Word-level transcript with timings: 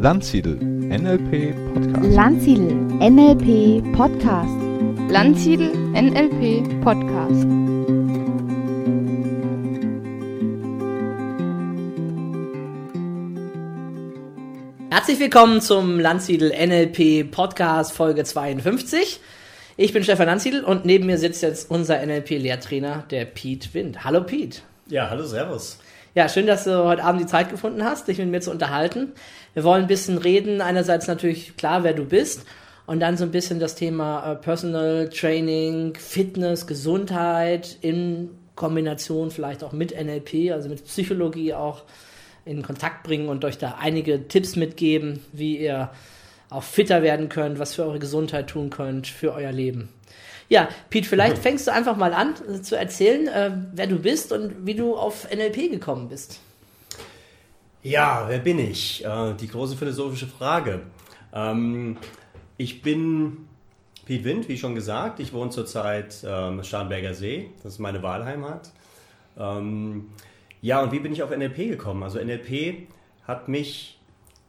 Landsiedel 0.00 0.56
NLP 0.56 1.54
Podcast. 1.74 2.14
Landsiedel 2.14 2.76
NLP 3.00 3.82
Podcast. 3.92 4.54
Landsiedel 5.10 5.72
NLP 5.92 6.80
Podcast. 6.82 7.46
Herzlich 14.90 15.18
willkommen 15.18 15.60
zum 15.60 15.98
Landsiedel 15.98 16.52
NLP 16.52 17.30
Podcast 17.30 17.92
Folge 17.92 18.22
52. 18.22 19.20
Ich 19.80 19.92
bin 19.92 20.02
Stefan 20.02 20.26
Landsiedel 20.26 20.64
und 20.64 20.84
neben 20.86 21.06
mir 21.06 21.18
sitzt 21.18 21.40
jetzt 21.40 21.70
unser 21.70 22.04
NLP-Lehrtrainer, 22.04 23.04
der 23.12 23.24
Pete 23.26 23.72
Wind. 23.74 24.02
Hallo 24.02 24.24
Pete. 24.24 24.58
Ja, 24.88 25.08
hallo, 25.08 25.24
Servus. 25.24 25.78
Ja, 26.16 26.28
schön, 26.28 26.48
dass 26.48 26.64
du 26.64 26.82
heute 26.82 27.04
Abend 27.04 27.20
die 27.20 27.26
Zeit 27.26 27.48
gefunden 27.48 27.84
hast, 27.84 28.08
dich 28.08 28.18
mit 28.18 28.26
mir 28.28 28.40
zu 28.40 28.50
unterhalten. 28.50 29.12
Wir 29.54 29.62
wollen 29.62 29.82
ein 29.82 29.86
bisschen 29.86 30.18
reden. 30.18 30.62
Einerseits 30.62 31.06
natürlich 31.06 31.56
klar, 31.56 31.84
wer 31.84 31.92
du 31.92 32.04
bist. 32.04 32.44
Und 32.86 32.98
dann 32.98 33.16
so 33.16 33.22
ein 33.22 33.30
bisschen 33.30 33.60
das 33.60 33.76
Thema 33.76 34.32
äh, 34.32 34.34
Personal 34.34 35.10
Training, 35.10 35.94
Fitness, 35.94 36.66
Gesundheit 36.66 37.76
in 37.80 38.30
Kombination 38.56 39.30
vielleicht 39.30 39.62
auch 39.62 39.70
mit 39.70 39.92
NLP, 39.92 40.50
also 40.50 40.68
mit 40.68 40.84
Psychologie 40.86 41.54
auch 41.54 41.84
in 42.44 42.64
Kontakt 42.64 43.04
bringen 43.04 43.28
und 43.28 43.44
euch 43.44 43.58
da 43.58 43.76
einige 43.80 44.26
Tipps 44.26 44.56
mitgeben, 44.56 45.20
wie 45.32 45.56
ihr 45.56 45.92
auch 46.50 46.62
fitter 46.62 47.02
werden 47.02 47.28
könnt, 47.28 47.58
was 47.58 47.74
für 47.74 47.84
eure 47.84 47.98
Gesundheit 47.98 48.48
tun 48.48 48.70
könnt, 48.70 49.06
für 49.06 49.32
euer 49.32 49.52
Leben. 49.52 49.88
Ja, 50.48 50.68
Pete, 50.88 51.06
vielleicht 51.06 51.38
fängst 51.38 51.66
du 51.66 51.72
einfach 51.72 51.96
mal 51.96 52.14
an 52.14 52.34
äh, 52.48 52.62
zu 52.62 52.76
erzählen, 52.76 53.28
äh, 53.28 53.50
wer 53.74 53.86
du 53.86 53.98
bist 53.98 54.32
und 54.32 54.66
wie 54.66 54.74
du 54.74 54.96
auf 54.96 55.28
NLP 55.30 55.70
gekommen 55.70 56.08
bist. 56.08 56.40
Ja, 57.82 58.24
wer 58.28 58.38
bin 58.38 58.58
ich? 58.58 59.04
Äh, 59.04 59.34
die 59.34 59.48
große 59.48 59.76
philosophische 59.76 60.26
Frage. 60.26 60.80
Ähm, 61.34 61.98
ich 62.56 62.80
bin 62.80 63.48
Pete 64.06 64.24
Wind, 64.24 64.48
wie 64.48 64.56
schon 64.56 64.74
gesagt. 64.74 65.20
Ich 65.20 65.34
wohne 65.34 65.50
zurzeit 65.50 66.24
ähm, 66.26 66.64
Starnberger 66.64 67.12
See. 67.12 67.50
Das 67.62 67.74
ist 67.74 67.78
meine 67.78 68.02
Wahlheimat. 68.02 68.72
Ähm, 69.38 70.06
ja, 70.62 70.82
und 70.82 70.92
wie 70.92 70.98
bin 70.98 71.12
ich 71.12 71.22
auf 71.22 71.30
NLP 71.30 71.56
gekommen? 71.68 72.02
Also 72.02 72.18
NLP 72.18 72.88
hat 73.26 73.48
mich 73.48 73.97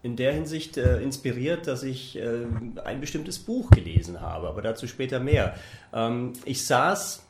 in 0.01 0.15
der 0.15 0.33
Hinsicht 0.33 0.77
äh, 0.77 1.01
inspiriert, 1.01 1.67
dass 1.67 1.83
ich 1.83 2.17
äh, 2.17 2.45
ein 2.83 3.01
bestimmtes 3.01 3.39
Buch 3.39 3.69
gelesen 3.71 4.21
habe, 4.21 4.47
aber 4.47 4.61
dazu 4.61 4.87
später 4.87 5.19
mehr. 5.19 5.55
Ähm, 5.93 6.33
ich 6.45 6.65
saß 6.65 7.23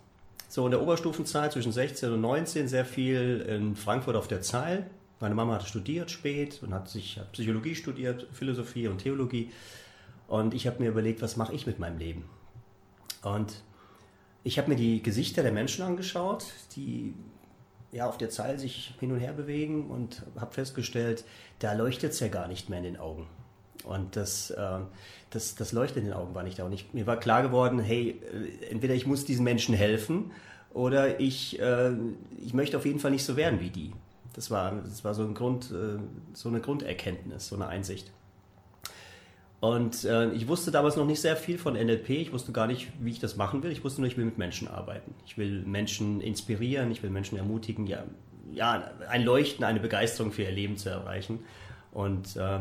so 0.48 0.66
in 0.66 0.72
der 0.72 0.82
Oberstufenzeit 0.82 1.52
zwischen 1.52 1.72
16 1.72 2.12
und 2.12 2.22
19 2.22 2.68
sehr 2.68 2.86
viel 2.86 3.46
in 3.48 3.76
Frankfurt 3.76 4.16
auf 4.16 4.28
der 4.28 4.42
Zeil. 4.42 4.90
Meine 5.20 5.36
Mama 5.36 5.56
hat 5.56 5.68
studiert 5.68 6.12
spät 6.12 6.60
und 6.62 6.74
hat 6.74 6.90
sich 6.90 7.18
hat 7.18 7.32
Psychologie 7.34 7.76
studiert, 7.76 8.28
Philosophie 8.34 8.88
und 8.88 9.00
Theologie. 9.00 9.52
Und 10.28 10.54
ich 10.54 10.68
habe 10.68 10.82
mir 10.82 10.90
überlegt, 10.90 11.22
was 11.22 11.38
mache 11.38 11.54
ich 11.54 11.66
mit 11.66 11.80
meinem 11.80 11.98
Leben? 11.98 12.26
Und 13.24 13.64
ich 14.44 14.58
habe 14.58 14.70
mir 14.70 14.76
die 14.76 15.04
Gesichter 15.04 15.44
der 15.44 15.52
Menschen 15.52 15.84
angeschaut, 15.84 16.46
die 16.76 17.14
ja, 17.92 18.08
auf 18.08 18.18
der 18.18 18.30
Zeile 18.30 18.60
sich 18.60 18.94
hin 19.00 19.12
und 19.12 19.20
her 19.20 19.34
bewegen 19.34 19.90
und 19.90 20.24
habe 20.40 20.54
festgestellt, 20.54 21.26
da 21.60 21.74
leuchtet 21.74 22.12
es 22.12 22.20
ja 22.20 22.28
gar 22.28 22.48
nicht 22.48 22.70
mehr 22.70 22.80
in 22.80 22.86
den 22.86 22.98
Augen. 22.98 23.28
Und 23.84 24.16
das, 24.16 24.52
äh, 24.52 24.80
das, 25.30 25.56
das 25.56 25.72
Leuchten 25.72 26.02
in 26.02 26.10
den 26.10 26.14
Augen 26.14 26.36
war 26.36 26.44
nicht 26.44 26.60
da. 26.60 26.66
Und 26.66 26.74
ich, 26.74 26.94
mir 26.94 27.08
war 27.08 27.18
klar 27.18 27.42
geworden, 27.42 27.80
hey, 27.80 28.22
äh, 28.32 28.66
entweder 28.70 28.94
ich 28.94 29.08
muss 29.08 29.26
diesen 29.26 29.44
Menschen 29.44 29.74
helfen 29.74 30.32
oder 30.74 31.20
ich, 31.20 31.60
äh, 31.60 31.92
ich 32.38 32.54
möchte 32.54 32.78
auf 32.78 32.86
jeden 32.86 33.00
Fall 33.00 33.12
nicht 33.12 33.26
so 33.26 33.36
werden 33.36 33.60
wie 33.60 33.70
die. 33.70 33.94
Das 34.34 34.52
war, 34.52 34.72
das 34.72 35.04
war 35.04 35.14
so, 35.14 35.24
ein 35.24 35.34
Grund, 35.34 35.72
äh, 35.72 36.00
so 36.34 36.50
eine 36.50 36.62
Grunderkenntnis, 36.62 37.48
so 37.48 37.56
eine 37.56 37.68
Einsicht. 37.68 38.12
Und 39.62 40.06
äh, 40.06 40.30
ich 40.32 40.48
wusste 40.48 40.72
damals 40.72 40.96
noch 40.96 41.06
nicht 41.06 41.20
sehr 41.20 41.36
viel 41.36 41.58
von 41.58 41.74
NLP. 41.74 42.10
Ich 42.12 42.32
wusste 42.32 42.52
gar 42.54 42.66
nicht, 42.66 42.90
wie 43.00 43.12
ich 43.12 43.20
das 43.20 43.36
machen 43.36 43.62
will. 43.62 43.72
Ich 43.72 43.84
wusste 43.84 44.00
nur, 44.02 44.08
ich 44.08 44.18
will 44.18 44.26
mit 44.26 44.38
Menschen 44.38 44.70
arbeiten. 44.70 45.14
Ich 45.26 45.38
will 45.38 45.64
Menschen 45.66 46.22
inspirieren, 46.22 46.92
ich 46.92 47.04
will 47.04 47.10
Menschen 47.10 47.38
ermutigen, 47.38 47.86
ja, 47.86 48.04
ja 48.54 48.90
ein 49.10 49.24
Leuchten, 49.24 49.66
eine 49.66 49.82
Begeisterung 49.82 50.32
für 50.32 50.44
ihr 50.44 50.52
Leben 50.52 50.78
zu 50.78 50.90
erreichen. 50.90 51.40
Und 51.92 52.36
äh, 52.36 52.60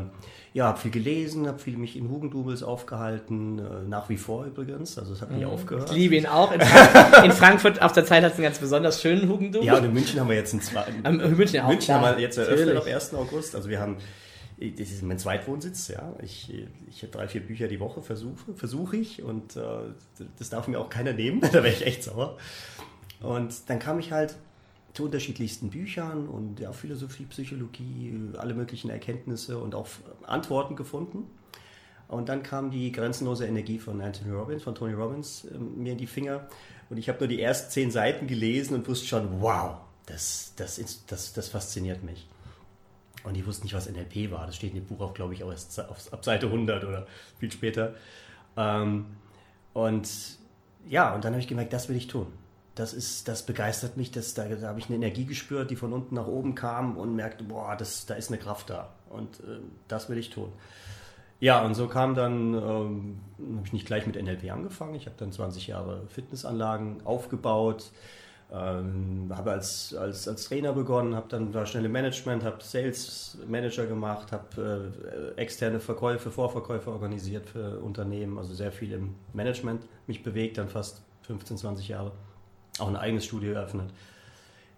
ja, 0.53 0.65
habe 0.65 0.79
viel 0.79 0.91
gelesen, 0.91 1.47
habe 1.47 1.59
viel 1.59 1.77
mich 1.77 1.95
in 1.95 2.09
Hugendubels 2.09 2.63
aufgehalten, 2.63 3.59
äh, 3.59 3.87
nach 3.87 4.09
wie 4.09 4.17
vor 4.17 4.45
übrigens. 4.45 4.97
Also 4.97 5.13
es 5.13 5.21
hat 5.21 5.31
nie 5.31 5.45
mhm. 5.45 5.51
aufgehört. 5.51 5.91
Ich 5.91 5.95
liebe 5.95 6.15
ihn 6.15 6.25
auch. 6.25 6.51
In, 6.51 6.59
Frank 6.59 7.25
in 7.25 7.31
Frankfurt 7.31 7.81
auf 7.81 7.91
der 7.93 8.05
Zeit 8.05 8.23
hat 8.23 8.31
es 8.31 8.39
einen 8.39 8.45
ganz 8.45 8.57
besonders 8.57 9.01
schönen 9.01 9.29
Hugendubel. 9.29 9.65
Ja, 9.65 9.77
und 9.77 9.85
in 9.85 9.93
München 9.93 10.19
haben 10.19 10.29
wir 10.29 10.35
jetzt 10.35 10.53
einen 10.53 10.63
zweiten. 10.63 11.03
Ähm, 11.05 11.37
München, 11.37 11.61
auch, 11.61 11.69
München 11.69 11.93
haben 11.93 12.17
wir 12.17 12.19
jetzt 12.19 12.37
eröffnet 12.37 12.75
am 12.75 12.83
1. 12.83 13.13
August. 13.13 13.55
Also 13.55 13.69
wir 13.69 13.79
haben 13.79 13.97
das 14.59 14.91
ist 14.91 15.03
mein 15.03 15.17
Zweitwohnsitz, 15.17 15.87
ja. 15.87 16.13
Ich, 16.21 16.53
ich 16.89 17.01
habe 17.03 17.11
drei, 17.11 17.27
vier 17.27 17.41
Bücher 17.41 17.67
die 17.67 17.79
Woche, 17.79 18.01
versuche, 18.01 18.53
versuche 18.55 18.97
ich 18.97 19.23
und 19.23 19.55
äh, 19.55 19.61
das 20.37 20.49
darf 20.49 20.67
mir 20.67 20.79
auch 20.79 20.89
keiner 20.89 21.13
nehmen, 21.13 21.41
da 21.53 21.63
wäre 21.63 21.69
ich 21.69 21.85
echt 21.85 22.03
sauer. 22.03 22.37
Und 23.21 23.69
dann 23.69 23.79
kam 23.79 23.99
ich 23.99 24.11
halt 24.11 24.35
zu 24.93 25.05
unterschiedlichsten 25.05 25.69
Büchern 25.69 26.27
und 26.27 26.59
ja, 26.59 26.73
Philosophie, 26.73 27.25
Psychologie, 27.25 28.13
alle 28.37 28.53
möglichen 28.53 28.89
Erkenntnisse 28.89 29.57
und 29.57 29.75
auch 29.75 29.87
Antworten 30.23 30.75
gefunden. 30.75 31.27
Und 32.07 32.27
dann 32.27 32.41
kam 32.41 32.71
die 32.71 32.91
grenzenlose 32.91 33.45
Energie 33.45 33.77
von 33.77 34.01
Anthony 34.01 34.31
Robbins, 34.31 34.63
von 34.63 34.73
Tony 34.73 34.93
Robbins, 34.93 35.45
äh, 35.45 35.57
mir 35.57 35.93
in 35.93 35.97
die 35.97 36.07
Finger. 36.07 36.47
Und 36.89 36.97
ich 36.97 37.07
habe 37.07 37.19
nur 37.19 37.27
die 37.27 37.41
ersten 37.41 37.71
zehn 37.71 37.91
Seiten 37.91 38.27
gelesen 38.27 38.73
und 38.73 38.87
wusste 38.87 39.05
schon, 39.05 39.41
wow, 39.41 39.77
das, 40.07 40.53
das, 40.55 40.81
das, 41.07 41.33
das 41.33 41.47
fasziniert 41.49 42.03
mich. 42.03 42.27
Und 43.23 43.35
die 43.35 43.45
wussten 43.45 43.65
nicht, 43.65 43.73
was 43.75 43.89
NLP 43.89 44.31
war. 44.31 44.45
Das 44.45 44.55
steht 44.55 44.73
in 44.73 44.77
dem 44.77 44.85
Buch 44.85 45.01
auch, 45.01 45.13
glaube 45.13 45.33
ich, 45.33 45.43
auch 45.43 45.51
erst 45.51 45.79
auf, 45.79 46.11
ab 46.13 46.23
Seite 46.23 46.47
100 46.47 46.83
oder 46.85 47.05
viel 47.37 47.51
später. 47.51 47.93
Ähm, 48.55 49.05
und 49.73 50.09
ja, 50.87 51.13
und 51.13 51.23
dann 51.23 51.33
habe 51.33 51.41
ich 51.41 51.47
gemerkt, 51.47 51.73
das 51.73 51.89
will 51.89 51.95
ich 51.95 52.07
tun. 52.07 52.27
Das, 52.75 52.93
ist, 52.93 53.27
das 53.27 53.45
begeistert 53.45 53.97
mich, 53.97 54.11
das, 54.11 54.33
da, 54.33 54.47
da 54.47 54.69
habe 54.69 54.79
ich 54.79 54.85
eine 54.85 54.95
Energie 54.95 55.25
gespürt, 55.25 55.69
die 55.69 55.75
von 55.75 55.91
unten 55.91 56.15
nach 56.15 56.27
oben 56.27 56.55
kam 56.55 56.97
und 56.97 57.15
merkte, 57.15 57.43
boah, 57.43 57.75
das, 57.75 58.05
da 58.05 58.15
ist 58.15 58.29
eine 58.29 58.37
Kraft 58.37 58.69
da. 58.69 58.89
Und 59.09 59.41
äh, 59.41 59.59
das 59.87 60.09
will 60.09 60.17
ich 60.17 60.29
tun. 60.29 60.51
Ja, 61.41 61.63
und 61.63 61.73
so 61.73 61.87
kam 61.87 62.15
dann, 62.15 62.53
ähm, 62.53 63.19
habe 63.55 63.65
ich 63.65 63.73
nicht 63.73 63.85
gleich 63.85 64.05
mit 64.05 64.21
NLP 64.21 64.51
angefangen. 64.51 64.95
Ich 64.95 65.05
habe 65.05 65.15
dann 65.17 65.31
20 65.31 65.67
Jahre 65.67 66.05
Fitnessanlagen 66.07 67.05
aufgebaut, 67.05 67.91
ähm, 68.51 69.31
habe 69.35 69.51
als, 69.51 69.93
als, 69.93 70.27
als 70.27 70.45
Trainer 70.45 70.73
begonnen, 70.73 71.15
habe 71.15 71.27
dann 71.29 71.53
war 71.53 71.65
schnell 71.67 71.85
im 71.85 71.91
Management, 71.91 72.43
habe 72.43 72.57
Sales 72.63 73.37
Manager 73.47 73.85
gemacht, 73.85 74.31
habe 74.31 74.91
äh, 75.35 75.39
externe 75.39 75.79
Verkäufe, 75.79 76.31
Vorverkäufe 76.31 76.89
organisiert 76.91 77.47
für 77.47 77.79
Unternehmen, 77.79 78.39
also 78.39 78.53
sehr 78.55 78.71
viel 78.71 78.93
im 78.93 79.15
Management 79.33 79.83
mich 80.07 80.23
bewegt, 80.23 80.57
dann 80.57 80.67
fast 80.67 81.03
15, 81.27 81.57
20 81.57 81.87
Jahre. 81.89 82.11
Auch 82.79 82.87
ein 82.87 82.95
eigenes 82.95 83.25
Studio 83.25 83.53
eröffnet. 83.53 83.91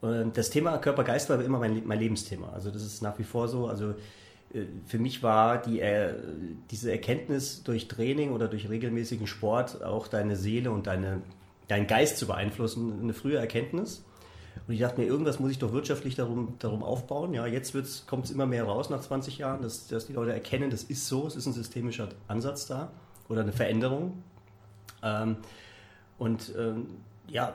Und 0.02 0.36
das 0.36 0.50
Thema 0.50 0.78
Körper-Geist 0.78 1.30
war 1.30 1.42
immer 1.42 1.60
mein, 1.60 1.84
mein 1.86 2.00
Lebensthema. 2.00 2.50
Also 2.50 2.72
das 2.72 2.84
ist 2.84 3.02
nach 3.02 3.18
wie 3.20 3.24
vor 3.24 3.48
so. 3.48 3.68
Also 3.68 3.92
äh, 4.54 4.66
für 4.86 5.00
mich 5.00 5.24
war 5.24 5.62
die, 5.62 5.80
äh, 5.80 6.14
diese 6.72 6.92
Erkenntnis 6.92 7.64
durch 7.64 7.88
Training 7.88 8.32
oder 8.32 8.50
durch 8.50 8.70
regelmäßigen 8.70 9.28
Sport 9.28 9.82
auch 9.82 10.08
deine 10.08 10.36
Seele 10.36 10.72
und 10.72 10.88
deine 10.88 11.22
deinen 11.72 11.88
Geist 11.88 12.18
zu 12.18 12.28
beeinflussen, 12.28 13.00
eine 13.02 13.14
frühe 13.14 13.38
Erkenntnis. 13.38 14.04
Und 14.68 14.74
ich 14.74 14.82
dachte 14.82 15.00
mir, 15.00 15.08
irgendwas 15.08 15.40
muss 15.40 15.52
ich 15.52 15.60
doch 15.60 15.72
wirtschaftlich 15.72 16.16
darum, 16.16 16.56
darum 16.60 16.84
aufbauen. 16.84 17.34
Ja, 17.34 17.48
jetzt 17.48 17.74
kommt 18.08 18.26
es 18.26 18.32
immer 18.32 18.46
mehr 18.46 18.66
raus 18.66 18.90
nach 18.90 19.02
20 19.02 19.38
Jahren, 19.38 19.62
dass, 19.62 19.88
dass 19.88 20.08
die 20.08 20.14
Leute 20.14 20.34
erkennen, 20.34 20.70
das 20.70 20.84
ist 20.84 21.08
so, 21.08 21.26
es 21.26 21.36
ist 21.36 21.46
ein 21.46 21.54
systemischer 21.54 22.10
Ansatz 22.28 22.68
da 22.68 22.92
oder 23.30 23.42
eine 23.42 23.54
Veränderung. 23.54 24.22
Ähm, 25.02 25.38
und 26.18 26.54
ähm, 26.58 26.88
ja, 27.28 27.54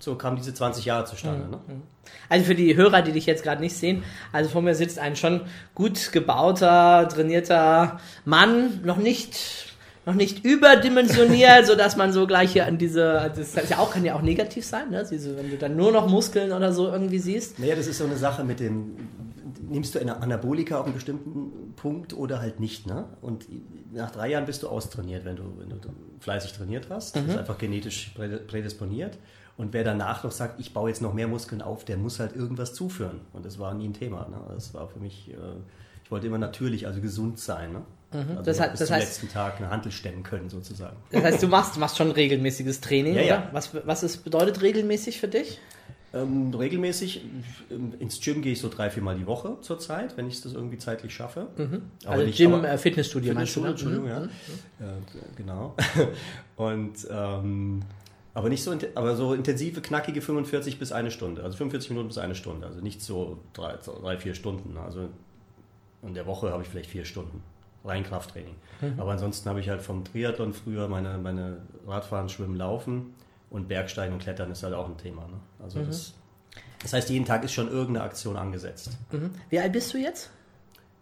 so 0.00 0.16
kamen 0.16 0.36
diese 0.36 0.52
20 0.52 0.84
Jahre 0.84 1.04
zustande. 1.06 1.44
Mhm. 1.44 1.50
Ne? 1.50 1.60
Mhm. 1.66 1.82
Also 2.28 2.44
für 2.44 2.54
die 2.54 2.76
Hörer, 2.76 3.02
die 3.02 3.12
dich 3.12 3.26
jetzt 3.26 3.42
gerade 3.42 3.60
nicht 3.60 3.76
sehen, 3.76 4.02
also 4.32 4.50
vor 4.50 4.62
mir 4.62 4.74
sitzt 4.74 4.98
ein 4.98 5.16
schon 5.16 5.42
gut 5.74 6.12
gebauter, 6.12 7.08
trainierter 7.08 8.00
Mann, 8.24 8.80
noch 8.84 8.96
nicht 8.96 9.67
noch 10.08 10.14
nicht 10.14 10.42
überdimensioniert, 10.44 11.66
so 11.66 11.74
dass 11.74 11.96
man 11.96 12.12
so 12.12 12.26
gleich 12.26 12.52
hier 12.52 12.66
an 12.66 12.78
diese, 12.78 13.30
das 13.36 13.54
ist 13.54 13.70
ja 13.70 13.78
auch, 13.78 13.90
kann 13.92 14.04
ja 14.04 14.14
auch 14.14 14.22
negativ 14.22 14.64
sein, 14.64 14.90
ne? 14.90 15.06
Diese, 15.08 15.36
wenn 15.36 15.50
du 15.50 15.58
dann 15.58 15.76
nur 15.76 15.92
noch 15.92 16.08
Muskeln 16.08 16.52
oder 16.52 16.72
so 16.72 16.90
irgendwie 16.90 17.18
siehst. 17.18 17.58
Naja, 17.58 17.76
das 17.76 17.86
ist 17.86 17.98
so 17.98 18.04
eine 18.04 18.16
Sache 18.16 18.42
mit 18.42 18.58
dem, 18.58 18.96
nimmst 19.68 19.94
du 19.94 19.98
eine 19.98 20.16
Anabolika 20.22 20.78
auf 20.78 20.86
einen 20.86 20.94
bestimmten 20.94 21.74
Punkt 21.76 22.14
oder 22.14 22.40
halt 22.40 22.58
nicht, 22.58 22.86
ne? 22.86 23.04
Und 23.20 23.46
nach 23.92 24.10
drei 24.10 24.30
Jahren 24.30 24.46
bist 24.46 24.62
du 24.62 24.68
austrainiert, 24.68 25.26
wenn 25.26 25.36
du, 25.36 25.42
wenn 25.58 25.68
du 25.68 25.76
fleißig 26.20 26.54
trainiert 26.54 26.86
hast. 26.88 27.14
Das 27.14 27.22
mhm. 27.24 27.30
ist 27.30 27.36
einfach 27.36 27.58
genetisch 27.58 28.14
prädisponiert. 28.46 29.18
Und 29.58 29.74
wer 29.74 29.84
danach 29.84 30.24
noch 30.24 30.32
sagt, 30.32 30.58
ich 30.58 30.72
baue 30.72 30.88
jetzt 30.88 31.02
noch 31.02 31.12
mehr 31.12 31.28
Muskeln 31.28 31.60
auf, 31.60 31.84
der 31.84 31.98
muss 31.98 32.18
halt 32.18 32.34
irgendwas 32.34 32.72
zuführen. 32.72 33.20
Und 33.34 33.44
das 33.44 33.58
war 33.58 33.74
nie 33.74 33.88
ein 33.88 33.92
Thema. 33.92 34.26
Ne? 34.28 34.38
Das 34.54 34.72
war 34.72 34.88
für 34.88 35.00
mich, 35.00 35.30
äh, 35.30 35.34
ich 36.04 36.10
wollte 36.10 36.28
immer 36.28 36.38
natürlich, 36.38 36.86
also 36.86 37.02
gesund 37.02 37.38
sein. 37.38 37.72
Ne? 37.72 37.82
Mhm. 38.12 38.38
Also 38.38 38.42
das, 38.42 38.58
bis 38.70 38.78
das 38.78 38.86
zum 38.88 38.96
heißt, 38.96 39.06
letzten 39.06 39.28
Tag 39.28 39.58
eine 39.58 39.70
Handel 39.70 39.92
stemmen 39.92 40.22
können, 40.22 40.48
sozusagen. 40.48 40.96
Das 41.10 41.22
heißt, 41.24 41.42
du 41.42 41.48
machst, 41.48 41.76
machst 41.78 41.96
schon 41.98 42.10
regelmäßiges 42.10 42.80
Training, 42.80 43.14
ja, 43.14 43.20
oder? 43.20 43.28
Ja. 43.28 43.48
Was, 43.52 43.70
was 43.86 44.02
ist, 44.02 44.24
bedeutet 44.24 44.62
regelmäßig 44.62 45.20
für 45.20 45.28
dich? 45.28 45.58
Ähm, 46.14 46.54
regelmäßig 46.54 47.20
ähm, 47.70 47.92
ins 47.98 48.18
Gym 48.20 48.40
gehe 48.40 48.52
ich 48.52 48.60
so 48.60 48.70
drei, 48.70 48.88
viermal 48.88 49.14
die 49.18 49.26
Woche 49.26 49.58
zurzeit, 49.60 50.16
wenn 50.16 50.26
ich 50.26 50.40
das 50.40 50.54
irgendwie 50.54 50.78
zeitlich 50.78 51.14
schaffe. 51.14 51.48
Aber 52.04 52.12
Also 52.14 52.24
nicht- 52.24 52.38
Gym, 52.38 52.54
aber- 52.54 52.66
äh, 52.70 52.78
Fitnessstudio 52.78 53.34
meinst 53.34 53.54
du? 53.54 53.60
Fitnessstudio, 53.60 53.98
ne? 54.00 54.04
Entschuldigung, 54.06 54.30
ja. 54.80 54.86
ja. 54.86 54.92
Genau. 55.36 55.76
Und 56.56 57.06
ähm, 57.10 57.82
aber 58.32 58.48
nicht 58.48 58.62
so, 58.64 58.74
aber 58.94 59.16
so 59.16 59.34
intensive, 59.34 59.82
knackige 59.82 60.22
45 60.22 60.78
bis 60.78 60.92
eine 60.92 61.10
Stunde. 61.10 61.42
Also 61.42 61.58
45 61.58 61.90
Minuten 61.90 62.08
bis 62.08 62.16
eine 62.18 62.34
Stunde. 62.34 62.66
Also 62.68 62.80
nicht 62.80 63.02
so 63.02 63.38
drei, 63.52 63.74
drei 63.76 64.16
vier 64.16 64.32
Stunden. 64.34 64.78
Also 64.78 65.08
in 66.02 66.14
der 66.14 66.24
Woche 66.26 66.52
habe 66.52 66.62
ich 66.62 66.68
vielleicht 66.70 66.88
vier 66.90 67.04
Stunden. 67.04 67.42
Rein 67.88 68.04
Krafttraining. 68.04 68.54
Aber 68.96 69.12
ansonsten 69.12 69.48
habe 69.48 69.60
ich 69.60 69.68
halt 69.68 69.82
vom 69.82 70.04
Triathlon 70.04 70.52
früher 70.52 70.88
meine, 70.88 71.18
meine 71.18 71.58
Radfahren, 71.86 72.28
Schwimmen, 72.28 72.56
Laufen 72.56 73.14
und 73.50 73.68
Bergsteigen 73.68 74.14
und 74.14 74.22
Klettern 74.22 74.50
ist 74.50 74.62
halt 74.62 74.74
auch 74.74 74.88
ein 74.88 74.96
Thema. 74.96 75.22
Ne? 75.22 75.40
Also 75.62 75.80
das, 75.82 76.14
das 76.82 76.92
heißt, 76.92 77.10
jeden 77.10 77.24
Tag 77.24 77.44
ist 77.44 77.52
schon 77.52 77.68
irgendeine 77.68 78.04
Aktion 78.04 78.36
angesetzt. 78.36 78.90
Mhm. 79.10 79.30
Wie 79.50 79.58
alt 79.58 79.72
bist 79.72 79.92
du 79.92 79.98
jetzt? 79.98 80.30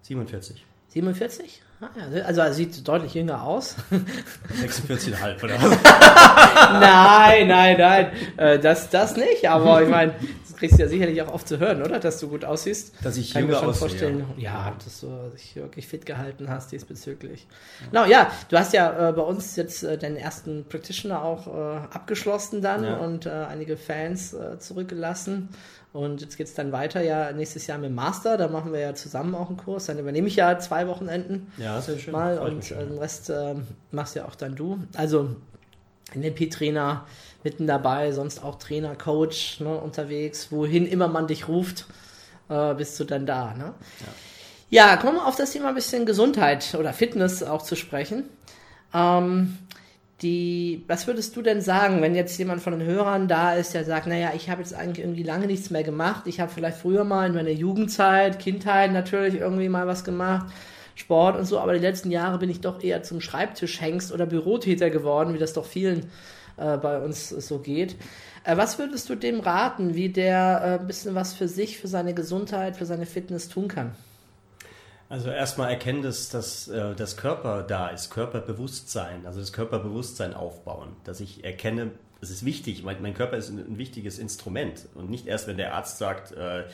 47. 0.02 0.64
47? 0.88 1.62
Ah, 1.80 1.88
also 2.24 2.40
er 2.40 2.54
sieht 2.54 2.88
deutlich 2.88 3.12
jünger 3.12 3.42
aus. 3.42 3.76
46,5 4.62 5.44
oder 5.44 5.58
nein, 6.80 7.48
nein, 7.48 7.76
nein. 7.78 8.10
Äh, 8.38 8.58
das, 8.58 8.88
das 8.88 9.14
nicht, 9.16 9.46
aber 9.46 9.82
ich 9.82 9.90
meine, 9.90 10.14
kriegst 10.56 10.78
du 10.78 10.82
ja 10.82 10.88
sicherlich 10.88 11.20
auch 11.22 11.32
oft 11.32 11.46
zu 11.46 11.58
hören, 11.58 11.82
oder? 11.82 12.00
Dass 12.00 12.18
du 12.18 12.28
gut 12.28 12.44
aussiehst. 12.44 12.94
Dass 13.02 13.16
ich 13.16 13.32
Kann 13.32 13.42
mir 13.42 13.48
jünger 13.48 13.60
schon 13.60 13.68
aussehe, 13.70 13.88
vorstellen. 13.88 14.24
Ja, 14.38 14.74
dass 14.84 15.00
du 15.00 15.08
dich 15.34 15.56
wirklich 15.56 15.86
fit 15.86 16.06
gehalten 16.06 16.48
hast 16.48 16.72
diesbezüglich. 16.72 17.46
Genau, 17.90 18.04
ja, 18.06 18.30
du 18.48 18.58
hast 18.58 18.72
ja 18.72 19.08
äh, 19.08 19.12
bei 19.12 19.22
uns 19.22 19.56
jetzt 19.56 19.82
äh, 19.82 19.96
deinen 19.98 20.16
ersten 20.16 20.64
Practitioner 20.68 21.22
auch 21.22 21.46
äh, 21.46 21.76
abgeschlossen 21.94 22.62
dann 22.62 22.84
Ja. 22.84 22.96
und 22.98 23.26
äh, 23.26 23.30
einige 23.30 23.76
Fans 23.76 24.32
äh, 24.34 24.58
zurückgelassen. 24.58 25.48
Und 25.92 26.20
jetzt 26.20 26.36
geht 26.36 26.46
es 26.46 26.52
dann 26.54 26.72
weiter, 26.72 27.00
ja, 27.02 27.32
nächstes 27.32 27.66
Jahr 27.66 27.78
mit 27.78 27.88
dem 27.88 27.94
Master. 27.94 28.36
Da 28.36 28.48
machen 28.48 28.72
wir 28.72 28.80
ja 28.80 28.94
zusammen 28.94 29.34
auch 29.34 29.48
einen 29.48 29.56
Kurs. 29.56 29.86
Dann 29.86 29.98
übernehme 29.98 30.28
ich 30.28 30.36
ja 30.36 30.58
zwei 30.58 30.86
Wochenenden 30.88 31.50
Ja, 31.56 31.80
sehr 31.80 31.98
schön. 31.98 32.12
mal 32.12 32.38
und 32.38 32.68
den 32.68 32.98
Rest 32.98 33.30
äh, 33.30 33.54
machst 33.92 34.14
ja 34.14 34.26
auch 34.26 34.34
dann 34.34 34.54
du. 34.56 34.78
Also 34.94 35.36
NLP-Trainer 36.14 37.06
mitten 37.44 37.66
dabei, 37.66 38.12
sonst 38.12 38.42
auch 38.42 38.56
Trainer, 38.56 38.96
Coach 38.96 39.60
ne, 39.60 39.76
unterwegs, 39.78 40.50
wohin 40.50 40.86
immer 40.86 41.08
man 41.08 41.26
dich 41.26 41.48
ruft, 41.48 41.86
äh, 42.48 42.74
bist 42.74 42.98
du 42.98 43.04
dann 43.04 43.26
da. 43.26 43.54
Ne? 43.54 43.74
Ja. 44.70 44.96
kommen 44.96 45.16
wir 45.16 45.26
auf 45.26 45.36
das 45.36 45.52
Thema 45.52 45.68
ein 45.68 45.74
bisschen 45.74 46.06
Gesundheit 46.06 46.74
oder 46.78 46.92
Fitness 46.92 47.42
auch 47.42 47.62
zu 47.62 47.76
sprechen. 47.76 48.24
Ähm, 48.92 49.58
die, 50.22 50.82
was 50.88 51.06
würdest 51.06 51.36
du 51.36 51.42
denn 51.42 51.60
sagen, 51.60 52.00
wenn 52.00 52.14
jetzt 52.14 52.38
jemand 52.38 52.62
von 52.62 52.78
den 52.78 52.88
Hörern 52.88 53.28
da 53.28 53.52
ist, 53.52 53.74
der 53.74 53.84
sagt, 53.84 54.06
naja, 54.06 54.32
ich 54.34 54.48
habe 54.48 54.62
jetzt 54.62 54.74
eigentlich 54.74 55.04
irgendwie 55.04 55.22
lange 55.22 55.46
nichts 55.46 55.68
mehr 55.68 55.84
gemacht. 55.84 56.22
Ich 56.26 56.40
habe 56.40 56.50
vielleicht 56.50 56.78
früher 56.78 57.04
mal 57.04 57.26
in 57.26 57.34
meiner 57.34 57.50
Jugendzeit, 57.50 58.38
Kindheit 58.38 58.92
natürlich 58.92 59.34
irgendwie 59.34 59.68
mal 59.68 59.86
was 59.86 60.04
gemacht, 60.04 60.46
Sport 60.96 61.36
und 61.36 61.44
so, 61.44 61.60
aber 61.60 61.74
die 61.74 61.78
letzten 61.78 62.10
Jahre 62.10 62.38
bin 62.38 62.50
ich 62.50 62.60
doch 62.60 62.82
eher 62.82 63.02
zum 63.02 63.20
Schreibtischhengst 63.20 64.12
oder 64.12 64.26
Bürotäter 64.26 64.90
geworden, 64.90 65.34
wie 65.34 65.38
das 65.38 65.52
doch 65.52 65.66
vielen 65.66 66.10
äh, 66.56 66.78
bei 66.78 66.98
uns 66.98 67.28
so 67.28 67.58
geht. 67.58 67.96
Äh, 68.44 68.56
was 68.56 68.78
würdest 68.78 69.08
du 69.08 69.14
dem 69.14 69.40
raten, 69.40 69.94
wie 69.94 70.08
der 70.08 70.60
äh, 70.62 70.80
ein 70.80 70.86
bisschen 70.86 71.14
was 71.14 71.34
für 71.34 71.48
sich, 71.48 71.78
für 71.78 71.88
seine 71.88 72.14
Gesundheit, 72.14 72.76
für 72.76 72.86
seine 72.86 73.06
Fitness 73.06 73.48
tun 73.48 73.68
kann? 73.68 73.94
Also 75.08 75.30
erstmal 75.30 75.70
erkennen, 75.70 76.02
dass, 76.02 76.30
dass 76.30 76.66
äh, 76.68 76.94
das 76.96 77.16
Körper 77.16 77.62
da 77.62 77.88
ist, 77.88 78.10
Körperbewusstsein, 78.10 79.26
also 79.26 79.38
das 79.38 79.52
Körperbewusstsein 79.52 80.34
aufbauen, 80.34 80.96
dass 81.04 81.20
ich 81.20 81.44
erkenne, 81.44 81.92
das 82.20 82.30
ist 82.30 82.44
wichtig, 82.44 82.82
mein, 82.82 83.00
mein 83.02 83.14
Körper 83.14 83.36
ist 83.36 83.50
ein, 83.50 83.58
ein 83.58 83.78
wichtiges 83.78 84.18
Instrument 84.18 84.88
und 84.94 85.10
nicht 85.10 85.26
erst, 85.26 85.46
wenn 85.46 85.58
der 85.58 85.74
Arzt 85.74 85.98
sagt, 85.98 86.32
äh, 86.32 86.64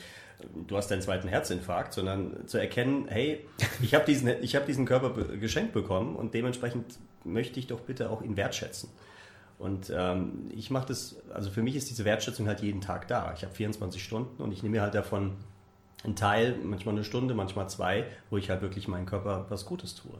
du 0.67 0.77
hast 0.77 0.89
deinen 0.89 1.01
zweiten 1.01 1.27
Herzinfarkt, 1.27 1.93
sondern 1.93 2.47
zu 2.47 2.57
erkennen, 2.57 3.07
hey, 3.07 3.45
ich 3.81 3.93
habe 3.93 4.05
diesen, 4.05 4.27
ich 4.41 4.55
hab 4.55 4.65
diesen 4.65 4.85
Körper 4.85 5.11
geschenkt 5.37 5.73
bekommen 5.73 6.15
und 6.15 6.33
dementsprechend 6.33 6.99
möchte 7.23 7.59
ich 7.59 7.67
doch 7.67 7.81
bitte 7.81 8.09
auch 8.09 8.21
ihn 8.21 8.37
wertschätzen. 8.37 8.89
Und 9.59 9.93
ähm, 9.95 10.49
ich 10.53 10.71
mache 10.71 10.87
das, 10.87 11.15
also 11.33 11.49
für 11.49 11.61
mich 11.61 11.75
ist 11.75 11.89
diese 11.89 12.05
Wertschätzung 12.05 12.47
halt 12.47 12.61
jeden 12.61 12.81
Tag 12.81 13.07
da. 13.07 13.33
Ich 13.35 13.43
habe 13.43 13.53
24 13.53 14.03
Stunden 14.03 14.41
und 14.41 14.51
ich 14.51 14.63
nehme 14.63 14.77
mir 14.77 14.81
halt 14.81 14.95
davon 14.95 15.35
einen 16.03 16.15
Teil, 16.15 16.55
manchmal 16.63 16.95
eine 16.95 17.03
Stunde, 17.03 17.33
manchmal 17.33 17.69
zwei, 17.69 18.05
wo 18.29 18.37
ich 18.37 18.49
halt 18.49 18.61
wirklich 18.61 18.87
meinem 18.87 19.05
Körper 19.05 19.45
was 19.49 19.65
Gutes 19.65 19.95
tue. 19.95 20.11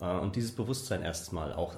Äh, 0.00 0.18
Und 0.18 0.36
dieses 0.36 0.52
Bewusstsein 0.52 1.02
erstmal 1.02 1.52
auch 1.52 1.74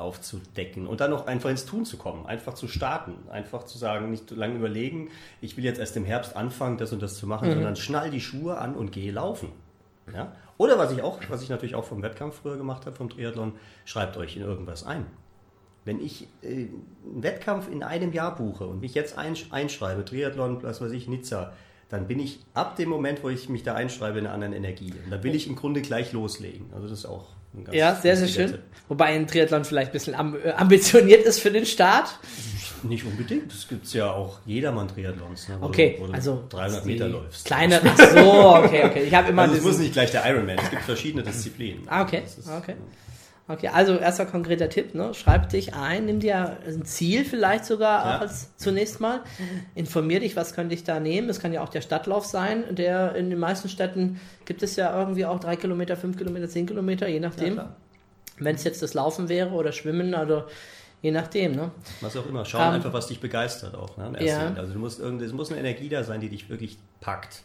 aufzudecken 0.00 0.86
und 0.86 1.00
dann 1.00 1.10
noch 1.10 1.26
einfach 1.26 1.50
ins 1.50 1.66
Tun 1.66 1.84
zu 1.84 1.96
kommen, 1.96 2.26
einfach 2.26 2.54
zu 2.54 2.68
starten, 2.68 3.14
einfach 3.30 3.64
zu 3.64 3.78
sagen, 3.78 4.10
nicht 4.10 4.30
lange 4.30 4.56
überlegen, 4.56 5.10
ich 5.40 5.56
will 5.56 5.64
jetzt 5.64 5.78
erst 5.78 5.96
im 5.96 6.04
Herbst 6.04 6.36
anfangen, 6.36 6.78
das 6.78 6.92
und 6.92 7.02
das 7.02 7.16
zu 7.16 7.26
machen, 7.26 7.50
sondern 7.52 7.76
schnall 7.76 8.10
die 8.10 8.20
Schuhe 8.20 8.58
an 8.58 8.74
und 8.74 8.92
gehe 8.92 9.12
laufen. 9.12 9.52
Ja? 10.12 10.32
Oder 10.58 10.78
was 10.78 10.92
ich 10.92 11.02
auch, 11.02 11.20
was 11.28 11.42
ich 11.42 11.48
natürlich 11.48 11.74
auch 11.74 11.84
vom 11.84 12.02
Wettkampf 12.02 12.40
früher 12.42 12.56
gemacht 12.56 12.86
habe, 12.86 12.96
vom 12.96 13.08
Triathlon, 13.08 13.52
schreibt 13.84 14.16
euch 14.16 14.36
in 14.36 14.42
irgendwas 14.42 14.84
ein. 14.84 15.06
Wenn 15.84 16.00
ich 16.00 16.28
äh, 16.42 16.66
einen 16.66 17.22
Wettkampf 17.22 17.70
in 17.70 17.82
einem 17.82 18.12
Jahr 18.12 18.36
buche 18.36 18.66
und 18.66 18.80
mich 18.80 18.94
jetzt 18.94 19.16
einsch 19.16 19.46
einschreibe, 19.50 20.04
Triathlon, 20.04 20.62
was 20.62 20.80
weiß 20.80 20.92
ich, 20.92 21.08
Nizza, 21.08 21.52
dann 21.88 22.06
bin 22.06 22.20
ich 22.20 22.40
ab 22.54 22.76
dem 22.76 22.88
Moment, 22.88 23.22
wo 23.24 23.28
ich 23.28 23.48
mich 23.48 23.62
da 23.62 23.74
einschreibe, 23.74 24.18
in 24.18 24.26
einer 24.26 24.34
anderen 24.34 24.52
Energie. 24.52 24.92
Und 25.04 25.10
da 25.10 25.22
will 25.22 25.34
ich 25.34 25.48
im 25.48 25.56
Grunde 25.56 25.80
gleich 25.80 26.12
loslegen. 26.12 26.66
Also 26.72 26.88
das 26.88 27.00
ist 27.00 27.06
auch 27.06 27.28
Ja, 27.72 27.94
sehr, 27.96 28.16
sehr 28.16 28.28
schön. 28.28 28.58
Wobei 28.88 29.06
ein 29.06 29.26
Triathlon 29.26 29.64
vielleicht 29.64 29.90
ein 29.90 29.92
bisschen 29.92 30.14
äh, 30.14 30.50
ambitioniert 30.50 31.24
ist 31.24 31.40
für 31.40 31.50
den 31.50 31.64
Start. 31.66 32.18
Nicht 32.82 33.04
unbedingt. 33.04 33.52
Es 33.52 33.68
gibt 33.68 33.92
ja 33.92 34.10
auch 34.10 34.38
jedermann-Triathlons, 34.46 35.48
ne, 35.48 35.56
wo 35.60 35.66
Okay, 35.66 35.96
du, 36.00 36.08
wo 36.08 36.12
also 36.12 36.44
300 36.48 36.84
die 36.84 36.88
Meter 36.88 37.08
läufst. 37.08 37.44
Kleine, 37.44 37.80
ach 37.84 37.98
so, 37.98 38.56
okay, 38.56 38.84
okay. 38.86 39.02
Ich 39.04 39.14
habe 39.14 39.28
immer 39.28 39.42
Also 39.42 39.56
es 39.56 39.62
muss 39.62 39.78
nicht 39.78 39.92
gleich 39.92 40.10
der 40.10 40.26
Ironman. 40.28 40.58
Es 40.58 40.70
gibt 40.70 40.82
verschiedene 40.82 41.22
Disziplinen. 41.22 41.82
Ah, 41.86 42.02
okay, 42.02 42.22
Das 42.24 42.38
ist- 42.38 42.48
okay. 42.48 42.74
Okay, 43.52 43.68
also 43.68 43.96
erster 43.96 44.26
konkreter 44.26 44.68
Tipp, 44.68 44.94
ne? 44.94 45.12
Schreib 45.12 45.48
dich 45.48 45.74
ein, 45.74 46.04
nimm 46.06 46.20
dir 46.20 46.56
ein 46.66 46.84
Ziel 46.84 47.24
vielleicht 47.24 47.64
sogar 47.64 48.04
Ja. 48.06 48.18
als 48.18 48.56
zunächst 48.56 49.00
mal. 49.00 49.20
Informier 49.74 50.20
dich, 50.20 50.36
was 50.36 50.54
könnte 50.54 50.74
ich 50.74 50.84
da 50.84 51.00
nehmen. 51.00 51.28
Es 51.28 51.40
kann 51.40 51.52
ja 51.52 51.60
auch 51.62 51.68
der 51.68 51.80
Stadtlauf 51.80 52.24
sein, 52.26 52.74
der 52.76 53.16
in 53.16 53.28
den 53.28 53.40
meisten 53.40 53.68
Städten 53.68 54.20
gibt 54.44 54.62
es 54.62 54.76
ja 54.76 54.96
irgendwie 54.96 55.26
auch 55.26 55.40
drei 55.40 55.56
Kilometer, 55.56 55.96
fünf 55.96 56.16
Kilometer, 56.16 56.48
zehn 56.48 56.66
Kilometer, 56.66 57.08
je 57.08 57.18
nachdem. 57.18 57.54
klar. 57.54 57.76
Wenn 58.38 58.54
es 58.54 58.62
jetzt 58.64 58.82
das 58.82 58.94
Laufen 58.94 59.28
wäre 59.28 59.50
oder 59.50 59.72
Schwimmen, 59.72 60.14
also 60.14 60.44
je 61.02 61.10
nachdem, 61.10 61.56
ne? 61.56 61.72
Was 62.02 62.16
auch 62.16 62.26
immer. 62.26 62.44
Schau 62.44 62.58
Ähm, 62.58 62.74
einfach, 62.74 62.92
was 62.92 63.08
dich 63.08 63.20
begeistert 63.20 63.74
auch. 63.74 63.96
Ne? 63.96 64.12
ja. 64.24 64.52
Also 64.56 64.74
du 64.74 64.78
musst 64.78 65.00
irgendwie, 65.00 65.24
es 65.24 65.32
muss 65.32 65.50
eine 65.50 65.58
Energie 65.60 65.88
da 65.88 66.04
sein, 66.04 66.20
die 66.20 66.28
dich 66.28 66.48
wirklich 66.48 66.78
packt. 67.00 67.42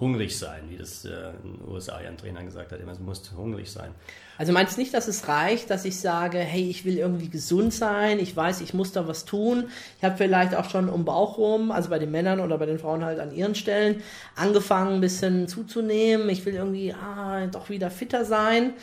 Hungrig 0.00 0.38
sein, 0.38 0.62
wie 0.68 0.76
das 0.76 1.04
äh, 1.04 1.30
in 1.42 1.60
USA 1.68 2.00
ja 2.00 2.08
ein 2.08 2.16
Trainer 2.16 2.44
gesagt 2.44 2.70
hat. 2.70 2.80
Immer, 2.80 2.94
du 2.94 3.02
musst 3.02 3.32
hungrig 3.36 3.70
sein. 3.70 3.90
Also 4.36 4.52
meinst 4.52 4.76
du 4.76 4.80
nicht, 4.80 4.94
dass 4.94 5.08
es 5.08 5.26
reicht, 5.26 5.70
dass 5.70 5.84
ich 5.84 5.98
sage, 5.98 6.38
hey, 6.38 6.70
ich 6.70 6.84
will 6.84 6.96
irgendwie 6.96 7.28
gesund 7.28 7.74
sein, 7.74 8.20
ich 8.20 8.36
weiß, 8.36 8.60
ich 8.60 8.72
muss 8.72 8.92
da 8.92 9.08
was 9.08 9.24
tun. 9.24 9.68
Ich 9.98 10.04
habe 10.04 10.16
vielleicht 10.16 10.54
auch 10.54 10.70
schon 10.70 10.88
um 10.88 11.04
Bauch 11.04 11.38
rum, 11.38 11.72
also 11.72 11.90
bei 11.90 11.98
den 11.98 12.12
Männern 12.12 12.38
oder 12.38 12.58
bei 12.58 12.66
den 12.66 12.78
Frauen 12.78 13.04
halt 13.04 13.18
an 13.18 13.34
ihren 13.34 13.56
Stellen, 13.56 14.00
angefangen 14.36 14.94
ein 14.94 15.00
bisschen 15.00 15.48
zuzunehmen. 15.48 16.28
Ich 16.28 16.46
will 16.46 16.54
irgendwie 16.54 16.94
ah, 16.94 17.46
doch 17.48 17.68
wieder 17.68 17.90
fitter 17.90 18.24
sein. 18.24 18.74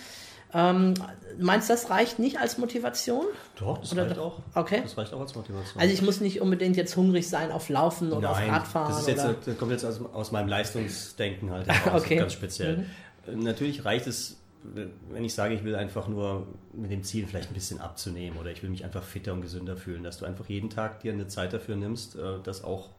Ähm, 0.58 0.94
meinst 1.38 1.70
du, 1.70 1.74
das 1.74 1.90
reicht 1.90 2.18
nicht 2.18 2.40
als 2.40 2.58
Motivation? 2.58 3.26
Doch, 3.60 3.78
das 3.80 3.92
Oder 3.92 4.04
reicht 4.06 4.16
doch? 4.18 4.40
auch. 4.40 4.40
Okay. 4.56 4.80
Das 4.82 4.98
reicht 4.98 5.14
auch 5.14 5.20
als 5.20 5.36
Motivation. 5.36 5.82
Also 5.82 5.94
ich 5.94 6.02
muss 6.02 6.22
nicht 6.22 6.40
unbedingt 6.40 6.78
jetzt 6.78 6.96
hungrig 6.96 7.28
sein 7.28 7.52
auf 7.52 7.68
Laufen 7.68 8.14
oder 8.14 8.32
Nein, 8.32 8.50
auf 8.50 8.56
Radfahren. 8.56 8.88
das, 8.90 9.02
ist 9.02 9.08
jetzt, 9.10 9.26
oder? 9.26 9.36
das 9.46 9.58
kommt 9.58 9.72
jetzt 9.72 9.84
aus, 9.84 10.00
aus 10.14 10.32
meinem 10.32 10.48
Leistungsdenken 10.48 11.52
halt 11.52 11.68
heraus, 11.68 12.02
Okay. 12.06 12.16
Mhm. 12.16 12.20
ganz 12.20 12.34
speziell. 12.34 12.86
Äh, 13.28 13.36
Natürlich 13.36 13.84
reicht 13.84 14.08
es, 14.08 14.38
wenn 15.12 15.26
ich 15.26 15.34
sage, 15.34 15.54
ich 15.56 15.64
will 15.66 15.76
einfach 15.76 16.08
nur 16.08 16.48
mit 16.74 16.90
dem 16.90 17.04
Ziel 17.04 17.28
vielleicht 17.28 17.52
ein 17.52 17.54
bisschen 17.54 17.82
abzunehmen 17.82 18.40
oder 18.40 18.50
ich 18.52 18.64
will 18.64 18.70
mich 18.70 18.86
einfach 18.86 19.04
fitter 19.04 19.34
und 19.34 19.42
gesünder 19.42 19.76
fühlen, 19.76 20.04
dass 20.04 20.20
du 20.20 20.26
einfach 20.26 20.48
jeden 20.48 20.70
Tag 20.70 21.02
dir 21.02 21.12
eine 21.12 21.28
Zeit 21.28 21.52
dafür 21.52 21.76
nimmst, 21.76 22.16
äh, 22.16 22.40
das 22.44 22.64
auch, 22.64 22.90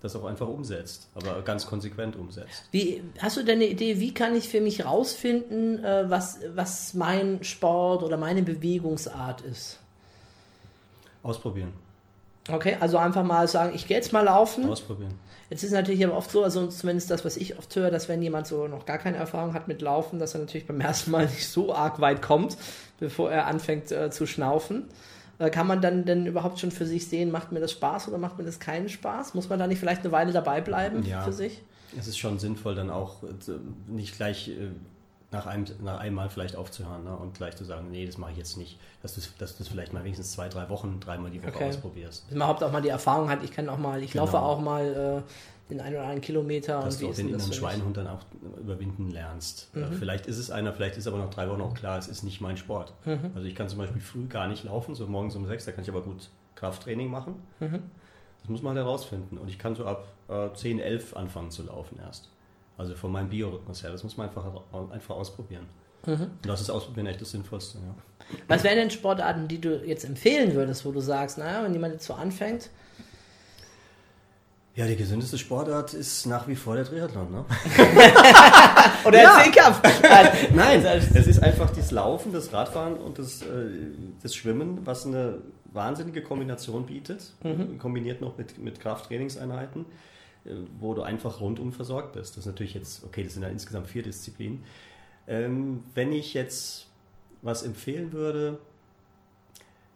das 0.00 0.14
auch 0.14 0.24
einfach 0.24 0.48
umsetzt, 0.48 1.08
aber 1.14 1.42
ganz 1.42 1.66
konsequent 1.66 2.16
umsetzt. 2.16 2.64
Wie, 2.70 3.02
hast 3.18 3.36
du 3.36 3.42
denn 3.42 3.56
eine 3.56 3.66
Idee, 3.66 3.98
wie 3.98 4.14
kann 4.14 4.36
ich 4.36 4.48
für 4.48 4.60
mich 4.60 4.84
rausfinden, 4.84 5.84
äh, 5.84 6.08
was, 6.08 6.38
was 6.54 6.94
mein 6.94 7.42
Sport 7.42 8.02
oder 8.02 8.16
meine 8.16 8.42
Bewegungsart 8.42 9.40
ist? 9.40 9.80
Ausprobieren, 11.22 11.72
Okay, 12.50 12.76
also 12.80 12.96
einfach 12.96 13.24
mal 13.24 13.46
sagen, 13.46 13.74
ich 13.74 13.86
gehe 13.86 13.96
jetzt 13.96 14.12
mal 14.12 14.24
laufen. 14.24 14.68
ausprobieren. 14.68 15.14
Jetzt 15.50 15.62
ist 15.64 15.72
natürlich 15.72 16.04
aber 16.04 16.16
oft 16.16 16.30
so, 16.30 16.42
also 16.42 16.66
zumindest 16.66 17.10
das, 17.10 17.24
was 17.24 17.36
ich 17.36 17.58
oft 17.58 17.74
höre, 17.76 17.90
dass 17.90 18.08
wenn 18.08 18.22
jemand 18.22 18.46
so 18.46 18.68
noch 18.68 18.86
gar 18.86 18.98
keine 18.98 19.16
Erfahrung 19.18 19.54
hat 19.54 19.68
mit 19.68 19.82
Laufen, 19.82 20.18
dass 20.18 20.34
er 20.34 20.40
natürlich 20.40 20.66
beim 20.66 20.80
ersten 20.80 21.10
Mal 21.10 21.26
nicht 21.26 21.48
so 21.48 21.74
arg 21.74 22.00
weit 22.00 22.22
kommt, 22.22 22.56
bevor 23.00 23.30
er 23.30 23.46
anfängt 23.46 23.90
äh, 23.92 24.10
zu 24.10 24.26
schnaufen. 24.26 24.88
Äh, 25.38 25.50
kann 25.50 25.66
man 25.66 25.80
dann 25.80 26.04
denn 26.04 26.26
überhaupt 26.26 26.58
schon 26.58 26.70
für 26.70 26.86
sich 26.86 27.06
sehen, 27.08 27.30
macht 27.30 27.52
mir 27.52 27.60
das 27.60 27.72
Spaß 27.72 28.08
oder 28.08 28.18
macht 28.18 28.38
mir 28.38 28.44
das 28.44 28.58
keinen 28.58 28.88
Spaß? 28.88 29.34
Muss 29.34 29.48
man 29.48 29.58
da 29.58 29.66
nicht 29.66 29.78
vielleicht 29.78 30.02
eine 30.02 30.12
Weile 30.12 30.32
dabei 30.32 30.60
bleiben 30.60 31.02
Ja. 31.04 31.22
für 31.22 31.32
sich? 31.32 31.62
Es 31.96 32.06
ist 32.06 32.18
schon 32.18 32.38
sinnvoll, 32.38 32.74
dann 32.74 32.90
auch 32.90 33.22
äh, 33.22 33.28
nicht 33.86 34.16
gleich 34.16 34.48
äh, 34.48 34.70
nach 35.30 35.46
einem, 35.46 35.64
nach 35.82 36.00
einem 36.00 36.14
Mal 36.16 36.28
vielleicht 36.30 36.56
aufzuhören 36.56 37.04
ne? 37.04 37.14
und 37.16 37.34
gleich 37.34 37.54
zu 37.56 37.64
sagen, 37.64 37.90
nee, 37.90 38.04
das 38.06 38.18
mache 38.18 38.32
ich 38.32 38.38
jetzt 38.38 38.56
nicht. 38.56 38.78
Dass 39.02 39.14
du 39.14 39.20
dass 39.38 39.56
du 39.56 39.62
es 39.62 39.68
vielleicht 39.68 39.92
mal 39.92 40.02
wenigstens 40.02 40.32
zwei, 40.32 40.48
drei 40.48 40.68
Wochen, 40.70 40.98
dreimal 41.00 41.30
die 41.30 41.40
Woche 41.42 41.54
Okay. 41.54 41.68
ausprobierst. 41.68 42.24
Dass 42.24 42.30
man 42.30 42.36
überhaupt 42.38 42.62
auch 42.64 42.72
mal 42.72 42.82
die 42.82 42.88
Erfahrung 42.88 43.30
hat, 43.30 43.42
ich 43.44 43.52
kann 43.52 43.68
auch 43.68 43.78
mal, 43.78 44.02
ich 44.02 44.12
Genau. 44.12 44.24
laufe 44.24 44.38
auch 44.40 44.60
mal 44.60 45.22
den 45.70 45.80
einen 45.80 45.94
oder 45.96 46.02
anderen 46.04 46.20
Kilometer 46.20 46.80
Dass 46.82 46.96
und 46.96 47.02
du 47.02 47.08
auch 47.10 47.14
den 47.14 47.28
inneren? 47.28 47.52
Schweinehund 47.52 47.96
dann 47.96 48.06
auch 48.06 48.20
überwinden 48.58 49.10
lernst. 49.10 49.70
Mhm. 49.74 49.82
Äh, 49.84 49.86
Vielleicht 49.92 50.26
ist 50.26 50.38
es 50.38 50.50
einer, 50.50 50.72
vielleicht 50.72 50.96
ist 50.96 51.06
aber 51.06 51.18
nach 51.18 51.30
drei 51.30 51.48
Wochen 51.48 51.60
auch 51.60 51.74
klar, 51.74 51.98
es 51.98 52.08
ist 52.08 52.22
nicht 52.22 52.40
mein 52.40 52.56
Sport. 52.56 52.92
Mhm. 53.04 53.30
Also 53.34 53.46
ich 53.46 53.54
kann 53.54 53.68
zum 53.68 53.78
Beispiel 53.78 54.00
früh 54.00 54.26
gar 54.26 54.48
nicht 54.48 54.64
laufen, 54.64 54.94
so 54.94 55.06
morgens 55.06 55.36
um 55.36 55.46
sechs, 55.46 55.64
da 55.64 55.72
kann 55.72 55.82
ich 55.82 55.90
aber 55.90 56.02
gut 56.02 56.30
Krafttraining 56.54 57.10
machen. 57.10 57.36
Mhm. 57.60 57.80
Das 58.40 58.48
muss 58.48 58.62
man 58.62 58.76
halt 58.76 58.86
herausfinden. 58.86 59.38
Und 59.38 59.48
ich 59.48 59.58
kann 59.58 59.74
so 59.74 59.84
ab 59.84 60.06
äh, 60.28 60.52
10, 60.54 60.78
11 60.80 61.16
anfangen 61.16 61.50
zu 61.50 61.62
laufen 61.64 61.98
erst. 62.04 62.30
Also 62.76 62.94
von 62.94 63.10
meinem 63.12 63.28
Biorhythmus 63.28 63.82
her. 63.82 63.90
Das 63.90 64.04
muss 64.04 64.16
man 64.16 64.28
einfach, 64.28 64.44
einfach 64.90 65.16
ausprobieren. 65.16 65.66
Mhm. 66.06 66.12
Und 66.22 66.30
das 66.46 66.60
ist 66.60 66.70
Ausprobieren 66.70 67.06
echt 67.08 67.20
das 67.20 67.32
Sinnvollste. 67.32 67.78
Ja. 67.78 67.94
Was 68.46 68.62
wären 68.62 68.76
denn 68.76 68.90
Sportarten, 68.90 69.48
die 69.48 69.60
du 69.60 69.84
jetzt 69.84 70.04
empfehlen 70.04 70.54
würdest, 70.54 70.84
wo 70.84 70.92
du 70.92 71.00
sagst, 71.00 71.38
naja, 71.38 71.64
wenn 71.64 71.72
jemand 71.72 71.94
jetzt 71.94 72.06
so 72.06 72.14
anfängt, 72.14 72.70
ja, 74.78 74.86
die 74.86 74.94
gesündeste 74.94 75.38
Sportart 75.38 75.92
ist 75.92 76.24
nach 76.26 76.46
wie 76.46 76.54
vor 76.54 76.76
der 76.76 76.84
Triathlon. 76.84 77.32
Ne? 77.32 77.44
oder 79.04 79.20
Ja. 79.20 79.40
Zehnkampf. 79.42 79.82
Nein, 80.54 80.84
es 80.84 81.26
ist 81.26 81.42
einfach 81.42 81.68
das 81.70 81.90
Laufen, 81.90 82.32
das 82.32 82.52
Radfahren 82.52 82.96
und 82.96 83.18
das, 83.18 83.42
äh, 83.42 83.46
das 84.22 84.36
Schwimmen, 84.36 84.86
was 84.86 85.04
eine 85.04 85.38
wahnsinnige 85.72 86.22
Kombination 86.22 86.86
bietet, 86.86 87.32
kombiniert 87.80 88.20
noch 88.20 88.38
mit, 88.38 88.56
mit 88.58 88.78
Krafttrainingseinheiten, 88.78 89.84
äh, 90.44 90.50
wo 90.78 90.94
du 90.94 91.02
einfach 91.02 91.40
rundum 91.40 91.72
versorgt 91.72 92.12
bist. 92.12 92.36
Das 92.36 92.44
ist 92.44 92.46
natürlich 92.46 92.74
jetzt, 92.74 93.02
okay, 93.02 93.24
das 93.24 93.32
sind 93.32 93.42
ja 93.42 93.48
insgesamt 93.48 93.88
vier 93.88 94.04
Disziplinen. 94.04 94.62
Ähm, 95.26 95.82
wenn 95.96 96.12
ich 96.12 96.34
jetzt 96.34 96.86
was 97.42 97.64
empfehlen 97.64 98.12
würde, 98.12 98.60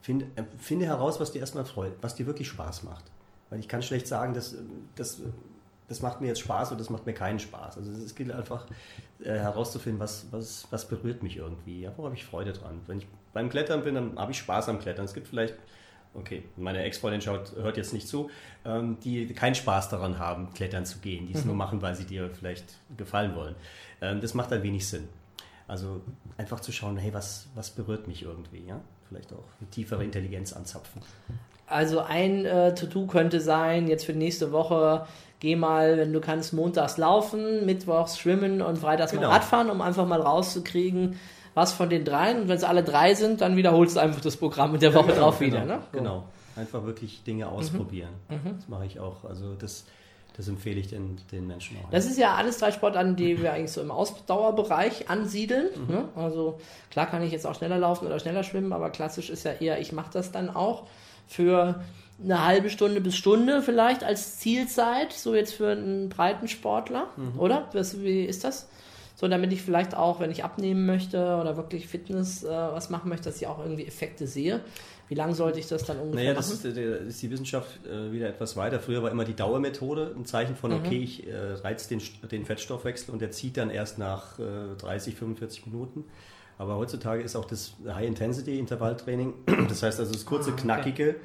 find, 0.01 0.25
äh, 0.35 0.43
finde 0.59 0.87
heraus, 0.87 1.21
was 1.21 1.31
dir 1.31 1.39
erstmal 1.39 1.67
freut, 1.67 1.93
was 2.01 2.17
dir 2.17 2.27
wirklich 2.27 2.49
Spaß 2.49 2.83
macht. 2.83 3.12
Weil 3.53 3.61
ich 3.61 3.69
kann 3.69 3.83
schlecht 3.83 4.07
sagen, 4.07 4.33
dass, 4.33 4.57
das, 4.95 5.21
das 5.87 6.01
macht 6.01 6.23
mir 6.23 6.29
jetzt 6.29 6.41
Spaß 6.41 6.71
oder 6.71 6.79
das 6.79 6.89
macht 6.89 7.05
mir 7.05 7.13
keinen 7.13 7.39
Spaß. 7.39 7.77
Also 7.77 7.93
es 7.93 8.15
gilt 8.15 8.33
einfach 8.33 8.65
äh, 9.23 9.27
herauszufinden, 9.27 10.01
was, 10.01 10.25
was, 10.31 10.67
was 10.71 10.89
berührt 10.89 11.23
mich 11.23 11.37
irgendwie. 11.37 11.83
Ja, 11.83 11.93
wo 11.99 12.07
habe 12.07 12.15
ich 12.15 12.25
Freude 12.25 12.55
dran? 12.55 12.81
Wenn 12.87 12.97
ich 12.97 13.07
beim 13.35 13.51
Klettern 13.51 13.85
bin, 13.85 13.95
dann 13.95 14.19
habe 14.19 14.33
ich 14.33 14.39
Spaß 14.39 14.71
am 14.71 14.79
Klettern. 14.79 15.05
Es 15.05 15.13
gibt 15.13 15.29
vielleicht, 15.29 15.55
okay, 16.15 16.45
meine 16.57 16.83
Ex-Freundin 16.83 17.21
schaut, 17.21 17.55
hört 17.57 17.77
jetzt 17.77 17.93
nicht 17.93 18.09
zu, 18.09 18.31
ähm, 18.65 18.97
die 19.05 19.27
keinen 19.35 19.55
Spaß 19.55 19.91
daran 19.91 20.19
haben, 20.19 20.55
klettern 20.55 20.87
zu 20.87 21.01
gehen, 21.01 21.27
die 21.27 21.35
es 21.35 21.45
nur 21.45 21.55
machen, 21.55 21.83
weil 21.83 21.95
sie 21.95 22.07
dir 22.07 22.31
vielleicht 22.31 22.65
gefallen 22.97 23.37
wollen. 23.37 23.55
Ähm, 24.01 24.23
das 24.23 24.33
macht 24.33 24.51
dann 24.51 24.63
wenig 24.63 24.89
Sinn. 24.89 25.11
Also 25.69 26.01
einfach 26.39 26.61
zu 26.61 26.73
schauen, 26.73 26.97
hey, 26.97 27.13
was, 27.13 27.49
was 27.55 27.69
berührt 27.69 28.09
mich 28.09 28.23
irgendwie, 28.23 28.65
ja? 28.65 28.81
Vielleicht 29.11 29.31
auch 29.35 29.45
eine 29.61 29.69
tiefere 29.69 30.05
Intelligenz 30.05 30.55
anzapfen. 30.55 31.03
Also 31.73 32.01
ein 32.01 32.45
äh, 32.45 32.75
To-Do 32.75 33.07
könnte 33.07 33.41
sein, 33.41 33.89
jetzt 33.89 34.05
für 34.05 34.13
die 34.13 34.19
nächste 34.19 34.53
Woche, 34.53 35.07
geh 35.41 35.57
mal, 35.57 35.97
wenn 35.99 36.13
du 36.13 36.21
kannst, 36.21 36.53
montags 36.53 36.99
laufen, 36.99 37.67
mittwochs 37.67 38.19
schwimmen 38.19 38.63
und 38.63 38.79
freitags 38.79 39.13
Genau. 39.13 39.29
mal 39.29 39.35
Radfahren, 39.35 39.71
um 39.71 39.81
einfach 39.81 40.07
mal 40.07 40.21
rauszukriegen, 40.21 41.19
was 41.55 41.73
von 41.73 41.91
den 41.91 42.05
dreien. 42.05 42.43
Und 42.43 42.49
wenn 42.49 42.57
es 42.57 42.65
alle 42.65 42.85
drei 42.85 43.15
sind, 43.15 43.41
dann 43.41 43.57
wiederholst 43.57 43.97
du 43.97 44.01
einfach 44.01 44.21
das 44.21 44.37
Programm 44.37 44.75
in 44.75 44.81
der 44.81 44.95
Woche 44.95 45.13
drauf 45.13 45.39
genau, 45.39 45.57
wieder. 45.57 45.65
Ne? 45.65 45.81
So. 45.93 45.99
Genau. 45.99 46.25
Einfach 46.55 46.85
wirklich 46.85 47.25
Dinge 47.25 47.49
ausprobieren. 47.49 48.11
Das 48.29 48.69
mache 48.69 48.85
ich 48.85 49.01
auch. 49.01 49.25
Also 49.25 49.55
das, 49.55 49.87
das 50.37 50.49
empfehle 50.49 50.79
ich 50.81 50.89
den, 50.89 51.19
den 51.33 51.47
Menschen 51.47 51.79
auch. 51.79 51.91
Das 51.91 52.05
ist 52.05 52.19
ja 52.19 52.35
alles 52.35 52.59
drei 52.59 52.73
Sportarten, 52.73 53.17
die 53.17 53.41
wir 53.43 53.55
eigentlich 53.55 53.73
so 53.73 53.81
im 53.81 53.91
Ausdauerbereich 53.91 55.09
ansiedeln. 55.09 55.69
Mhm. 55.75 55.95
Ne? 55.95 56.05
Also 56.15 56.61
klar 56.91 57.07
kann 57.07 57.23
ich 57.23 57.33
jetzt 57.33 57.47
auch 57.47 57.55
schneller 57.55 57.79
laufen 57.79 58.07
oder 58.07 58.19
schneller 58.19 58.43
schwimmen, 58.43 58.73
aber 58.75 58.91
klassisch 58.91 59.31
ist 59.31 59.45
ja 59.45 59.53
eher, 59.53 59.81
ich 59.81 59.93
mache 59.93 60.11
das 60.13 60.31
dann 60.31 60.55
auch 60.55 60.85
für 61.27 61.83
eine 62.23 62.45
halbe 62.45 62.71
Stunde 62.71 63.01
bis 63.01 63.17
Stunde 63.17 63.63
vielleicht 63.63 64.05
als 64.05 64.39
Zielzeit, 64.39 65.13
so 65.13 65.35
jetzt 65.35 65.55
für 65.55 65.71
einen 65.73 66.09
breiten 66.09 66.47
Sportler, 66.49 67.09
Mhm. 67.17 67.39
oder? 67.41 67.69
Was, 67.73 68.01
wie 68.01 68.25
ist 68.25 68.45
das? 68.45 68.69
So, 69.17 69.29
damit 69.29 69.53
ich 69.53 69.63
vielleicht 69.63 69.95
auch, 69.95 70.21
wenn 70.21 70.31
ich 70.31 70.43
abnehmen 70.43 70.85
möchte 70.87 71.19
oder 71.37 71.57
wirklich 71.57 71.87
Fitness 71.87 72.43
äh, 72.45 72.49
was 72.49 72.91
machen 72.91 73.09
möchte, 73.09 73.25
dass 73.27 73.37
ich 73.41 73.47
auch 73.47 73.59
irgendwie 73.61 73.87
Effekte 73.87 74.27
sehe. 74.27 74.61
Wie 75.09 75.15
lange 75.15 75.35
sollte 75.35 75.59
ich 75.61 75.67
das 75.69 75.85
dann 75.85 75.99
ungefähr 75.99 76.25
Naja, 76.25 76.35
das 76.35 76.51
ist, 76.51 76.65
äh, 76.65 77.07
ist 77.07 77.21
die 77.23 77.31
Wissenschaft 77.31 77.85
äh, 77.87 78.11
wieder 78.13 78.29
etwas 78.29 78.57
weiter. 78.57 78.81
Früher 78.81 79.03
war 79.03 79.11
immer 79.11 79.25
die 79.25 79.35
Dauermethode 79.35 80.15
ein 80.17 80.25
Zeichen 80.25 80.57
von, 80.57 80.71
Mhm. 80.73 80.79
okay, 80.79 80.99
ich 81.03 81.27
äh, 81.29 81.53
reiz 81.63 81.87
den, 81.89 82.01
den 82.31 82.45
Fettstoffwechsel 82.47 83.13
und 83.13 83.21
der 83.21 83.31
zieht 83.31 83.57
dann 83.59 83.71
erst 83.71 83.99
nach 83.99 84.39
äh, 84.39 84.75
30, 84.79 85.15
45 85.15 85.67
Minuten. 85.67 86.05
Aber 86.63 86.77
heutzutage 86.77 87.25
ist 87.25 87.35
auch 87.35 87.45
das 87.45 87.75
High-Intensity-Intervalltraining, 87.85 89.35
das 89.69 89.83
heißt 89.83 89.99
also 89.99 90.13
das 90.13 90.25
kurze, 90.25 90.51
Ah, 90.51 90.53
okay. 90.53 90.63
knackige, 90.63 91.17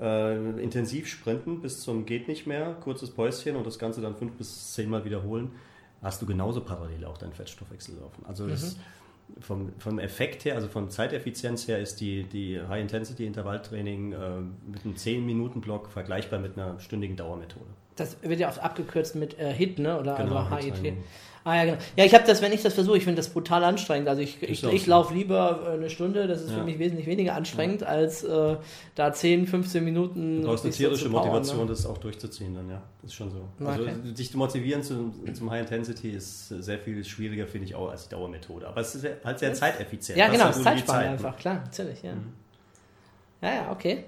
äh, 0.00 0.60
intensiv 0.60 1.06
sprinten 1.06 1.60
bis 1.60 1.82
zum 1.82 2.06
geht 2.06 2.26
nicht 2.26 2.48
mehr, 2.48 2.74
kurzes 2.80 3.12
Päuschen 3.12 3.54
und 3.54 3.64
das 3.64 3.78
Ganze 3.78 4.00
dann 4.00 4.16
fünf 4.16 4.32
bis 4.32 4.72
zehnmal 4.72 5.04
wiederholen, 5.04 5.52
hast 6.02 6.20
du 6.20 6.26
genauso 6.26 6.62
parallel 6.62 7.04
auch 7.04 7.18
deinen 7.18 7.32
Fettstoffwechsel 7.32 7.98
laufen. 8.00 8.26
Also 8.26 8.48
das, 8.48 8.78
vom, 9.38 9.70
vom 9.78 10.00
Effekt 10.00 10.44
her, 10.44 10.56
also 10.56 10.66
von 10.66 10.90
Zeiteffizienz 10.90 11.68
her, 11.68 11.78
ist 11.78 12.00
die, 12.00 12.24
die 12.24 12.60
High-Intensity-Intervalltraining 12.60 14.12
äh, 14.12 14.16
mit 14.66 14.84
einem 14.84 14.94
10-Minuten-Block 14.94 15.88
vergleichbar 15.88 16.40
mit 16.40 16.58
einer 16.58 16.80
stündigen 16.80 17.16
Dauermethode. 17.16 17.70
Das 18.00 18.16
wird 18.22 18.40
ja 18.40 18.48
oft 18.48 18.60
abgekürzt 18.62 19.14
mit 19.14 19.38
äh, 19.38 19.52
HIT, 19.52 19.78
ne? 19.78 19.98
Oder 19.98 20.16
Genau, 20.16 20.36
also. 20.36 20.56
HIT. 20.56 20.94
Ah 21.42 21.56
ja, 21.56 21.64
genau. 21.64 21.78
Ja, 21.96 22.04
ich 22.04 22.12
habe 22.12 22.24
das, 22.26 22.42
wenn 22.42 22.52
ich 22.52 22.60
das 22.62 22.74
versuche, 22.74 22.98
ich 22.98 23.04
finde 23.04 23.16
das 23.16 23.30
brutal 23.30 23.64
anstrengend. 23.64 24.08
Also 24.10 24.20
ich, 24.20 24.42
ich, 24.42 24.62
Ist 24.62 24.64
ich 24.74 24.86
laufe 24.86 25.14
lieber 25.14 25.62
äh, 25.64 25.72
eine 25.72 25.88
Stunde, 25.88 26.26
das 26.26 26.42
ist 26.42 26.50
für 26.50 26.58
Ja. 26.58 26.64
mich 26.64 26.78
wesentlich 26.78 27.06
weniger 27.06 27.34
anstrengend, 27.34 27.82
als 27.82 28.22
äh, 28.24 28.56
da 28.94 29.10
10, 29.12 29.46
15 29.46 29.82
Minuten. 29.82 30.42
Du 30.42 30.48
brauchst 30.48 30.64
eine 30.64 30.74
tierische 30.74 31.08
powern, 31.08 31.28
Motivation, 31.28 31.60
ne? 31.60 31.66
das 31.66 31.86
auch 31.86 31.96
durchzuziehen 31.96 32.54
dann, 32.54 32.68
ja. 32.68 32.82
Das 33.00 33.12
ist 33.12 33.16
schon 33.16 33.30
so. 33.30 33.38
Okay. 33.58 33.88
Also 33.88 34.12
dich 34.12 34.30
zu 34.30 34.36
motivieren 34.36 34.82
zum, 34.82 35.14
zum 35.34 35.50
High 35.50 35.62
Intensity 35.62 36.10
ist 36.10 36.48
sehr 36.48 36.78
viel 36.78 37.02
schwieriger, 37.04 37.46
finde 37.46 37.68
ich, 37.68 37.74
auch 37.74 37.90
als 37.90 38.04
die 38.04 38.10
Dauermethode. 38.10 38.68
Aber 38.68 38.82
es 38.82 38.94
ist 38.94 39.06
halt 39.24 39.38
sehr 39.38 39.54
zeiteffizient. 39.54 40.18
Ja, 40.18 40.26
Das 40.26 40.34
genau, 40.36 40.50
ist 40.50 40.58
das 40.58 40.66
halt 40.66 40.74
nur 40.76 40.82
die 40.82 40.86
Zeitspanne 40.86 41.04
Zeit. 41.16 41.26
einfach, 41.26 41.36
klar, 41.38 41.62
natürlich, 41.64 42.02
ja. 42.02 42.12
Mhm. 42.12 42.32
Ja, 43.40 43.54
ja, 43.54 43.72
okay. 43.72 44.04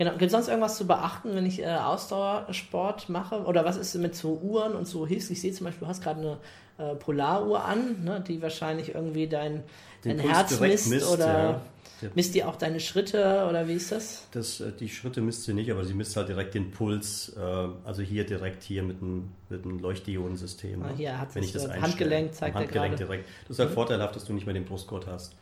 Genau. 0.00 0.12
Gibt 0.12 0.22
es 0.22 0.32
sonst 0.32 0.48
irgendwas 0.48 0.78
zu 0.78 0.86
beachten, 0.86 1.34
wenn 1.34 1.44
ich 1.44 1.60
äh, 1.60 1.66
Ausdauersport 1.66 3.10
mache? 3.10 3.42
Oder 3.44 3.66
was 3.66 3.76
ist 3.76 3.94
mit 3.96 4.14
so 4.14 4.40
Uhren 4.42 4.72
und 4.72 4.86
so 4.86 5.06
Hilfs? 5.06 5.28
Ich 5.28 5.42
sehe 5.42 5.52
zum 5.52 5.66
Beispiel, 5.66 5.84
du 5.84 5.88
hast 5.88 6.02
gerade 6.02 6.38
eine 6.78 6.92
äh, 6.92 6.94
Polaruhr 6.94 7.66
an, 7.66 8.02
ne, 8.02 8.24
die 8.26 8.40
wahrscheinlich 8.40 8.94
irgendwie 8.94 9.26
dein, 9.26 9.62
dein 10.02 10.18
Herz 10.18 10.58
misst, 10.58 10.88
misst, 10.88 11.06
oder 11.06 11.60
ja. 12.00 12.08
Misst 12.14 12.34
die 12.34 12.44
auch 12.44 12.56
deine 12.56 12.80
Schritte 12.80 13.46
oder 13.46 13.68
wie 13.68 13.74
ist 13.74 13.92
das? 13.92 14.26
Das, 14.30 14.60
äh, 14.60 14.72
die 14.72 14.88
Schritte 14.88 15.20
misst 15.20 15.44
sie 15.44 15.52
nicht, 15.52 15.70
aber 15.70 15.84
sie 15.84 15.92
misst 15.92 16.16
halt 16.16 16.30
direkt 16.30 16.54
den 16.54 16.70
Puls, 16.70 17.36
äh, 17.36 17.68
also 17.84 18.00
hier 18.00 18.24
direkt 18.24 18.62
hier 18.62 18.82
mit 18.82 19.02
einem, 19.02 19.32
mit 19.50 19.66
einem 19.66 19.80
Leuchtdiodensystem. 19.80 20.82
Ah, 20.82 20.86
ne? 20.86 20.94
hier 20.96 21.18
hat 21.18 21.34
wenn 21.34 21.42
ich 21.42 21.52
das 21.52 21.64
einstelle. 21.64 21.82
Handgelenk 21.82 22.34
zeigt 22.34 22.56
Handgelenk. 22.56 22.92
Mhm. 22.94 22.96
direkt. 22.96 23.28
Das 23.48 23.58
ist 23.58 23.58
halt 23.58 23.72
vorteilhaft, 23.72 24.16
dass 24.16 24.24
du 24.24 24.32
nicht 24.32 24.46
mehr 24.46 24.54
den 24.54 24.64
Brustgurt 24.64 25.06
hast. 25.06 25.36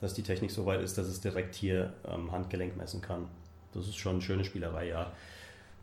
Dass 0.00 0.14
die 0.14 0.22
Technik 0.22 0.50
so 0.50 0.64
weit 0.64 0.80
ist, 0.80 0.96
dass 0.96 1.08
es 1.08 1.20
direkt 1.20 1.54
hier 1.54 1.92
am 2.04 2.32
Handgelenk 2.32 2.74
messen 2.74 3.02
kann. 3.02 3.26
Das 3.74 3.86
ist 3.86 3.96
schon 3.96 4.12
eine 4.14 4.22
schöne 4.22 4.44
Spielerei, 4.44 4.88
ja. 4.88 5.12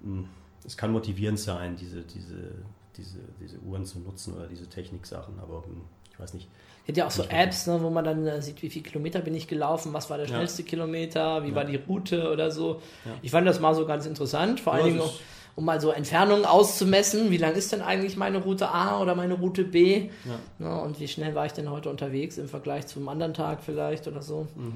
Hm, 0.02 0.28
Es 0.66 0.76
kann 0.78 0.92
motivierend 0.92 1.40
sein, 1.40 1.76
diese, 1.76 2.02
diese, 2.02 2.52
diese, 2.98 3.20
diese 3.40 3.60
Uhren 3.60 3.86
zu 3.86 4.00
nutzen 4.00 4.34
oder 4.34 4.48
diese 4.48 4.68
Techniksachen, 4.68 5.40
aber 5.40 5.64
hm, 5.66 5.82
ich 6.12 6.20
weiß 6.20 6.34
nicht. 6.34 6.48
Es 6.82 6.86
gibt 6.88 6.98
ja 6.98 7.08
auch 7.08 7.12
so. 7.12 7.24
Apps, 7.24 7.68
ne, 7.68 7.82
wo 7.82 7.90
man 7.90 8.06
dann 8.06 8.26
äh, 8.28 8.42
sieht, 8.42 8.62
wie 8.62 8.70
viele 8.70 8.86
Kilometer 8.86 9.20
bin 9.20 9.36
ich 9.36 9.48
gelaufen, 9.48 9.94
was 9.94 10.10
war 10.10 10.18
der 10.18 10.28
Ja. 10.28 10.36
schnellste 10.36 10.64
Kilometer, 10.64 11.44
wie 11.44 11.50
Ja. 11.50 11.56
war 11.56 11.66
die 11.66 11.76
Route 11.78 12.32
oder 12.32 12.52
so. 12.52 12.82
Ja. 13.06 13.12
Ich 13.22 13.32
fand 13.32 13.48
das 13.48 13.60
mal 13.60 13.74
so 13.76 13.86
ganz 13.86 14.06
interessant, 14.06 14.60
vor 14.60 14.74
Ja, 14.74 14.80
allen 14.84 14.94
Dingen 14.94 15.02
auch, 15.02 15.14
um 15.56 15.66
mal 15.66 15.80
so 15.82 15.92
Entfernungen 15.92 16.46
auszumessen, 16.46 17.32
wie 17.32 17.38
lang 17.38 17.54
ist 17.56 17.72
denn 17.72 17.82
eigentlich 17.82 18.18
meine 18.18 18.40
Route 18.40 18.70
A 18.70 19.02
oder 19.02 19.16
meine 19.16 19.36
Route 19.36 19.64
B 19.64 20.10
Ja. 20.26 20.40
ne, 20.60 20.82
und 20.82 21.00
wie 21.00 21.08
schnell 21.08 21.34
war 21.36 21.46
ich 21.46 21.54
denn 21.54 21.70
heute 21.70 21.90
unterwegs 21.90 22.38
im 22.38 22.48
Vergleich 22.50 22.88
zum 22.88 23.08
anderen 23.10 23.34
Tag 23.34 23.64
vielleicht 23.64 24.08
oder 24.08 24.22
so. 24.22 24.48
Mhm. 24.56 24.74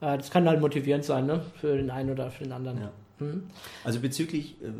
Äh, 0.00 0.18
das 0.18 0.30
kann 0.30 0.48
halt 0.48 0.60
motivierend 0.60 1.04
sein, 1.04 1.26
ne, 1.26 1.44
für 1.60 1.76
den 1.76 1.90
einen 1.90 2.10
oder 2.10 2.30
für 2.30 2.44
den 2.44 2.52
anderen. 2.52 2.80
Ja. 2.80 2.92
Mhm. 3.18 3.50
Also 3.84 4.00
bezüglich, 4.00 4.60
äh, 4.62 4.72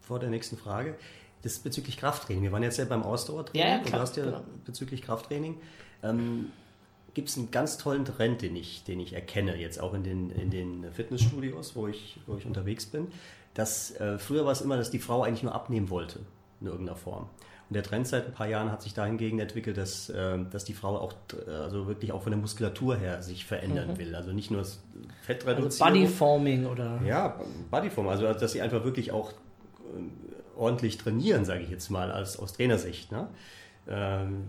vor 0.00 0.18
der 0.18 0.30
nächsten 0.30 0.56
Frage, 0.56 0.96
das 1.42 1.52
ist 1.52 1.64
bezüglich 1.64 1.96
Krafttraining. 1.96 2.42
Wir 2.42 2.52
waren 2.52 2.62
jetzt 2.62 2.78
ja 2.78 2.84
beim 2.84 3.02
Ausdauertraining 3.02 3.66
Ja, 3.66 3.74
ja, 3.74 3.78
und 3.78 3.86
klar, 3.86 3.98
du 3.98 4.02
hast 4.02 4.16
ja 4.16 4.24
genau. 4.24 4.40
bezüglich 4.64 5.02
Krafttraining. 5.02 5.56
Ähm, 6.02 6.50
Gibt 7.14 7.28
es 7.28 7.36
einen 7.36 7.50
ganz 7.50 7.76
tollen 7.76 8.04
Trend, 8.04 8.42
den 8.42 8.54
ich, 8.54 8.84
den 8.84 9.00
ich 9.00 9.14
erkenne, 9.14 9.56
jetzt 9.56 9.80
auch 9.80 9.94
in 9.94 10.04
den, 10.04 10.30
in 10.30 10.50
den 10.50 10.92
Fitnessstudios, 10.92 11.74
wo 11.74 11.88
ich, 11.88 12.20
wo 12.26 12.36
ich 12.36 12.46
unterwegs 12.46 12.86
bin. 12.86 13.08
Dass, 13.54 13.90
äh, 13.96 14.18
früher 14.18 14.44
war 14.44 14.52
es 14.52 14.60
immer, 14.60 14.76
dass 14.76 14.90
die 14.90 15.00
Frau 15.00 15.24
eigentlich 15.24 15.42
nur 15.42 15.54
abnehmen 15.54 15.90
wollte, 15.90 16.20
in 16.60 16.68
irgendeiner 16.68 16.96
Form. 16.96 17.28
Und 17.70 17.74
der 17.74 17.82
Trend 17.82 18.06
seit 18.06 18.26
ein 18.26 18.32
paar 18.32 18.48
Jahren 18.48 18.70
hat 18.70 18.82
sich 18.82 18.92
dahingegen 18.94 19.38
entwickelt, 19.38 19.78
dass, 19.78 20.10
äh, 20.10 20.38
dass 20.50 20.64
die 20.64 20.74
Frau 20.74 20.98
auch 20.98 21.14
äh, 21.46 21.50
also 21.50 21.86
wirklich 21.86 22.12
auch 22.12 22.22
von 22.22 22.32
der 22.32 22.40
Muskulatur 22.40 22.96
her 22.96 23.22
sich 23.22 23.46
verändern 23.46 23.96
will. 23.96 24.14
Also 24.14 24.32
nicht 24.32 24.50
nur 24.50 24.60
das 24.60 24.80
Also 24.96 25.08
Fettreduzierung. 25.22 25.92
Bodyforming 25.92 26.66
oder. 26.66 27.00
Ja, 27.06 27.40
Bodyform, 27.70 28.08
also 28.08 28.32
dass 28.32 28.52
sie 28.52 28.60
einfach 28.60 28.84
wirklich 28.84 29.12
auch 29.12 29.30
äh, 29.30 29.34
ordentlich 30.58 30.98
trainieren, 30.98 31.44
sage 31.44 31.62
ich 31.62 31.70
jetzt 31.70 31.90
mal, 31.90 32.10
als 32.10 32.38
aus 32.38 32.52
Trainersicht. 32.52 33.12
Ne? 33.12 33.28
ähm, 33.88 34.48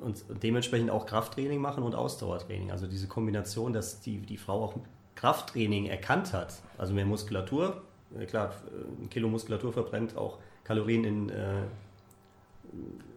und 0.00 0.24
dementsprechend 0.42 0.90
auch 0.90 1.06
Krafttraining 1.06 1.60
machen 1.60 1.82
und 1.82 1.94
Ausdauertraining. 1.94 2.70
Also 2.70 2.86
diese 2.86 3.06
Kombination, 3.06 3.72
dass 3.72 4.00
die, 4.00 4.18
die 4.18 4.38
Frau 4.38 4.64
auch 4.64 4.74
Krafttraining 5.14 5.86
erkannt 5.86 6.32
hat, 6.32 6.54
also 6.78 6.94
mehr 6.94 7.04
Muskulatur, 7.04 7.82
äh, 8.18 8.24
klar, 8.24 8.54
ein 9.00 9.10
Kilo 9.10 9.28
Muskulatur 9.28 9.72
verbrennt 9.72 10.16
auch 10.16 10.38
Kalorien 10.64 11.04
in, 11.04 11.28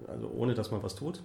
also 0.08 0.30
ohne 0.36 0.54
dass 0.54 0.72
man 0.72 0.84
was 0.84 0.96
tut. 0.96 1.22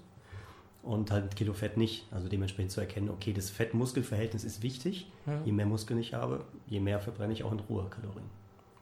Und 0.83 1.11
halt 1.11 1.37
Kilo 1.37 1.53
Fett 1.53 1.77
nicht. 1.77 2.07
Also 2.13 2.29
dementsprechend 2.29 2.73
zu 2.73 2.81
erkennen, 2.81 3.11
okay, 3.11 3.33
das 3.33 3.51
Fett-Muskel-Verhältnis 3.51 4.45
ist 4.45 4.63
wichtig. 4.63 5.11
Mhm. 5.27 5.45
Je 5.45 5.53
mehr 5.53 5.67
Muskeln 5.67 5.99
ich 5.99 6.15
habe, 6.15 6.45
je 6.67 6.81
mehr 6.81 7.01
verbrenne 7.01 7.33
ich 7.33 7.45
auch 7.45 7.53
in 7.53 7.61
Ruhe 7.61 7.85
Kalorien. 7.91 8.31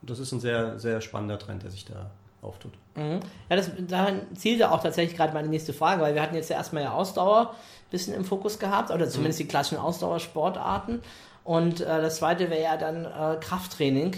Und 0.02 0.10
das 0.10 0.18
ist 0.18 0.30
ein 0.32 0.40
sehr, 0.40 0.78
sehr 0.78 1.00
spannender 1.00 1.38
Trend, 1.38 1.62
der 1.62 1.70
sich 1.70 1.84
da 1.84 2.10
auftut. 2.42 2.72
Mhm. 2.94 3.20
Ja, 3.48 3.56
das, 3.56 3.70
daran 3.88 4.20
zielte 4.34 4.70
auch 4.70 4.82
tatsächlich 4.82 5.16
gerade 5.16 5.32
meine 5.32 5.48
nächste 5.48 5.72
Frage, 5.72 6.02
weil 6.02 6.14
wir 6.14 6.22
hatten 6.22 6.34
jetzt 6.34 6.50
ja 6.50 6.56
erstmal 6.56 6.84
ja 6.84 6.92
Ausdauer 6.92 7.50
ein 7.50 7.90
bisschen 7.90 8.14
im 8.14 8.24
Fokus 8.24 8.58
gehabt, 8.58 8.90
oder 8.90 9.08
zumindest 9.08 9.40
die 9.40 9.48
klassischen 9.48 9.78
Ausdauersportarten. 9.78 11.00
Und 11.44 11.80
äh, 11.80 11.84
das 11.84 12.16
zweite 12.16 12.50
wäre 12.50 12.62
ja 12.62 12.76
dann 12.76 13.04
äh, 13.04 13.38
Krafttraining. 13.40 14.16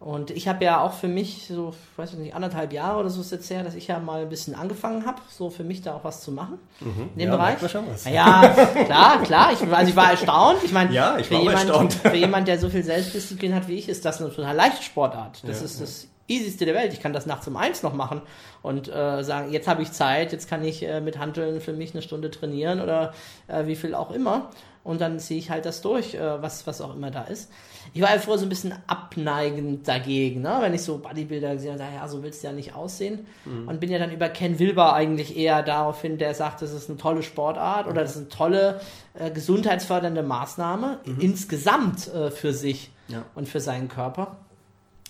Und 0.00 0.30
ich 0.30 0.48
habe 0.48 0.64
ja 0.64 0.80
auch 0.80 0.94
für 0.94 1.08
mich 1.08 1.46
so, 1.46 1.74
ich 1.92 1.98
weiß 1.98 2.14
nicht, 2.14 2.34
anderthalb 2.34 2.72
Jahre 2.72 2.98
oder 3.00 3.10
so 3.10 3.20
ist 3.20 3.32
jetzt 3.32 3.50
her, 3.50 3.62
dass 3.62 3.74
ich 3.74 3.86
ja 3.88 3.98
mal 3.98 4.22
ein 4.22 4.30
bisschen 4.30 4.54
angefangen 4.54 5.04
habe, 5.04 5.20
so 5.28 5.50
für 5.50 5.62
mich 5.62 5.82
da 5.82 5.94
auch 5.94 6.04
was 6.04 6.22
zu 6.22 6.32
machen 6.32 6.58
in 6.80 7.18
dem 7.18 7.28
Ja, 7.28 7.36
Bereich. 7.36 7.58
Ja, 8.10 8.48
klar, 8.86 9.22
klar. 9.22 9.52
Ich, 9.52 9.60
also 9.70 9.90
ich 9.90 9.96
war 9.96 10.10
erstaunt. 10.12 10.64
Ich 10.64 10.72
meine, 10.72 10.90
Ja, 10.94 11.18
ich 11.18 11.26
für, 11.26 11.34
jemand, 11.34 11.58
erstaunt. 11.68 11.92
für 11.92 12.16
jemand, 12.16 12.48
der 12.48 12.58
so 12.58 12.70
viel 12.70 12.82
Selbstdisziplin 12.82 13.54
hat 13.54 13.68
wie 13.68 13.74
ich, 13.76 13.90
ist 13.90 14.06
das 14.06 14.22
eine 14.22 14.34
total 14.34 14.56
leichte 14.56 14.82
Sportart. 14.82 15.40
Das 15.46 15.58
Ja, 15.60 15.66
ist 15.66 15.80
das 15.82 16.06
easyste 16.28 16.64
der 16.64 16.74
Welt. 16.76 16.94
Ich 16.94 17.00
kann 17.00 17.12
das 17.12 17.26
nachts 17.26 17.46
um 17.46 17.56
eins 17.58 17.82
noch 17.82 17.92
machen 17.92 18.22
und 18.62 18.88
äh, 18.88 19.22
sagen, 19.22 19.52
jetzt 19.52 19.68
habe 19.68 19.82
ich 19.82 19.92
Zeit, 19.92 20.32
jetzt 20.32 20.48
kann 20.48 20.64
ich 20.64 20.82
äh, 20.82 21.02
mit 21.02 21.18
Hanteln 21.18 21.60
für 21.60 21.74
mich 21.74 21.92
eine 21.92 22.00
Stunde 22.00 22.30
trainieren 22.30 22.80
oder 22.80 23.12
äh, 23.48 23.66
wie 23.66 23.76
viel 23.76 23.94
auch 23.94 24.12
immer. 24.12 24.48
Und 24.82 25.00
dann 25.00 25.18
ziehe 25.18 25.38
ich 25.38 25.50
halt 25.50 25.66
das 25.66 25.82
durch, 25.82 26.14
äh, 26.14 26.42
was, 26.42 26.66
was 26.66 26.80
auch 26.80 26.94
immer 26.94 27.10
da 27.10 27.24
ist. 27.24 27.50
Ich 27.92 28.00
war 28.00 28.14
ja 28.14 28.18
vorher 28.18 28.38
so 28.38 28.46
ein 28.46 28.48
bisschen 28.48 28.72
abneigend 28.86 29.86
dagegen, 29.86 30.40
ne? 30.42 30.58
wenn 30.60 30.72
ich 30.72 30.82
so 30.82 30.98
Bodybuilder 30.98 31.54
gesehen 31.54 31.72
habe, 31.72 31.94
ja, 31.94 32.06
so 32.08 32.22
willst 32.22 32.42
du 32.42 32.46
ja 32.46 32.52
nicht 32.52 32.74
aussehen. 32.74 33.26
Und 33.44 33.80
bin 33.80 33.90
ja 33.90 33.98
dann 33.98 34.10
über 34.12 34.28
Ken 34.28 34.58
Wilber 34.58 34.92
eigentlich 34.94 35.36
eher 35.36 35.62
daraufhin, 35.62 36.16
der 36.16 36.34
sagt, 36.34 36.62
das 36.62 36.72
ist 36.72 36.88
eine 36.88 36.98
tolle 36.98 37.22
Sportart 37.22 37.86
oder 37.88 38.02
das 38.02 38.12
ist 38.12 38.16
eine 38.18 38.28
tolle 38.28 38.80
äh, 39.14 39.30
gesundheitsfördernde 39.30 40.22
Maßnahme 40.22 41.00
insgesamt 41.18 42.08
äh, 42.14 42.30
für 42.30 42.52
sich 42.52 42.90
Ja. 43.08 43.24
und 43.34 43.48
für 43.48 43.60
seinen 43.60 43.88
Körper. 43.88 44.36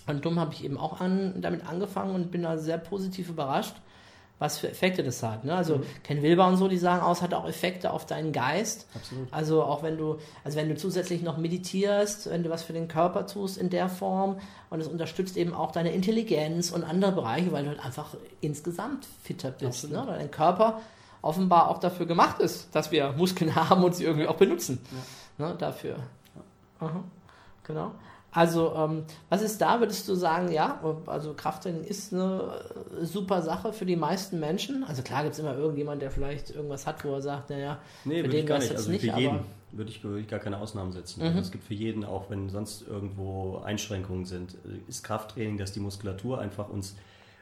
Und 0.07 0.25
dumm 0.25 0.39
habe 0.39 0.53
ich 0.53 0.63
eben 0.65 0.77
auch 0.77 0.99
an, 0.99 1.35
damit 1.41 1.65
angefangen 1.67 2.15
und 2.15 2.31
bin 2.31 2.41
da 2.43 2.57
sehr 2.57 2.77
positiv 2.79 3.29
überrascht, 3.29 3.75
was 4.41 4.57
für 4.57 4.67
Effekte 4.67 5.03
das 5.03 5.21
hat. 5.21 5.45
Ne? 5.45 5.55
Also 5.55 5.81
Ken 6.03 6.23
Wilber 6.23 6.47
und 6.47 6.57
so, 6.57 6.67
die 6.67 6.79
sagen 6.79 7.03
aus, 7.03 7.21
hat 7.21 7.35
auch 7.35 7.47
Effekte 7.47 7.91
auf 7.91 8.07
deinen 8.07 8.33
Geist. 8.33 8.87
Absolut. 8.95 9.31
Also 9.31 9.61
auch 9.61 9.83
wenn 9.83 9.99
du, 9.99 10.17
also 10.43 10.57
wenn 10.57 10.67
du 10.67 10.75
zusätzlich 10.75 11.21
noch 11.21 11.37
meditierst, 11.37 12.27
wenn 12.27 12.41
du 12.41 12.49
was 12.49 12.63
für 12.63 12.73
den 12.73 12.87
Körper 12.87 13.27
tust 13.27 13.59
in 13.59 13.69
der 13.69 13.87
Form 13.87 14.39
und 14.71 14.81
es 14.81 14.87
unterstützt 14.87 15.37
eben 15.37 15.53
auch 15.53 15.71
deine 15.71 15.93
Intelligenz 15.93 16.71
und 16.71 16.83
andere 16.83 17.11
Bereiche, 17.11 17.51
weil 17.51 17.65
du 17.65 17.69
halt 17.69 17.85
einfach 17.85 18.15
insgesamt 18.41 19.05
fitter 19.21 19.51
bist. 19.51 19.91
Ne? 19.91 20.03
Weil 20.07 20.17
dein 20.17 20.31
Körper 20.31 20.81
offenbar 21.21 21.69
auch 21.69 21.77
dafür 21.77 22.07
gemacht 22.07 22.39
ist, 22.39 22.75
dass 22.75 22.91
wir 22.91 23.11
Muskeln 23.11 23.53
haben 23.69 23.83
und 23.83 23.93
sie 23.93 24.05
irgendwie 24.05 24.27
auch 24.27 24.37
benutzen. 24.37 24.83
Ne? 25.37 25.53
Dafür. 25.59 25.97
Aha. 26.79 27.03
Genau. 27.63 27.91
Also, 28.33 28.73
ähm, 28.75 29.03
was 29.29 29.41
ist 29.41 29.59
da, 29.61 29.79
würdest 29.81 30.07
du 30.07 30.15
sagen, 30.15 30.51
ja, 30.53 30.79
also 31.05 31.33
Krafttraining 31.33 31.83
ist 31.83 32.13
eine 32.13 32.53
äh, 33.01 33.05
super 33.05 33.41
Sache 33.41 33.73
für 33.73 33.85
die 33.85 33.97
meisten 33.97 34.39
Menschen? 34.39 34.85
Also 34.85 35.01
klar 35.01 35.23
gibt 35.23 35.33
es 35.33 35.39
immer 35.39 35.55
irgendjemand, 35.57 36.01
der 36.01 36.11
vielleicht 36.11 36.49
irgendwas 36.51 36.87
hat, 36.87 37.03
wo 37.03 37.13
er 37.13 37.21
sagt, 37.21 37.49
naja, 37.49 37.79
Nee, 38.05 38.19
für 38.21 38.27
würde 38.27 38.37
ich 38.37 38.41
den 38.43 38.47
gar 38.47 38.55
wär's 38.55 38.63
nicht. 38.63 38.71
jetzt 38.71 38.77
Also 38.79 38.89
für 38.99 39.05
nicht, 39.05 39.17
jeden 39.17 39.35
aber- 39.35 39.45
würde 39.73 39.89
ich, 39.89 40.03
würde 40.03 40.19
ich 40.21 40.27
gar 40.27 40.39
keine 40.39 40.59
Ausnahmen 40.59 40.91
setzen. 40.93 41.21
Mhm. 41.21 41.27
Also 41.27 41.39
es 41.39 41.51
gibt 41.51 41.63
für 41.65 41.73
jeden, 41.73 42.05
auch 42.05 42.29
wenn 42.29 42.49
sonst 42.49 42.87
irgendwo 42.87 43.57
Einschränkungen 43.65 44.25
sind, 44.25 44.55
ist 44.87 45.03
Krafttraining, 45.03 45.57
dass 45.57 45.71
die 45.73 45.79
Muskulatur 45.81 46.39
einfach 46.39 46.69
uns, 46.69 46.95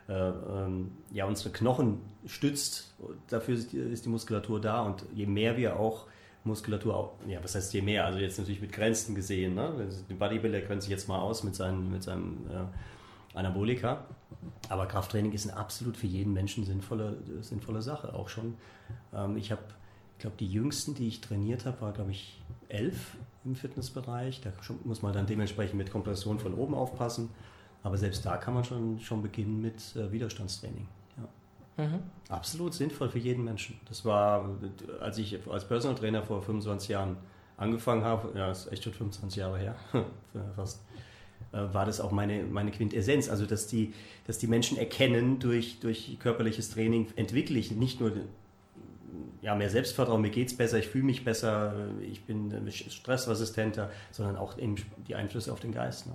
äh, 0.08 0.14
ähm, 0.14 0.92
ja, 1.12 1.26
unsere 1.26 1.52
Knochen 1.52 2.00
stützt. 2.26 2.94
Dafür 3.30 3.56
ist 3.56 3.72
die 4.06 4.10
Muskulatur 4.10 4.60
da 4.60 4.82
und 4.82 5.04
je 5.14 5.26
mehr 5.28 5.56
wir 5.58 5.80
auch 5.80 6.06
Muskulatur, 6.44 6.96
au- 6.96 7.12
ja, 7.28 7.44
was 7.44 7.56
heißt 7.56 7.74
je 7.74 7.82
mehr? 7.82 8.06
Also 8.06 8.20
jetzt 8.20 8.38
natürlich 8.40 8.62
mit 8.62 8.72
Grenzen 8.72 9.14
gesehen. 9.16 9.56
Ne? 9.56 9.90
Den 10.10 10.18
Bodybuilder 10.18 10.62
kennt 10.62 10.82
sich 10.82 10.90
jetzt 10.92 11.08
mal 11.08 11.20
aus 11.20 11.44
mit 11.44 11.56
seinem, 11.56 11.92
mit 11.92 12.02
seinem 12.04 12.38
äh, 12.50 13.38
Anabolika. 13.38 14.06
Aber 14.70 14.86
Krafttraining 14.86 15.32
ist 15.34 15.48
eine 15.50 15.58
absolut 15.58 15.98
für 15.98 16.08
jeden 16.08 16.34
Menschen 16.34 16.64
sinnvolle, 16.66 17.18
sinnvolle 17.42 17.82
Sache. 17.82 18.14
Auch 18.14 18.30
schon, 18.30 18.56
ähm, 19.14 19.38
ich 19.38 19.52
habe, 19.52 19.62
ich 20.16 20.22
glaube, 20.22 20.38
die 20.40 20.48
jüngsten, 20.48 20.96
die 20.96 21.08
ich 21.08 21.22
trainiert 21.22 21.66
habe, 21.66 21.82
war, 21.82 21.92
glaube 21.92 22.12
ich, 22.12 22.42
elf 22.70 23.18
im 23.46 23.56
Fitnessbereich. 23.56 24.42
Da 24.42 24.52
muss 24.86 25.02
man 25.02 25.14
dann 25.14 25.26
dementsprechend 25.26 25.78
mit 25.78 25.92
Kompression 25.92 26.40
von 26.40 26.54
oben 26.54 26.74
aufpassen. 26.74 27.30
Aber 27.84 27.98
selbst 27.98 28.26
da 28.26 28.38
kann 28.38 28.54
man 28.54 28.64
schon, 28.64 29.00
schon 29.00 29.22
beginnen 29.22 29.62
mit 29.62 29.96
äh, 29.96 30.12
Widerstandstraining. 30.12 30.88
Mhm. 31.80 32.04
Absolut 32.28 32.74
sinnvoll 32.74 33.10
für 33.10 33.20
jeden 33.20 33.44
Menschen. 33.44 33.80
Das 33.88 34.04
war, 34.04 34.50
als 35.00 35.18
ich 35.18 35.40
als 35.48 35.66
Personal 35.66 35.98
Trainer 35.98 36.22
vor 36.24 36.42
25 36.42 36.90
Jahren 36.90 37.18
angefangen 37.58 38.04
habe, 38.04 38.38
ja, 38.38 38.52
ist 38.52 38.72
echt 38.72 38.84
schon 38.84 38.94
25 38.94 39.40
Jahre 39.40 39.58
her, 39.58 39.76
fast, 40.56 40.82
äh, 41.54 41.74
war 41.74 41.86
das 41.86 42.02
auch 42.02 42.12
meine, 42.12 42.44
meine 42.44 42.72
Quintessenz. 42.72 43.30
Also, 43.30 43.46
dass 43.46 43.68
die, 43.68 43.94
dass 44.28 44.38
die 44.38 44.48
Menschen 44.48 44.78
erkennen, 44.78 45.40
durch, 45.40 45.80
durch 45.80 46.18
körperliches 46.20 46.70
Training 46.72 47.08
entwickle 47.16 47.58
ich 47.58 47.72
nicht 47.72 48.02
nur 48.02 48.12
ja, 49.42 49.56
mehr 49.56 49.70
Selbstvertrauen, 49.70 50.22
mir 50.22 50.32
geht's 50.32 50.56
besser, 50.56 50.80
ich 50.80 50.88
fühle 50.88 51.06
mich 51.06 51.24
besser, 51.24 51.74
ich 52.02 52.26
bin 52.26 52.54
stressresistenter, 52.70 53.90
sondern 54.12 54.36
auch 54.36 54.58
eben 54.58 54.76
die 55.08 55.16
Einflüsse 55.16 55.54
auf 55.54 55.62
den 55.62 55.72
Geist. 55.72 56.08
Ne? 56.08 56.14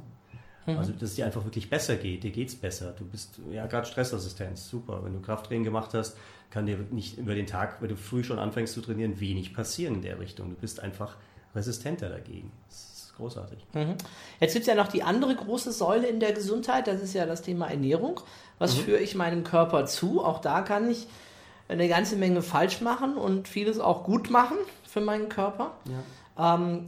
Also, 0.66 0.92
dass 0.92 1.11
es 1.11 1.14
dir 1.16 1.27
einfach 1.27 1.44
wirklich 1.44 1.68
besser 1.68 1.96
geht, 1.96 2.22
dir 2.24 2.31
geht's 2.31 2.55
besser. 2.57 2.94
Du 2.98 3.05
bist, 3.05 3.38
ja, 3.50 3.66
gerade 3.66 3.87
Stressresistenz, 3.87 4.68
super. 4.68 5.00
Wenn 5.05 5.12
du 5.12 5.20
Krafttraining 5.20 5.64
gemacht 5.64 5.92
hast, 5.94 6.16
kann 6.50 6.66
dir 6.66 6.79
nicht 6.90 7.18
über 7.18 7.35
den 7.35 7.46
Tag, 7.46 7.83
wenn 7.83 7.88
du 7.88 7.96
früh 7.96 8.24
schon 8.24 8.38
anfängst 8.38 8.72
zu 8.74 8.81
trainieren, 8.81 9.20
wenig 9.20 9.53
passieren 9.55 9.96
in 9.96 10.03
der 10.03 10.18
Richtung. 10.20 10.50
Du 10.50 10.57
bist 10.57 10.81
einfach 10.81 11.16
resistenter 11.55 12.09
dagegen. 12.09 12.50
Das 12.68 12.77
ist 12.94 13.14
großartig. 13.16 13.59
Mhm. 13.74 13.94
Jetzt 14.40 14.55
gibt 14.55 14.62
es 14.62 14.66
ja 14.66 14.74
noch 14.74 14.88
die 14.88 15.03
andere 15.03 15.35
große 15.37 15.70
Säule 15.72 16.07
in 16.09 16.18
der 16.20 16.33
Gesundheit, 16.33 16.87
das 16.87 17.00
ist 17.03 17.14
ja 17.14 17.27
das 17.27 17.42
Thema 17.42 17.68
Ernährung. 17.70 18.20
Was 18.59 18.74
Mhm. 18.77 18.81
führe 18.81 19.00
ich 19.00 19.14
meinem 19.14 19.44
Körper 19.44 19.87
zu? 19.87 20.24
Auch 20.24 20.40
da 20.40 20.62
kann 20.62 20.88
ich 20.90 21.07
eine 21.68 21.88
ganze 21.88 22.16
Menge 22.16 22.42
falsch 22.42 22.81
machen 22.81 23.16
und 23.16 23.48
vieles 23.48 23.79
auch 23.81 24.05
gut 24.05 24.31
machen 24.31 24.57
für 24.87 25.00
meinen 25.00 25.29
Körper. 25.29 25.72
Ähm, 26.38 26.85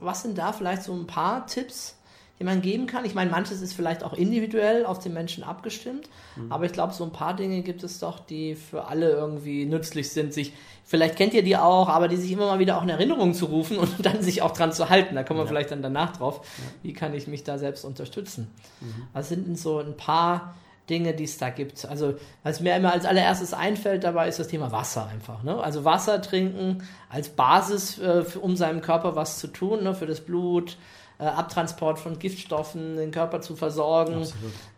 was 0.00 0.22
sind 0.22 0.38
da 0.38 0.52
vielleicht 0.52 0.82
so 0.82 0.92
ein 0.92 1.06
paar 1.06 1.46
Tipps, 1.46 1.96
die 2.38 2.44
man 2.44 2.60
geben 2.62 2.86
kann? 2.86 3.04
Ich 3.04 3.14
meine, 3.14 3.30
manches 3.30 3.60
ist 3.62 3.72
vielleicht 3.72 4.02
auch 4.04 4.12
individuell 4.12 4.86
auf 4.86 4.98
den 4.98 5.12
Menschen 5.12 5.42
abgestimmt, 5.44 6.08
Mhm. 6.36 6.52
aber 6.52 6.64
ich 6.66 6.72
glaube, 6.72 6.92
so 6.92 7.04
ein 7.04 7.12
paar 7.12 7.34
Dinge 7.34 7.62
gibt 7.62 7.82
es 7.82 7.98
doch, 7.98 8.20
die 8.20 8.54
für 8.54 8.86
alle 8.86 9.10
irgendwie 9.10 9.64
nützlich 9.66 10.10
sind, 10.10 10.32
sich, 10.32 10.52
vielleicht 10.84 11.16
kennt 11.16 11.34
ihr 11.34 11.42
die 11.42 11.56
auch, 11.56 11.88
aber 11.88 12.08
die 12.08 12.16
sich 12.16 12.30
immer 12.32 12.46
mal 12.46 12.58
wieder 12.58 12.78
auch 12.78 12.82
in 12.82 12.88
Erinnerung 12.88 13.34
zu 13.34 13.46
rufen 13.46 13.76
und 13.78 14.04
dann 14.06 14.22
sich 14.22 14.42
auch 14.42 14.52
dran 14.52 14.72
zu 14.72 14.88
halten. 14.88 15.14
Da 15.14 15.22
kommen 15.24 15.38
wir 15.40 15.44
Ja. 15.44 15.48
vielleicht 15.48 15.70
dann 15.70 15.82
danach 15.82 16.16
drauf. 16.16 16.46
Wie 16.82 16.92
kann 16.92 17.14
ich 17.14 17.26
mich 17.26 17.44
da 17.44 17.58
selbst 17.58 17.84
unterstützen? 17.84 18.50
Mhm. 18.80 19.02
Was 19.12 19.28
sind 19.28 19.46
denn 19.46 19.56
so 19.56 19.78
ein 19.80 19.96
paar 19.96 20.54
Dinge, 20.88 21.12
die 21.12 21.24
es 21.24 21.36
da 21.36 21.50
gibt? 21.50 21.84
Also, 21.86 22.14
was 22.44 22.60
mir 22.60 22.74
immer 22.76 22.92
als 22.92 23.04
allererstes 23.04 23.52
einfällt 23.52 24.04
dabei, 24.04 24.26
ist 24.28 24.38
das 24.38 24.48
Thema 24.48 24.72
Wasser 24.72 25.06
einfach. 25.08 25.42
Ne? 25.42 25.56
Also 25.62 25.84
Wasser 25.84 26.22
trinken 26.22 26.82
als 27.10 27.28
Basis, 27.28 27.98
äh, 27.98 28.22
für, 28.24 28.40
um 28.40 28.56
seinem 28.56 28.80
Körper 28.80 29.14
was 29.16 29.38
zu 29.38 29.48
tun, 29.48 29.82
ne? 29.82 29.94
für 29.94 30.06
das 30.06 30.20
Blut, 30.22 30.78
äh, 31.18 31.24
Abtransport 31.24 31.98
von 31.98 32.18
Giftstoffen, 32.18 32.96
den 32.96 33.10
Körper 33.10 33.40
zu 33.40 33.56
versorgen, 33.56 34.26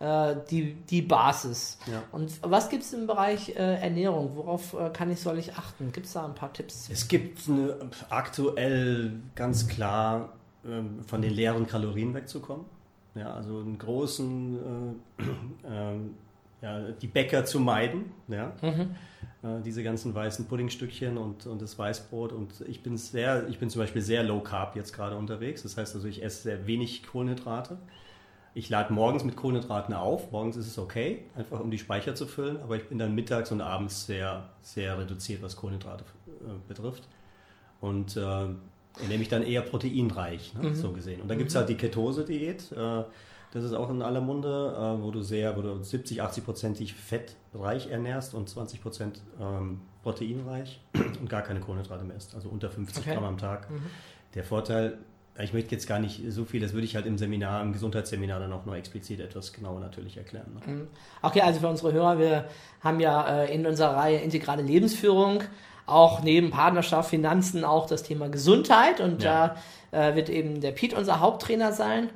äh, 0.01 0.37
die, 0.51 0.75
die 0.75 1.03
Basis. 1.03 1.79
Ja. 1.87 2.03
Und 2.13 2.33
was 2.43 2.69
gibt 2.71 2.83
es 2.83 2.93
im 2.93 3.07
Bereich 3.07 3.51
äh, 3.51 3.81
Ernährung? 3.81 4.33
Worauf 4.35 4.75
äh, 4.75 4.91
kann 4.91 5.11
ich, 5.11 5.21
soll 5.21 5.39
ich 5.39 5.55
achten? 5.55 5.93
Gibt 5.93 6.07
es 6.07 6.15
da 6.15 6.25
ein 6.25 6.35
paar 6.35 6.53
Tipps? 6.53 6.89
Es 6.91 7.09
gibt 7.09 7.49
eine, 7.49 7.77
aktuell 8.09 9.13
ganz 9.35 9.69
klar 9.69 10.31
ähm, 10.65 11.05
von 11.07 11.21
den 11.21 11.33
leeren 11.33 11.67
Kalorien 11.67 12.15
wegzukommen. 12.15 12.65
Ja, 13.15 13.35
also 13.35 13.59
einen 13.59 13.79
großen, 13.79 14.97
äh, 15.19 15.23
ähm, 15.69 16.15
ja, 16.63 16.81
die 16.93 17.07
Bäcker 17.07 17.45
zu 17.45 17.61
meiden. 17.61 18.13
Ja. 18.29 18.53
Äh, 18.63 18.87
diese 19.43 19.83
ganzen 19.83 20.15
weißen 20.15 20.47
Puddingstückchen 20.47 21.17
und, 21.17 21.47
und 21.47 21.63
das 21.63 21.79
Weißbrot. 21.79 22.33
Und 22.33 22.61
ich 22.69 22.83
bin 22.83 22.99
sehr, 22.99 23.49
ich 23.49 23.59
bin 23.59 23.71
zum 23.71 23.81
Beispiel 23.81 24.03
sehr 24.03 24.23
low 24.23 24.41
carb 24.41 24.77
jetzt 24.77 24.93
gerade 24.93 25.17
unterwegs. 25.17 25.63
Das 25.63 25.77
heißt 25.77 25.95
also, 25.95 26.07
ich 26.07 26.23
esse 26.23 26.43
sehr 26.43 26.67
wenig 26.67 27.07
Kohlenhydrate. 27.07 27.79
Ich 28.53 28.69
lade 28.69 28.93
morgens 28.93 29.25
mit 29.25 29.37
Kohlenhydraten 29.37 29.95
auf. 29.95 30.31
Morgens 30.31 30.57
ist 30.57 30.67
es 30.67 30.79
okay, 30.79 31.23
einfach 31.37 31.61
um 31.61 31.71
die 31.71 31.79
Speicher 31.79 32.15
zu 32.15 32.27
füllen. 32.27 32.59
Aber 32.63 32.77
ich 32.77 32.87
bin 32.89 32.99
dann 32.99 33.15
mittags 33.15 33.51
und 33.51 33.63
abends 33.63 34.05
sehr, 34.05 34.51
sehr 34.61 34.99
reduziert, 34.99 35.41
was 35.41 35.57
Kohlenhydrate 35.57 36.05
äh, 36.27 36.69
betrifft. 36.69 37.09
Und 37.81 38.19
äh, 38.19 38.21
ernähre 38.21 39.19
mich 39.19 39.29
dann 39.29 39.43
eher 39.43 39.63
proteinreich, 39.63 40.53
ne, 40.55 40.75
so 40.75 40.93
gesehen. 40.93 41.23
Und 41.23 41.29
dann 41.29 41.39
gibt 41.39 41.49
es 41.51 41.57
halt 41.57 41.69
die 41.71 41.77
Ketose-Diät, 41.77 42.73
äh, 42.73 43.05
Das 43.53 43.65
ist 43.65 43.73
auch 43.73 43.91
in 43.91 44.01
aller 44.03 44.21
Munde, 44.21 44.49
äh, 44.99 45.03
wo 45.03 45.11
du 45.11 45.23
sehr, 45.23 45.57
wo 45.57 45.63
du 45.63 45.83
70, 45.83 46.23
80 46.23 46.45
Prozent 46.45 46.79
dich 46.79 46.95
fettreich 46.95 47.91
ernährst 47.91 48.35
und 48.35 48.49
20 48.49 48.81
Prozent 48.83 49.21
ähm, 49.41 49.81
proteinreich 50.03 50.81
und 51.21 51.29
gar 51.29 51.43
keine 51.43 51.61
Kohlenhydrate 51.61 52.05
mehr 52.05 52.17
isst. 52.17 52.35
Also 52.35 52.49
unter 52.49 52.71
50 52.71 53.03
Okay. 53.05 53.15
Gramm 53.15 53.25
am 53.25 53.39
Tag. 53.39 53.67
Der 54.35 54.45
Vorteil, 54.45 54.99
ich 55.43 55.53
möchte 55.53 55.75
jetzt 55.75 55.89
gar 55.89 55.99
nicht 55.99 56.23
so 56.29 56.45
viel, 56.45 56.61
das 56.61 56.73
würde 56.75 56.85
ich 56.85 56.95
halt 56.95 57.07
im 57.07 57.19
Seminar, 57.19 57.63
im 57.63 57.73
Gesundheitsseminar 57.73 58.39
dann 58.39 58.53
auch 58.53 58.65
noch 58.67 58.75
explizit 58.77 59.19
etwas 59.21 59.53
genauer 59.53 59.81
natürlich 59.81 60.17
erklären. 60.17 60.61
Ne? 60.67 60.87
Okay, 61.23 61.41
also 61.41 61.59
für 61.61 61.69
unsere 61.69 61.93
Hörer, 61.93 62.19
wir 62.19 62.45
haben 62.83 63.01
ja 63.01 63.43
äh, 63.43 63.55
in 63.55 63.67
unserer 63.67 63.97
Reihe 63.97 64.19
integrale 64.19 64.63
Lebensführung 64.63 65.43
auch 65.87 66.23
neben 66.23 66.51
Partnerschaft, 66.51 67.11
Finanzen 67.11 67.65
auch 67.65 67.87
das 67.87 68.05
Thema 68.05 68.29
Gesundheit 68.29 69.01
und 69.01 69.25
Ja. 69.25 69.57
da 69.93 70.11
äh, 70.11 70.15
wird 70.15 70.29
eben 70.29 70.61
der 70.61 70.71
Piet 70.71 70.95
unser 70.95 71.19
Haupttrainer 71.19 71.73
sein. 71.73 72.11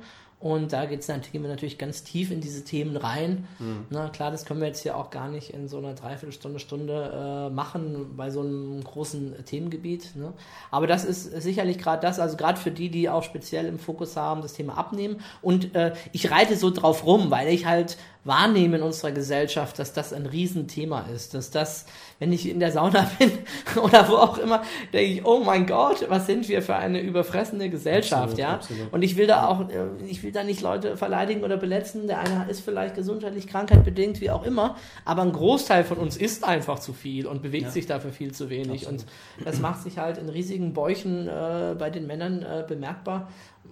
Und 0.45 0.73
da 0.73 0.85
geht's 0.85 1.07
dann, 1.07 1.21
gehen 1.21 1.41
wir 1.41 1.49
natürlich 1.49 1.79
ganz 1.79 2.03
tief 2.03 2.29
in 2.29 2.39
diese 2.39 2.63
Themen 2.63 2.97
rein. 2.97 3.47
Na 3.89 4.09
klar, 4.09 4.29
das 4.29 4.45
können 4.45 4.59
wir 4.59 4.67
jetzt 4.67 4.83
hier 4.83 4.95
auch 4.95 5.09
gar 5.09 5.27
nicht 5.27 5.49
in 5.49 5.67
so 5.67 5.79
einer 5.79 5.95
Dreiviertelstunde, 5.95 6.59
Stunde 6.59 7.47
äh, 7.49 7.49
machen 7.51 8.13
bei 8.15 8.29
so 8.29 8.41
einem 8.41 8.83
großen 8.83 9.43
Themengebiet. 9.45 10.15
Ne? 10.15 10.33
Aber 10.69 10.85
das 10.85 11.03
ist 11.03 11.23
sicherlich 11.41 11.79
gerade 11.79 12.03
das, 12.03 12.19
also 12.19 12.37
gerade 12.37 12.59
für 12.59 12.69
die, 12.69 12.89
die 12.89 13.09
auch 13.09 13.23
speziell 13.23 13.65
im 13.65 13.79
Fokus 13.79 14.17
haben, 14.17 14.43
das 14.43 14.53
Thema 14.53 14.77
Abnehmen. 14.77 15.19
Und 15.41 15.73
äh, 15.73 15.95
ich 16.11 16.29
reite 16.29 16.55
so 16.57 16.69
drauf 16.69 17.07
rum, 17.07 17.31
weil 17.31 17.47
ich 17.47 17.65
halt 17.65 17.97
wahrnehme 18.25 18.77
in 18.77 18.83
unserer 18.83 19.11
Gesellschaft, 19.11 19.77
dass 19.79 19.93
das 19.93 20.11
ein 20.11 20.25
Riesenthema 20.25 21.05
ist. 21.13 21.33
Dass 21.35 21.51
das, 21.51 21.85
wenn 22.19 22.33
ich 22.33 22.49
in 22.49 22.59
der 22.59 22.71
Sauna 22.71 23.09
bin 23.19 23.31
oder 23.81 24.09
wo 24.09 24.15
auch 24.15 24.37
immer, 24.39 24.63
denke 24.91 25.13
ich, 25.13 25.25
oh 25.25 25.41
mein 25.43 25.67
Gott, 25.67 26.05
was 26.09 26.25
sind 26.25 26.49
wir 26.49 26.61
für 26.63 26.75
eine 26.75 26.99
überfressene 27.01 27.69
Gesellschaft, 27.69 28.23
Absolut, 28.23 28.39
ja? 28.39 28.53
absolut. 28.55 28.91
Und 28.93 29.03
ich 29.03 29.15
will 29.15 29.27
da 29.27 29.47
auch, 29.47 29.69
äh, 29.69 29.85
ich 30.07 30.23
will 30.23 30.31
da 30.31 30.43
nicht 30.43 30.61
Leute 30.61 30.97
verleidigen 30.97 31.43
oder 31.43 31.55
belätzen. 31.57 32.07
Der 32.07 32.19
eine 32.19 32.49
ist 32.49 32.61
vielleicht 32.61 32.95
gesundheitlich, 32.95 33.47
krankheitbedingt, 33.47 34.19
wie 34.21 34.31
auch 34.31 34.43
immer. 34.43 34.75
Aber 35.05 35.21
ein 35.21 35.31
Großteil 35.31 35.83
von 35.83 35.97
uns 35.99 36.17
isst 36.17 36.43
einfach 36.43 36.79
zu 36.79 36.93
viel 36.93 37.27
und 37.27 37.43
bewegt 37.43 37.65
Ja. 37.65 37.69
sich 37.71 37.85
dafür 37.85 38.11
viel 38.11 38.33
zu 38.33 38.49
wenig. 38.49 38.87
Absolut. 38.87 39.01
Und 39.37 39.45
das 39.45 39.59
macht 39.59 39.83
sich 39.83 39.99
halt 39.99 40.17
in 40.17 40.29
riesigen 40.29 40.73
Bäuchen 40.73 41.27
äh, 41.27 41.75
bei 41.77 41.91
den 41.91 42.07
Männern 42.07 42.41
äh, 42.41 42.63
bemerkbar, 42.67 43.29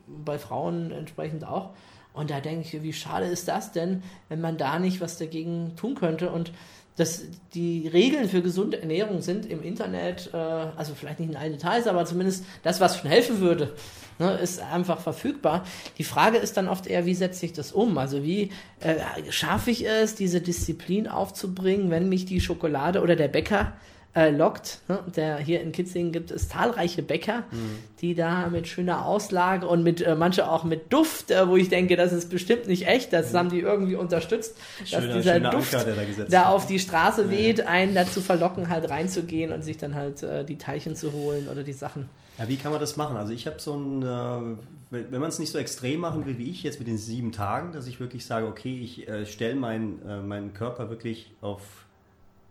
bei 0.08 0.38
Frauen 0.38 0.92
entsprechend 0.92 1.44
auch. 1.48 1.72
Und 2.14 2.30
da 2.30 2.40
denke 2.40 2.66
ich, 2.66 2.84
wie 2.84 2.94
schade 2.94 3.26
ist 3.26 3.48
das 3.48 3.72
denn, 3.72 4.04
wenn 4.30 4.40
man 4.40 4.58
da 4.58 4.80
nicht 4.80 5.02
was 5.02 5.18
dagegen 5.18 5.76
tun 5.76 5.96
könnte 5.96 6.32
und 6.32 6.52
dass 6.96 7.24
die 7.56 7.88
Regeln 7.88 8.30
für 8.30 8.44
gesunde 8.44 8.80
Ernährung 8.80 9.22
sind 9.22 9.48
im 9.48 9.64
Internet, 9.64 10.30
äh, 10.32 10.38
also 10.38 10.94
vielleicht 10.94 11.20
nicht 11.20 11.32
in 11.32 11.36
allen 11.36 11.54
Details, 11.54 11.88
aber 11.88 12.06
zumindest 12.06 12.46
das, 12.62 12.80
was 12.82 13.00
schon 13.00 13.10
helfen 13.10 13.40
würde, 13.40 13.74
ne, 14.20 14.34
ist 14.34 14.62
einfach 14.62 15.00
verfügbar. 15.00 15.66
Die 15.98 16.04
Frage 16.04 16.38
ist 16.38 16.56
dann 16.56 16.68
oft 16.68 16.86
eher, 16.86 17.08
wie 17.08 17.16
setze 17.16 17.48
ich 17.48 17.54
das 17.54 17.72
um? 17.72 17.98
Also 17.98 18.24
wie 18.24 18.52
äh, 18.80 18.96
schaffe 19.32 19.72
ich 19.72 19.88
es, 19.88 20.14
diese 20.14 20.40
Disziplin 20.40 21.08
aufzubringen, 21.08 21.90
wenn 21.90 22.10
mich 22.10 22.26
die 22.26 22.42
Schokolade 22.42 23.02
oder 23.02 23.16
der 23.16 23.28
Bäcker 23.28 23.74
äh, 24.16 24.30
lockt. 24.30 24.80
Ne? 24.88 25.00
Der 25.16 25.38
hier 25.38 25.62
in 25.62 25.72
Kitzingen 25.72 26.12
gibt 26.12 26.30
es 26.30 26.48
zahlreiche 26.50 27.02
Bäcker, 27.02 27.44
Mhm. 27.52 27.80
die 28.02 28.14
da 28.14 28.48
mit 28.48 28.68
schöner 28.68 29.06
Auslage 29.06 29.66
und 29.68 29.82
mit 29.84 30.02
äh, 30.02 30.16
manche 30.16 30.48
auch 30.48 30.64
mit 30.64 30.94
Duft, 30.94 31.32
äh, 31.32 31.48
wo 31.48 31.56
ich 31.58 31.70
denke, 31.70 31.96
das 31.96 32.14
ist 32.14 32.30
bestimmt 32.30 32.68
nicht 32.68 32.86
echt, 32.88 33.12
das 33.12 33.34
haben 33.34 33.50
die 33.50 33.60
irgendwie 33.62 33.96
unterstützt, 33.96 34.56
dass 34.80 34.92
Mhm. 34.92 34.96
Schöner- 35.06 35.14
dieser 35.16 35.34
schöner 35.36 35.50
Duft 35.50 35.74
Anker, 35.76 35.86
der 35.94 36.26
da 36.26 36.44
da 36.44 36.50
auf 36.50 36.68
die 36.68 36.78
Straße 36.80 37.32
weht, 37.32 37.66
einen 37.66 37.96
dazu 37.96 38.22
verlocken, 38.22 38.70
halt 38.70 38.90
reinzugehen 38.90 39.52
und 39.52 39.64
sich 39.64 39.78
dann 39.78 39.96
halt 39.96 40.22
äh, 40.22 40.44
die 40.46 40.58
Teilchen 40.58 40.96
zu 40.96 41.12
holen 41.14 41.48
oder 41.48 41.64
die 41.64 41.74
Sachen. 41.74 42.08
Ja, 42.38 42.48
wie 42.48 42.58
kann 42.58 42.72
man 42.72 42.80
das 42.82 42.98
machen? 42.98 43.16
Also 43.18 43.32
ich 43.34 43.46
habe 43.48 43.60
so 43.60 43.76
ein, 43.76 44.02
äh, 44.04 44.58
wenn 44.92 45.12
wenn 45.12 45.22
man 45.22 45.30
es 45.30 45.40
nicht 45.40 45.52
so 45.52 45.58
extrem 45.58 46.00
machen 46.00 46.26
will 46.28 46.38
wie 46.38 46.50
ich 46.52 46.62
jetzt 46.64 46.78
mit 46.78 46.88
den 46.88 46.98
sieben 47.00 47.32
Tagen, 47.32 47.72
dass 47.72 47.88
ich 47.88 48.00
wirklich 48.00 48.26
sage, 48.26 48.46
okay, 48.48 48.80
ich 48.80 49.08
äh, 49.08 49.26
stelle 49.26 49.56
meinen 49.56 50.02
äh, 50.08 50.20
meinen 50.22 50.54
Körper 50.54 50.90
wirklich 50.92 51.32
auf 51.42 51.62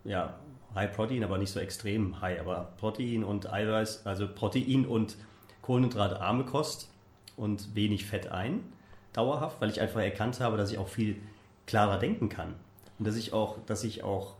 ja, 0.05 0.33
High 0.75 0.91
Protein, 0.93 1.23
aber 1.23 1.37
nicht 1.37 1.51
so 1.51 1.59
extrem 1.59 2.21
high, 2.21 2.39
aber 2.39 2.73
Protein 2.77 3.23
und 3.23 3.51
Eiweiß, 3.51 4.05
also 4.05 4.27
Protein 4.27 4.85
und 4.85 5.15
kohlenhydratarme 5.61 6.45
Kost 6.45 6.89
und 7.37 7.75
wenig 7.75 8.05
Fett 8.05 8.27
ein, 8.27 8.61
dauerhaft, 9.13 9.61
weil 9.61 9.69
ich 9.69 9.81
einfach 9.81 10.01
erkannt 10.01 10.39
habe, 10.39 10.57
dass 10.57 10.71
ich 10.71 10.77
auch 10.77 10.87
viel 10.87 11.17
klarer 11.65 11.99
denken 11.99 12.29
kann 12.29 12.55
und 12.99 13.07
dass 13.07 13.15
ich 13.15 13.33
auch, 13.33 13.57
dass 13.65 13.83
ich 13.83 14.03
auch 14.03 14.35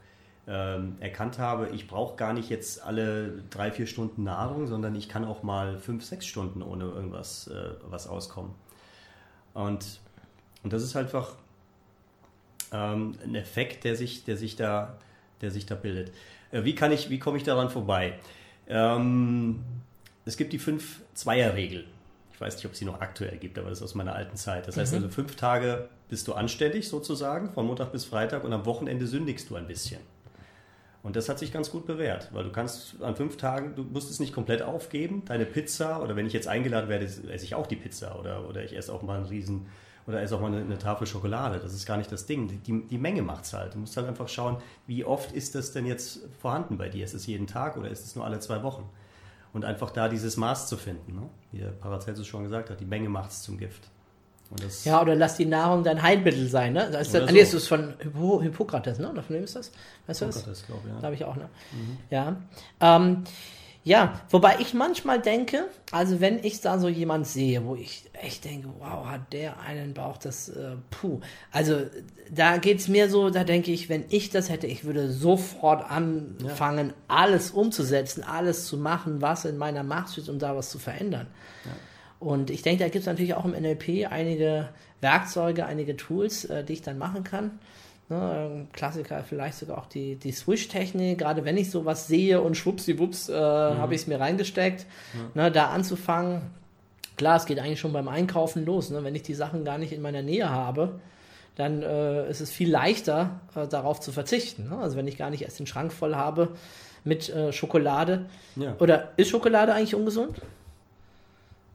ähm, 0.48 0.98
erkannt 1.00 1.40
habe, 1.40 1.70
ich 1.70 1.88
brauche 1.88 2.18
gar 2.18 2.34
nicht 2.34 2.50
jetzt 2.50 2.84
alle 2.84 3.44
drei, 3.50 3.72
vier 3.72 3.88
Stunden 3.88 4.24
Nahrung, 4.24 4.68
sondern 4.68 4.94
ich 4.96 5.08
kann 5.08 5.24
auch 5.24 5.42
mal 5.42 5.80
fünf, 5.80 6.04
sechs 6.04 6.26
Stunden 6.26 6.62
ohne 6.62 6.84
irgendwas 6.86 7.48
äh, 7.48 7.72
was 7.90 8.08
auskommen. 8.08 8.54
Und, 9.54 10.02
und 10.64 10.74
das 10.74 10.84
ist 10.84 10.96
einfach 10.96 11.36
ähm, 12.74 13.16
ein 13.24 13.36
Effekt, 13.36 13.86
der 13.86 13.96
sich, 13.96 14.26
der 14.26 14.36
sich 14.36 14.56
da, 14.56 14.98
der 15.44 15.52
sich 15.52 15.66
da 15.66 15.76
bildet. 15.76 16.12
Äh, 16.52 16.64
wie 16.64 16.74
kann 16.74 16.92
ich, 16.92 17.10
wie 17.10 17.20
komme 17.20 17.38
ich 17.38 17.44
daran 17.44 17.70
vorbei? 17.70 18.14
Ähm, 18.68 19.60
es 20.26 20.38
gibt 20.38 20.54
die 20.54 20.60
fünf 20.60 21.02
Zweier-Regel. 21.14 21.86
Ich 22.34 22.42
weiß 22.42 22.56
nicht, 22.56 22.66
ob 22.66 22.72
es 22.72 22.80
sie 22.80 22.86
noch 22.86 23.00
aktuell 23.02 23.38
gibt, 23.38 23.60
aber 23.60 23.70
das 23.70 23.80
ist 23.80 23.84
aus 23.84 23.96
meiner 23.96 24.16
alten 24.16 24.38
Zeit. 24.38 24.68
Das 24.68 24.78
heißt 24.78 24.94
also, 24.94 25.10
fünf 25.10 25.36
Tage 25.36 25.88
bist 26.10 26.28
du 26.28 26.34
anständig 26.34 26.88
sozusagen, 26.88 27.52
von 27.52 27.68
Montag 27.68 27.92
bis 27.92 28.06
Freitag 28.06 28.44
und 28.44 28.54
am 28.54 28.66
Wochenende 28.66 29.06
sündigst 29.06 29.50
du 29.50 29.56
ein 29.56 29.68
bisschen. 29.68 30.00
Und 31.04 31.18
das 31.18 31.28
hat 31.28 31.38
sich 31.38 31.52
ganz 31.52 31.70
gut 31.70 31.86
bewährt, 31.86 32.30
weil 32.32 32.46
du 32.46 32.52
kannst 32.52 33.02
an 33.02 33.16
fünf 33.18 33.36
Tagen, 33.36 33.76
du 33.76 33.84
musst 33.84 34.10
es 34.10 34.22
nicht 34.22 34.34
komplett 34.34 34.62
aufgeben, 34.62 35.24
deine 35.26 35.46
Pizza, 35.46 36.02
oder 36.02 36.16
wenn 36.16 36.26
ich 36.26 36.32
jetzt 36.32 36.48
eingeladen 36.48 36.88
werde, 36.88 37.06
esse 37.06 37.44
ich 37.44 37.56
auch 37.56 37.68
die 37.68 37.76
Pizza 37.76 38.18
oder, 38.18 38.48
oder 38.48 38.64
ich 38.64 38.76
esse 38.76 38.92
auch 38.94 39.02
mal 39.02 39.18
einen 39.18 39.26
Riesen, 39.26 39.68
oder 40.08 40.22
esse 40.22 40.36
auch 40.36 40.42
mal 40.42 40.48
eine, 40.48 40.62
eine 40.62 40.78
Tafel 40.78 41.08
Schokolade. 41.08 41.60
Das 41.60 41.74
ist 41.74 41.86
gar 41.86 41.98
nicht 41.98 42.12
das 42.12 42.26
Ding. 42.26 42.62
Die, 42.64 42.88
die 42.88 42.98
Menge 42.98 43.22
macht's 43.22 43.54
halt. 43.54 43.74
Du 43.74 43.80
musst 43.80 43.96
halt 43.98 44.08
einfach 44.08 44.28
schauen, 44.28 44.58
wie 44.88 45.06
oft 45.06 45.32
ist 45.32 45.56
das 45.56 45.72
denn 45.72 45.86
jetzt 45.86 46.20
vorhanden 46.42 46.78
bei 46.78 46.90
dir? 46.90 47.06
Ist 47.06 47.14
es 47.14 47.26
jeden 47.26 47.48
Tag 47.48 47.78
oder 47.78 47.90
ist 47.90 48.06
es 48.06 48.16
nur 48.16 48.26
alle 48.26 48.40
zwei 48.40 48.64
Wochen? 48.64 48.90
Und 49.54 49.66
einfach 49.66 49.92
da 49.92 50.10
dieses 50.10 50.36
Maß 50.36 50.68
zu 50.68 50.78
finden, 50.78 51.16
ne? 51.16 51.30
wie 51.52 51.60
der 51.60 51.68
Paracelsus 51.68 52.26
schon 52.26 52.44
gesagt 52.44 52.70
hat, 52.70 52.80
die 52.80 52.86
Menge 52.86 53.08
macht's 53.08 53.44
zum 53.44 53.58
Gift. 53.58 53.84
Ja, 54.84 55.02
oder 55.02 55.16
lass 55.16 55.38
die 55.38 55.46
Nahrung 55.46 55.84
dein 55.84 56.02
Heilmittel 56.02 56.48
sein, 56.48 56.74
ne? 56.74 56.90
Das 56.92 57.08
ist, 57.08 57.16
das, 57.16 57.32
nee, 57.32 57.44
so. 57.44 57.54
das 57.54 57.64
ist 57.64 57.68
von 57.68 57.94
Hippo, 58.00 58.42
Hippokrates, 58.42 59.00
ne? 59.00 59.10
Oder 59.10 59.24
von 59.24 59.36
wem 59.36 59.44
ist 59.44 59.56
das? 59.56 59.72
Weißt 60.06 60.22
du 60.22 60.26
das? 60.26 60.36
Sokrates, 60.36 60.66
glaub 60.68 60.80
ich, 60.86 60.92
ja. 60.92 61.00
Glaube 61.00 61.16
ich 61.16 61.26
auch, 61.26 61.36
ne? 61.36 61.50
Ja. 62.12 62.36
Ähm, 62.80 63.24
ja, 63.86 64.22
wobei 64.30 64.58
ich 64.60 64.74
manchmal 64.74 65.22
denke, 65.22 65.66
also 65.92 66.22
wenn 66.22 66.42
ich 66.44 66.62
da 66.62 66.80
so 66.80 66.88
jemand 66.88 67.28
sehe, 67.28 67.66
wo 67.66 67.76
ich 67.76 68.10
echt 68.14 68.46
denke, 68.46 68.70
wow, 68.80 69.06
hat 69.06 69.34
der 69.34 69.60
einen 69.60 69.94
Bauch, 69.94 70.18
das, 70.18 70.48
äh, 70.48 70.78
puh. 70.90 71.20
Also 71.52 71.82
da 72.32 72.58
geht's 72.58 72.88
mir 72.88 73.10
so, 73.10 73.30
da 73.30 73.44
denke 73.44 73.72
ich, 73.72 73.90
wenn 73.90 74.06
ich 74.10 74.30
das 74.30 74.50
hätte, 74.50 74.68
ich 74.68 74.86
würde 74.86 75.12
sofort 75.12 75.90
anfangen, 75.90 76.94
alles 77.10 77.52
umzusetzen, 77.52 78.24
alles 78.24 78.68
zu 78.68 78.78
machen, 78.78 79.22
was 79.22 79.44
in 79.44 79.58
meiner 79.58 79.84
Macht 79.84 80.14
steht, 80.14 80.30
um 80.30 80.40
da 80.40 80.56
was 80.56 80.70
zu 80.70 80.80
verändern. 80.80 81.28
Und 82.20 82.52
ich 82.52 82.62
denke, 82.62 82.86
da 82.86 82.90
gibt 82.90 83.02
es 83.02 83.06
natürlich 83.06 83.34
auch 83.34 83.44
im 83.44 83.52
NLP 83.52 84.10
einige 84.10 84.70
Werkzeuge, 85.02 85.66
einige 85.66 85.98
Tools, 85.98 86.46
äh, 86.46 86.64
die 86.64 86.74
ich 86.74 86.82
dann 86.82 86.98
machen 86.98 87.26
kann. 87.26 87.60
Ne, 88.10 88.68
Klassiker 88.74 89.24
vielleicht 89.24 89.58
sogar 89.58 89.78
auch 89.78 89.86
die, 89.86 90.18
die 90.18 90.32
Swish-Technik, 90.32 91.20
gerade 91.20 91.46
wenn 91.46 91.56
ich 91.56 91.72
sowas 91.72 92.08
sehe 92.08 92.42
und 92.42 92.56
schwuppsiwupps 92.56 93.30
äh, 93.30 93.34
habe 93.34 93.96
ich 93.96 94.02
es 94.02 94.08
mir 94.08 94.20
reingesteckt, 94.20 94.86
ne, 95.34 95.52
da 95.52 95.68
anzufangen. 95.68 96.42
Klar, 97.16 97.38
es 97.38 97.46
geht 97.46 97.60
eigentlich 97.60 97.80
schon 97.80 97.94
beim 97.94 98.08
Einkaufen 98.08 98.66
los. 98.66 98.90
Ne? 98.90 99.04
Wenn 99.04 99.16
ich 99.16 99.24
die 99.24 99.36
Sachen 99.36 99.64
gar 99.64 99.78
nicht 99.78 99.94
in 99.94 100.02
meiner 100.02 100.22
Nähe 100.22 100.50
habe, 100.50 101.00
dann 101.56 101.84
äh, 101.84 102.30
ist 102.30 102.42
es 102.42 102.50
viel 102.50 102.70
leichter, 102.70 103.40
äh, 103.56 103.68
darauf 103.68 104.00
zu 104.00 104.12
verzichten. 104.12 104.70
Ne? 104.70 104.78
Also 104.80 104.98
wenn 104.98 105.08
ich 105.08 105.18
gar 105.18 105.30
nicht 105.30 105.44
erst 105.44 105.60
den 105.60 105.68
Schrank 105.68 105.94
voll 105.94 106.16
habe 106.16 106.50
mit 107.04 107.30
äh, 107.30 107.54
Schokolade. 107.54 108.26
Ja. 108.56 108.76
Oder 108.80 109.12
ist 109.18 109.30
Schokolade 109.30 109.74
eigentlich 109.74 109.96
ungesund? 109.96 110.42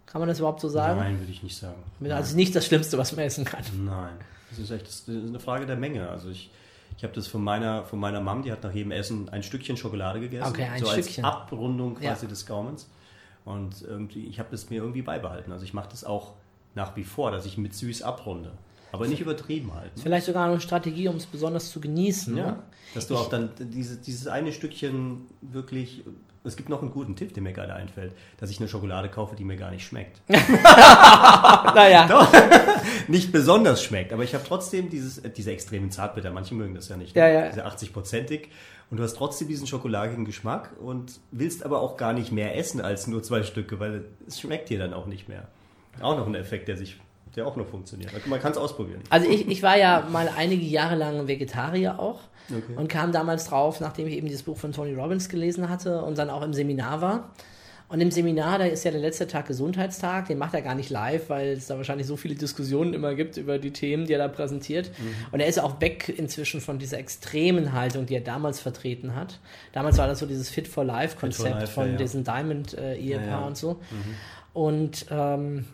Kann 0.06 0.20
man 0.20 0.28
das 0.28 0.38
überhaupt 0.38 0.60
so 0.60 0.68
sagen? 0.68 0.98
Nein, 0.98 1.18
würde 1.20 1.30
ich 1.30 1.42
nicht 1.42 1.56
sagen. 1.56 1.76
Also 2.10 2.34
nicht 2.34 2.56
das 2.56 2.66
Schlimmste, 2.66 2.96
was 2.98 3.14
man 3.14 3.24
essen 3.24 3.44
kann. 3.44 3.62
Nein, 3.84 4.14
das 4.50 4.58
ist 4.58 4.70
echt 4.70 4.86
das 4.86 5.00
ist 5.00 5.08
eine 5.08 5.40
Frage 5.40 5.66
der 5.66 5.76
Menge. 5.76 6.08
Also 6.08 6.30
ich, 6.30 6.50
ich 6.96 7.04
habe 7.04 7.14
das 7.14 7.26
von 7.26 7.42
meiner, 7.42 7.84
von 7.84 7.98
meiner 7.98 8.20
Mom, 8.20 8.42
die 8.42 8.50
hat 8.52 8.62
nach 8.62 8.72
jedem 8.72 8.92
Essen 8.92 9.28
ein 9.28 9.42
Stückchen 9.42 9.76
Schokolade 9.76 10.20
gegessen. 10.20 10.48
Okay, 10.48 10.64
ein 10.64 10.80
so 10.80 10.86
Stückchen. 10.86 11.24
als 11.24 11.34
Abrundung 11.34 11.94
quasi 11.96 12.24
Ja. 12.26 12.28
des 12.30 12.46
Gaumens. 12.46 12.88
Und 13.44 13.82
irgendwie, 13.82 14.26
ich 14.26 14.38
habe 14.38 14.48
das 14.50 14.68
mir 14.70 14.76
irgendwie 14.76 15.02
beibehalten. 15.02 15.52
Also 15.52 15.64
ich 15.64 15.72
mache 15.74 15.88
das 15.90 16.04
auch 16.04 16.34
nach 16.74 16.96
wie 16.96 17.04
vor, 17.04 17.30
dass 17.30 17.46
ich 17.46 17.56
mit 17.56 17.74
süß 17.74 18.02
abrunde. 18.02 18.52
Aber 18.92 19.06
nicht 19.06 19.20
übertrieben 19.20 19.74
halt. 19.74 19.96
Ne? 19.96 20.02
Vielleicht 20.02 20.26
sogar 20.26 20.46
eine 20.48 20.60
Strategie, 20.60 21.08
um 21.08 21.16
es 21.16 21.26
besonders 21.26 21.70
zu 21.70 21.80
genießen. 21.80 22.36
Ja, 22.36 22.46
Ne? 22.52 22.58
dass 22.94 23.06
du 23.06 23.16
auch 23.16 23.28
dann 23.28 23.50
diese, 23.58 23.96
dieses 23.96 24.26
eine 24.28 24.52
Stückchen 24.52 25.26
wirklich. 25.42 26.04
Es 26.44 26.56
gibt 26.56 26.70
noch 26.70 26.80
einen 26.80 26.92
guten 26.92 27.14
Tipp, 27.16 27.34
der 27.34 27.42
mir 27.42 27.52
gerade 27.52 27.74
einfällt, 27.74 28.12
dass 28.38 28.48
ich 28.48 28.58
eine 28.58 28.68
Schokolade 28.68 29.10
kaufe, 29.10 29.36
die 29.36 29.44
mir 29.44 29.56
gar 29.56 29.70
nicht 29.70 29.84
schmeckt. 29.86 30.22
Naja, 31.74 32.28
nicht 33.08 33.32
besonders 33.32 33.82
schmeckt, 33.82 34.12
aber 34.12 34.22
ich 34.24 34.34
habe 34.34 34.44
trotzdem 34.46 34.88
dieses, 34.90 35.18
äh, 35.18 35.30
diese 35.30 35.52
extremen 35.52 35.90
Zartbitter. 35.90 36.30
Manche 36.30 36.54
mögen 36.54 36.74
das 36.74 36.88
ja 36.88 36.96
nicht. 36.96 37.14
ne? 37.14 37.20
Ja, 37.22 37.28
ja. 37.28 37.48
Diese 37.48 37.66
80-prozentig. 37.66 38.48
Und 38.90 38.96
du 38.96 39.02
hast 39.02 39.16
trotzdem 39.16 39.48
diesen 39.48 39.66
schokoladigen 39.66 40.24
Geschmack 40.24 40.70
und 40.80 41.20
willst 41.30 41.64
aber 41.64 41.80
auch 41.82 41.96
gar 41.98 42.14
nicht 42.14 42.32
mehr 42.32 42.56
essen 42.56 42.80
als 42.80 43.06
nur 43.06 43.22
zwei 43.22 43.42
Stücke, 43.42 43.78
weil 43.80 44.04
es 44.26 44.40
schmeckt 44.40 44.70
dir 44.70 44.78
dann 44.78 44.94
auch 44.94 45.06
nicht 45.06 45.28
mehr. 45.28 45.48
Auch 46.00 46.16
noch 46.16 46.26
ein 46.26 46.34
Effekt, 46.34 46.68
der 46.68 46.76
sich 46.78 46.98
der 47.36 47.46
auch 47.46 47.56
noch 47.56 47.66
funktioniert. 47.68 48.10
Man 48.26 48.40
kann 48.40 48.52
es 48.52 48.58
ausprobieren. 48.58 49.00
Also 49.10 49.28
ich, 49.28 49.48
ich 49.48 49.62
war 49.62 49.76
ja 49.78 50.06
mal 50.10 50.30
einige 50.36 50.64
Jahre 50.64 50.96
lang 50.96 51.26
Vegetarier 51.28 51.98
auch 51.98 52.20
Okay. 52.50 52.76
und 52.76 52.88
kam 52.88 53.12
damals 53.12 53.44
drauf, 53.44 53.78
nachdem 53.80 54.06
ich 54.06 54.14
eben 54.14 54.26
dieses 54.26 54.42
Buch 54.44 54.56
von 54.56 54.72
Tony 54.72 54.94
Robbins 54.94 55.28
gelesen 55.28 55.68
hatte 55.68 56.00
und 56.02 56.16
dann 56.16 56.30
auch 56.30 56.40
im 56.40 56.54
Seminar 56.54 57.02
war. 57.02 57.30
Und 57.90 58.00
im 58.00 58.10
Seminar, 58.10 58.58
da 58.58 58.64
ist 58.64 58.84
ja 58.84 58.90
der 58.90 59.00
letzte 59.00 59.26
Tag 59.26 59.46
Gesundheitstag, 59.46 60.28
den 60.28 60.36
macht 60.38 60.52
er 60.54 60.62
gar 60.62 60.74
nicht 60.74 60.88
live, 60.90 61.28
weil 61.30 61.48
es 61.52 61.66
da 61.68 61.76
wahrscheinlich 61.78 62.06
so 62.06 62.16
viele 62.16 62.34
Diskussionen 62.34 62.92
immer 62.94 63.14
gibt 63.14 63.36
über 63.38 63.58
die 63.58 63.70
Themen, 63.70 64.06
die 64.06 64.12
er 64.14 64.18
da 64.18 64.28
präsentiert. 64.28 64.90
Und 65.30 65.40
er 65.40 65.46
ist 65.46 65.58
auch 65.58 65.78
weg 65.82 66.08
inzwischen 66.14 66.60
von 66.62 66.78
dieser 66.78 66.98
extremen 66.98 67.72
Haltung, 67.72 68.04
die 68.06 68.14
er 68.14 68.20
damals 68.22 68.60
vertreten 68.60 69.14
hat. 69.14 69.40
Damals 69.72 69.96
war 69.98 70.06
das 70.06 70.18
so 70.18 70.26
dieses 70.26 70.48
Fit 70.50 70.68
for 70.68 70.84
Life-Konzept 70.84 71.60
Life, 71.60 71.66
von 71.72 71.84
ja, 71.86 71.92
ja. 71.92 71.96
diesem 71.98 72.24
Diamond-Ehepaar 72.24 73.26
Ja, 73.26 73.40
ja. 73.40 73.46
und 73.46 73.56
so. 73.58 73.80
Und 74.52 75.06
ähm, 75.10 75.66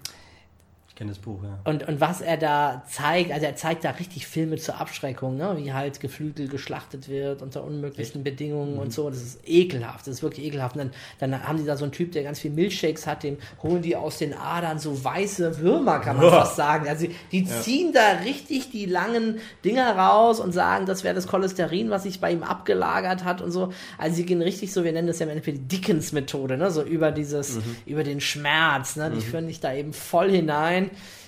Ich 0.94 0.98
kenne 0.98 1.10
das 1.10 1.18
Buch, 1.18 1.42
ja. 1.42 1.58
und, 1.64 1.88
und 1.88 2.00
was 2.00 2.20
er 2.20 2.36
da 2.36 2.84
zeigt, 2.88 3.32
also 3.32 3.44
er 3.44 3.56
zeigt 3.56 3.82
da 3.84 3.90
richtig 3.90 4.28
Filme 4.28 4.58
zur 4.58 4.80
Abschreckung, 4.80 5.36
ne? 5.36 5.56
wie 5.56 5.72
halt 5.72 5.98
Geflügel 5.98 6.46
geschlachtet 6.46 7.08
wird 7.08 7.42
unter 7.42 7.64
unmöglichsten 7.64 8.22
Bedingungen 8.22 8.78
und 8.78 8.92
so. 8.92 9.10
Das 9.10 9.20
ist 9.20 9.40
ekelhaft, 9.44 10.06
das 10.06 10.14
ist 10.14 10.22
wirklich 10.22 10.46
ekelhaft. 10.46 10.76
Und 10.76 10.92
dann, 11.18 11.32
dann 11.32 11.48
haben 11.48 11.58
die 11.58 11.64
da 11.64 11.76
so 11.76 11.82
einen 11.84 11.90
Typ, 11.90 12.12
der 12.12 12.22
ganz 12.22 12.38
viel 12.38 12.52
Milchshakes 12.52 13.08
hat, 13.08 13.24
dem 13.24 13.38
holen 13.60 13.82
die 13.82 13.96
aus 13.96 14.18
den 14.18 14.34
Adern 14.34 14.78
so 14.78 15.02
weiße 15.02 15.58
Würmer, 15.58 15.98
kann 15.98 16.16
man 16.16 16.26
Boah. 16.26 16.42
fast 16.42 16.54
sagen. 16.54 16.86
Also 16.86 17.08
die, 17.08 17.14
die 17.32 17.44
ziehen 17.44 17.92
da 17.92 18.20
richtig 18.24 18.70
die 18.70 18.86
langen 18.86 19.40
Dinger 19.64 19.96
raus 19.96 20.38
und 20.38 20.52
sagen, 20.52 20.86
das 20.86 21.02
wäre 21.02 21.16
das 21.16 21.26
Cholesterin, 21.26 21.90
was 21.90 22.04
sich 22.04 22.20
bei 22.20 22.30
ihm 22.30 22.44
abgelagert 22.44 23.24
hat 23.24 23.42
und 23.42 23.50
so. 23.50 23.72
Also 23.98 24.14
sie 24.14 24.26
gehen 24.26 24.42
richtig 24.42 24.72
so, 24.72 24.84
wir 24.84 24.92
nennen 24.92 25.08
das 25.08 25.18
ja 25.18 25.24
im 25.24 25.30
Endeffekt 25.30 25.58
die 25.58 25.76
Dickens-Methode, 25.76 26.56
ne? 26.56 26.70
so 26.70 26.84
über 26.84 27.10
dieses, 27.10 27.58
über 27.84 28.04
den 28.04 28.20
Schmerz. 28.20 28.94
Ne? 28.94 29.10
Die 29.10 29.20
führen 29.20 29.48
dich 29.48 29.58
da 29.58 29.74
eben 29.74 29.92
voll 29.92 30.30
hinein 30.30 30.83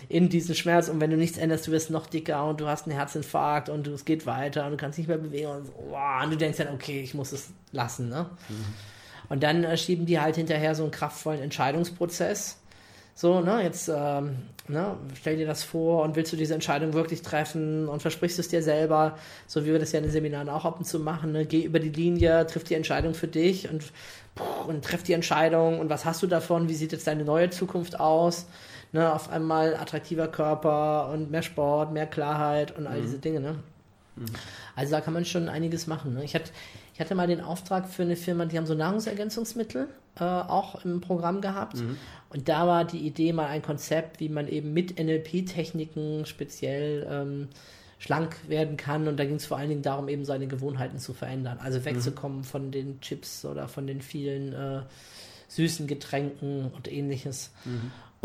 in 0.09 0.29
diesen 0.29 0.55
Schmerz 0.55 0.89
und 0.89 1.01
wenn 1.01 1.11
du 1.11 1.17
nichts 1.17 1.39
änderst, 1.39 1.67
du 1.67 1.73
wirst 1.73 1.91
noch 1.91 2.07
dicker 2.07 2.47
und 2.47 2.61
du 2.61 2.67
hast 2.67 2.87
einen 2.87 2.97
Herzinfarkt 2.97 3.69
und 3.69 3.87
du, 3.87 3.93
es 3.93 4.05
geht 4.05 4.27
weiter 4.27 4.65
und 4.65 4.73
du 4.73 4.77
kannst 4.77 4.99
nicht 4.99 5.09
mehr 5.09 5.19
bewegen 5.19 5.49
und, 5.49 5.67
so, 5.67 5.73
wow, 5.91 6.25
und 6.25 6.31
du 6.31 6.37
denkst 6.37 6.59
dann, 6.59 6.75
okay, 6.75 7.01
ich 7.01 7.15
muss 7.15 7.33
es 7.33 7.51
lassen. 7.73 8.09
Ne? 8.09 8.27
Und 9.29 9.43
dann 9.43 9.65
äh, 9.65 9.77
schieben 9.77 10.07
die 10.07 10.21
halt 10.21 10.37
hinterher 10.37 10.75
so 10.75 10.85
einen 10.85 10.93
kraftvollen 10.93 11.43
Entscheidungsprozess. 11.43 12.59
So, 13.19 13.41
ne, 13.41 13.63
jetzt 13.63 13.89
ähm, 13.89 14.37
ne, 14.69 14.97
stell 15.15 15.37
dir 15.37 15.47
das 15.47 15.65
vor 15.65 16.03
und 16.03 16.17
willst 16.17 16.33
du 16.33 16.37
diese 16.37 16.55
Entscheidung 16.55 16.93
wirklich 16.93 17.23
treffen 17.23 17.89
und 17.89 18.03
versprichst 18.03 18.39
es 18.39 18.49
dir 18.49 18.63
selber, 18.63 19.17
so 19.47 19.65
wie 19.65 19.73
wir 19.73 19.79
das 19.79 19.93
ja 19.93 19.99
in 19.99 20.05
den 20.05 20.13
Seminaren 20.13 20.49
auch 20.49 20.65
ab 20.65 20.79
und 20.79 20.85
zu 20.85 21.01
machen, 21.01 21.33
ne? 21.33 21.47
geh 21.47 21.63
über 21.63 21.79
die 21.79 21.89
Linie, 21.89 22.47
triff 22.47 22.65
die 22.65 22.75
Entscheidung 22.75 23.15
für 23.15 23.29
dich 23.29 23.71
und, 23.71 23.85
und 24.67 24.85
treff 24.85 25.03
die 25.03 25.15
Entscheidung 25.15 25.81
und 25.81 25.89
was 25.89 26.05
hast 26.05 26.23
du 26.23 26.27
davon, 26.27 26.69
wie 26.69 26.75
sieht 26.75 26.93
jetzt 26.93 27.07
deine 27.07 27.25
neue 27.25 27.51
Zukunft 27.51 27.99
aus, 27.99 28.47
ne, 28.97 29.13
auf 29.13 29.31
einmal 29.31 29.77
attraktiver 29.77 30.29
Körper 30.29 31.11
und 31.13 31.31
mehr 31.31 31.43
Sport, 31.43 31.93
mehr 31.93 32.07
Klarheit 32.07 32.77
und 32.77 32.87
all 32.87 33.01
diese 33.01 33.19
Dinge, 33.19 33.41
ne. 33.41 33.57
Also 34.75 34.93
da 34.93 35.01
kann 35.01 35.13
man 35.13 35.25
schon 35.25 35.49
einiges 35.49 35.87
machen. 35.87 36.15
Ne? 36.15 36.25
Ich, 36.25 36.35
hatte, 36.35 36.51
ich 36.95 37.01
hatte 37.01 37.15
mal 37.15 37.27
den 37.27 37.41
Auftrag 37.43 37.89
für 37.89 38.03
eine 38.03 38.17
Firma, 38.17 38.47
die 38.47 38.57
haben 38.57 38.67
so 38.67 38.75
Nahrungsergänzungsmittel 38.75 39.89
äh, 40.19 40.25
auch 40.25 40.85
im 40.85 41.01
Programm 41.01 41.41
gehabt. 41.43 41.77
Und 42.31 42.49
da 42.49 42.67
war 42.67 42.85
die 42.85 43.07
Idee 43.07 43.33
mal 43.33 43.47
ein 43.47 43.63
Konzept, 43.63 44.21
wie 44.21 44.29
man 44.29 44.49
eben 44.49 44.73
mit 44.73 44.99
NLP-Techniken 44.99 46.25
speziell 46.27 47.07
ähm, 47.11 47.49
schlank 47.99 48.37
werden 48.49 48.77
kann. 48.77 49.07
Und 49.07 49.19
da 49.19 49.25
ging 49.25 49.37
es 49.37 49.47
vor 49.47 49.59
allen 49.59 49.69
Dingen 49.69 49.83
darum, 49.83 50.09
eben 50.09 50.25
seine 50.25 50.47
Gewohnheiten 50.47 50.99
zu 50.99 51.13
verändern. 51.13 51.59
Also 51.63 51.85
wegzukommen 51.85 52.45
von 52.45 52.71
den 52.71 53.01
Chips 53.01 53.45
oder 53.45 53.69
von 53.69 53.87
den 53.87 54.01
vielen 54.01 54.53
äh, 54.55 54.81
süßen 55.49 55.87
Getränken 55.87 56.71
und 56.75 56.91
ähnliches. 56.91 57.53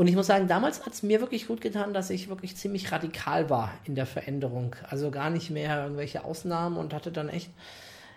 Und 0.01 0.07
ich 0.07 0.15
muss 0.15 0.25
sagen, 0.25 0.47
damals 0.47 0.83
hat 0.83 0.93
es 0.93 1.03
mir 1.03 1.21
wirklich 1.21 1.45
gut 1.45 1.61
getan, 1.61 1.93
dass 1.93 2.09
ich 2.09 2.27
wirklich 2.27 2.57
ziemlich 2.57 2.91
radikal 2.91 3.51
war 3.51 3.71
in 3.83 3.93
der 3.93 4.07
Veränderung. 4.07 4.75
Also 4.89 5.11
gar 5.11 5.29
nicht 5.29 5.51
mehr 5.51 5.83
irgendwelche 5.83 6.25
Ausnahmen 6.25 6.77
und 6.77 6.95
hatte 6.95 7.11
dann 7.11 7.29
echt 7.29 7.51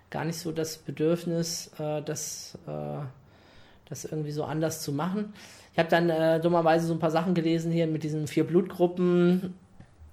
gar 0.09 0.25
nicht 0.25 0.39
so 0.39 0.51
das 0.51 0.79
Bedürfnis, 0.79 1.73
äh, 1.79 2.01
das, 2.01 2.57
äh, 2.67 3.05
das 3.87 4.07
irgendwie 4.07 4.31
so 4.31 4.45
anders 4.45 4.81
zu 4.81 4.93
machen. 4.93 5.35
Ich 5.75 5.79
habe 5.79 5.91
dann 5.91 6.09
äh, 6.09 6.41
dummerweise 6.41 6.87
so 6.87 6.95
ein 6.95 7.01
paar 7.01 7.11
Sachen 7.11 7.35
gelesen 7.35 7.71
hier 7.71 7.87
mit 7.87 8.03
diesen 8.03 8.29
vier 8.29 8.45
Blutgruppen, 8.45 9.53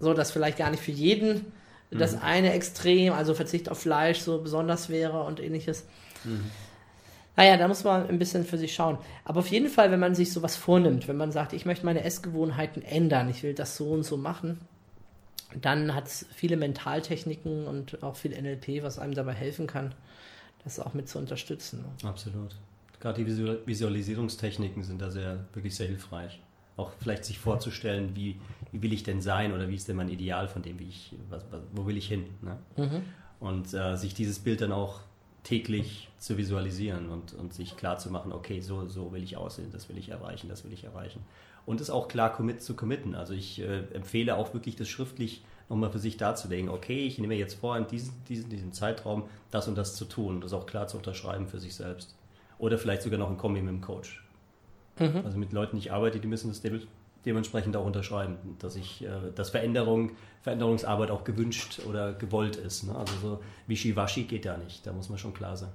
so 0.02 0.14
dass 0.14 0.30
vielleicht 0.30 0.58
gar 0.58 0.72
nicht 0.72 0.84
für 0.84 0.92
jeden 0.92 1.54
das 1.90 2.22
eine 2.22 2.52
Extrem, 2.52 3.14
also 3.14 3.34
Verzicht 3.34 3.70
auf 3.72 3.80
Fleisch, 3.80 4.20
so 4.20 4.40
besonders 4.40 4.90
wäre 4.90 5.24
und 5.24 5.40
ähnliches. 5.40 5.86
Naja, 7.38 7.58
da 7.58 7.68
muss 7.68 7.84
man 7.84 8.08
ein 8.08 8.20
bisschen 8.20 8.44
für 8.44 8.58
sich 8.58 8.74
schauen. 8.74 8.98
Aber 9.24 9.40
auf 9.40 9.48
jeden 9.48 9.70
Fall, 9.70 9.90
wenn 9.92 10.00
man 10.00 10.16
sich 10.16 10.34
sowas 10.34 10.56
vornimmt, 10.56 11.08
wenn 11.08 11.18
man 11.18 11.32
sagt, 11.32 11.54
ich 11.54 11.66
möchte 11.66 11.86
meine 11.86 12.04
Essgewohnheiten 12.04 12.82
ändern, 12.84 13.30
ich 13.30 13.42
will 13.44 13.54
das 13.54 13.78
so 13.78 13.92
und 13.92 14.04
so 14.04 14.18
machen, 14.18 14.60
dann 15.60 15.96
hat 15.96 16.08
es 16.08 16.26
viele 16.34 16.58
Mentaltechniken 16.58 17.68
und 17.68 18.04
auch 18.04 18.16
viel 18.16 18.32
NLP, 18.40 18.84
was 18.84 19.00
einem 19.00 19.14
dabei 19.14 19.34
helfen 19.34 19.68
kann, 19.68 19.94
das 20.64 20.80
auch 20.80 20.94
mit 20.94 21.10
zu 21.10 21.20
unterstützen. 21.20 21.84
Absolut. 22.04 22.56
Gerade 23.00 23.24
die 23.24 23.28
Visual- 23.28 23.60
Visualisierungstechniken 23.66 24.84
sind 24.84 25.02
da 25.02 25.10
sehr, 25.10 25.40
wirklich 25.54 25.76
sehr 25.76 25.88
hilfreich. 25.88 26.40
Auch 26.78 26.92
vielleicht 27.00 27.26
sich 27.26 27.40
vorzustellen, 27.40 28.16
wie, 28.16 28.40
wie 28.72 28.82
will 28.82 28.94
ich 28.94 29.04
denn 29.04 29.22
sein 29.22 29.54
oder 29.54 29.68
wie 29.70 29.76
ist 29.76 29.88
denn 29.88 29.96
mein 29.96 30.10
Ideal 30.10 30.48
von 30.48 30.62
dem, 30.62 30.80
wie 30.80 30.88
ich, 30.88 31.14
was, 31.30 31.44
was, 31.52 31.62
wo 31.74 31.86
will 31.86 31.98
ich 31.98 32.08
hin. 32.08 32.26
Ne? 32.42 32.58
Und 33.40 33.74
äh, 33.74 33.96
sich 33.98 34.14
dieses 34.14 34.40
Bild 34.40 34.62
dann 34.62 34.72
auch 34.72 35.02
täglich 35.44 36.10
zu 36.18 36.38
visualisieren 36.38 37.10
und, 37.10 37.34
und 37.34 37.54
sich 37.54 37.76
klar 37.78 37.98
zu 37.98 38.12
machen, 38.12 38.32
okay, 38.32 38.62
so, 38.62 38.88
so 38.88 39.12
will 39.12 39.24
ich 39.24 39.38
aussehen, 39.38 39.70
das 39.72 39.90
will 39.90 39.98
ich 39.98 40.10
erreichen, 40.10 40.50
das 40.50 40.64
will 40.64 40.74
ich 40.74 40.84
erreichen. 40.84 41.24
Und 41.66 41.82
es 41.82 41.90
auch 41.90 42.08
klar 42.08 42.32
commit, 42.32 42.62
zu 42.62 42.76
committen. 42.76 43.16
Also 43.16 43.34
ich 43.34 43.60
äh, 43.62 43.84
empfehle 43.94 44.36
auch 44.36 44.54
wirklich, 44.54 44.76
das 44.76 44.88
schriftlich 44.88 45.44
nochmal 45.70 45.92
für 45.92 46.00
sich 46.00 46.18
darzulegen, 46.18 46.70
okay, 46.70 47.06
ich 47.06 47.18
nehme 47.18 47.36
jetzt 47.36 47.56
vor, 47.56 47.78
in 47.78 47.88
diesem, 47.88 48.14
diesem, 48.28 48.50
diesem 48.50 48.74
Zeitraum 48.74 49.24
das 49.52 49.68
und 49.68 49.78
das 49.78 49.96
zu 49.96 50.06
tun 50.06 50.36
und 50.36 50.44
das 50.44 50.54
auch 50.54 50.66
klar 50.66 50.88
zu 50.88 50.98
unterschreiben 50.98 51.48
für 51.48 51.60
sich 51.60 51.76
selbst. 51.76 52.16
Oder 52.58 52.78
vielleicht 52.78 53.02
sogar 53.02 53.18
noch 53.18 53.30
ein 53.30 53.38
Kombi 53.38 53.62
mit 53.62 53.74
dem 53.74 53.82
Coach. 53.82 54.24
Also 55.24 55.38
mit 55.38 55.54
Leuten, 55.54 55.78
die 55.78 55.80
ich 55.80 55.92
arbeite, 55.92 56.20
die 56.20 56.28
müssen 56.28 56.50
das 56.50 56.62
dementsprechend 57.26 57.76
auch 57.76 57.86
unterschreiben, 57.86 58.38
dass 58.60 58.76
ich, 58.76 59.04
äh, 59.04 59.10
dass 59.36 59.52
Veränderung, 59.52 60.12
Veränderungsarbeit 60.42 61.12
auch 61.12 61.24
gewünscht 61.24 61.82
oder 61.88 62.14
gewollt 62.14 62.56
ist. 62.56 62.84
Ne? 62.84 62.96
Also 62.96 63.14
so 63.22 63.40
Wischiwaschi 63.68 64.24
geht 64.24 64.46
da 64.46 64.58
nicht, 64.58 64.86
da 64.86 64.94
muss 64.94 65.10
man 65.10 65.18
schon 65.18 65.34
klar 65.34 65.56
sein. 65.58 65.70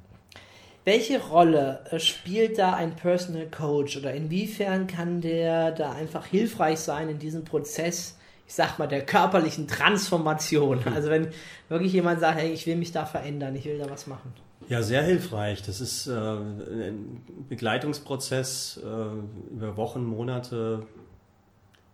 Welche 0.84 1.20
Rolle 1.20 1.80
äh, 1.90 1.98
spielt 1.98 2.58
da 2.58 2.74
ein 2.74 2.94
Personal 2.94 3.46
Coach 3.50 3.96
oder 3.96 4.14
inwiefern 4.14 4.86
kann 4.86 5.20
der 5.20 5.72
da 5.72 5.92
einfach 5.92 6.26
hilfreich 6.26 6.78
sein 6.78 7.08
in 7.08 7.18
diesem 7.18 7.44
Prozess, 7.44 8.16
ich 8.46 8.54
sag 8.54 8.78
mal, 8.78 8.86
der 8.86 9.04
körperlichen 9.04 9.66
Transformation? 9.66 10.80
Also 10.94 11.10
wenn 11.10 11.28
wirklich 11.68 11.92
jemand 11.92 12.20
sagt, 12.20 12.38
hey, 12.38 12.52
ich 12.52 12.66
will 12.66 12.76
mich 12.76 12.92
da 12.92 13.04
verändern, 13.04 13.56
ich 13.56 13.64
will 13.64 13.78
da 13.78 13.90
was 13.90 14.06
machen. 14.06 14.32
Ja, 14.68 14.82
sehr 14.82 15.02
hilfreich. 15.02 15.62
Das 15.62 15.80
ist 15.80 16.06
äh, 16.06 16.12
ein 16.12 17.20
Begleitungsprozess 17.48 18.80
äh, 18.82 19.54
über 19.54 19.76
Wochen, 19.76 20.04
Monate. 20.04 20.86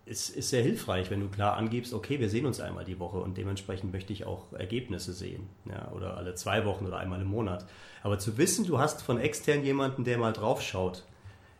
Ist, 0.05 0.31
ist 0.31 0.49
sehr 0.49 0.61
hilfreich, 0.61 1.09
wenn 1.09 1.21
du 1.21 1.29
klar 1.29 1.55
angibst, 1.55 1.93
okay, 1.93 2.19
wir 2.19 2.29
sehen 2.29 2.45
uns 2.45 2.59
einmal 2.59 2.83
die 2.83 2.99
Woche 2.99 3.19
und 3.19 3.37
dementsprechend 3.37 3.93
möchte 3.93 4.11
ich 4.11 4.25
auch 4.25 4.51
Ergebnisse 4.51 5.13
sehen. 5.13 5.47
Ja, 5.63 5.91
oder 5.93 6.17
alle 6.17 6.35
zwei 6.35 6.65
Wochen 6.65 6.85
oder 6.85 6.97
einmal 6.97 7.21
im 7.21 7.27
Monat. 7.27 7.65
Aber 8.01 8.19
zu 8.19 8.37
wissen, 8.37 8.65
du 8.65 8.79
hast 8.79 9.01
von 9.01 9.17
extern 9.17 9.63
jemanden, 9.63 10.03
der 10.03 10.17
mal 10.17 10.33
drauf 10.33 10.61
schaut, 10.61 11.03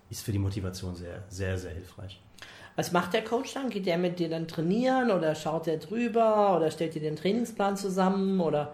ist 0.09 0.25
für 0.25 0.33
die 0.33 0.39
Motivation 0.39 0.93
sehr, 0.95 1.23
sehr, 1.29 1.57
sehr 1.57 1.71
hilfreich. 1.71 2.19
Was 2.75 2.91
macht 2.91 3.13
der 3.13 3.23
Coach 3.23 3.53
dann? 3.53 3.69
Geht 3.69 3.85
der 3.85 3.97
mit 3.97 4.19
dir 4.19 4.29
dann 4.29 4.47
trainieren 4.47 5.11
oder 5.11 5.35
schaut 5.35 5.67
der 5.67 5.77
drüber 5.77 6.57
oder 6.57 6.71
stellt 6.71 6.95
dir 6.95 7.01
den 7.01 7.15
Trainingsplan 7.15 7.77
zusammen 7.77 8.39
oder 8.39 8.73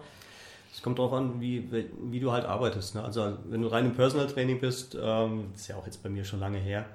Es 0.72 0.82
kommt 0.82 0.98
darauf 0.98 1.12
an, 1.12 1.40
wie, 1.40 1.70
wie 2.10 2.20
du 2.20 2.32
halt 2.32 2.44
arbeitest. 2.44 2.94
Ne? 2.94 3.04
Also 3.04 3.36
wenn 3.48 3.60
du 3.62 3.68
rein 3.68 3.86
im 3.86 3.94
Personal 3.94 4.26
Training 4.26 4.60
bist, 4.60 4.96
ähm, 5.00 5.50
das 5.52 5.62
ist 5.62 5.68
ja 5.68 5.76
auch 5.76 5.86
jetzt 5.86 6.02
bei 6.02 6.08
mir 6.08 6.24
schon 6.24 6.40
lange 6.40 6.58
her, 6.58 6.86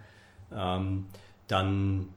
ähm, 0.53 1.05
dann 1.47 2.09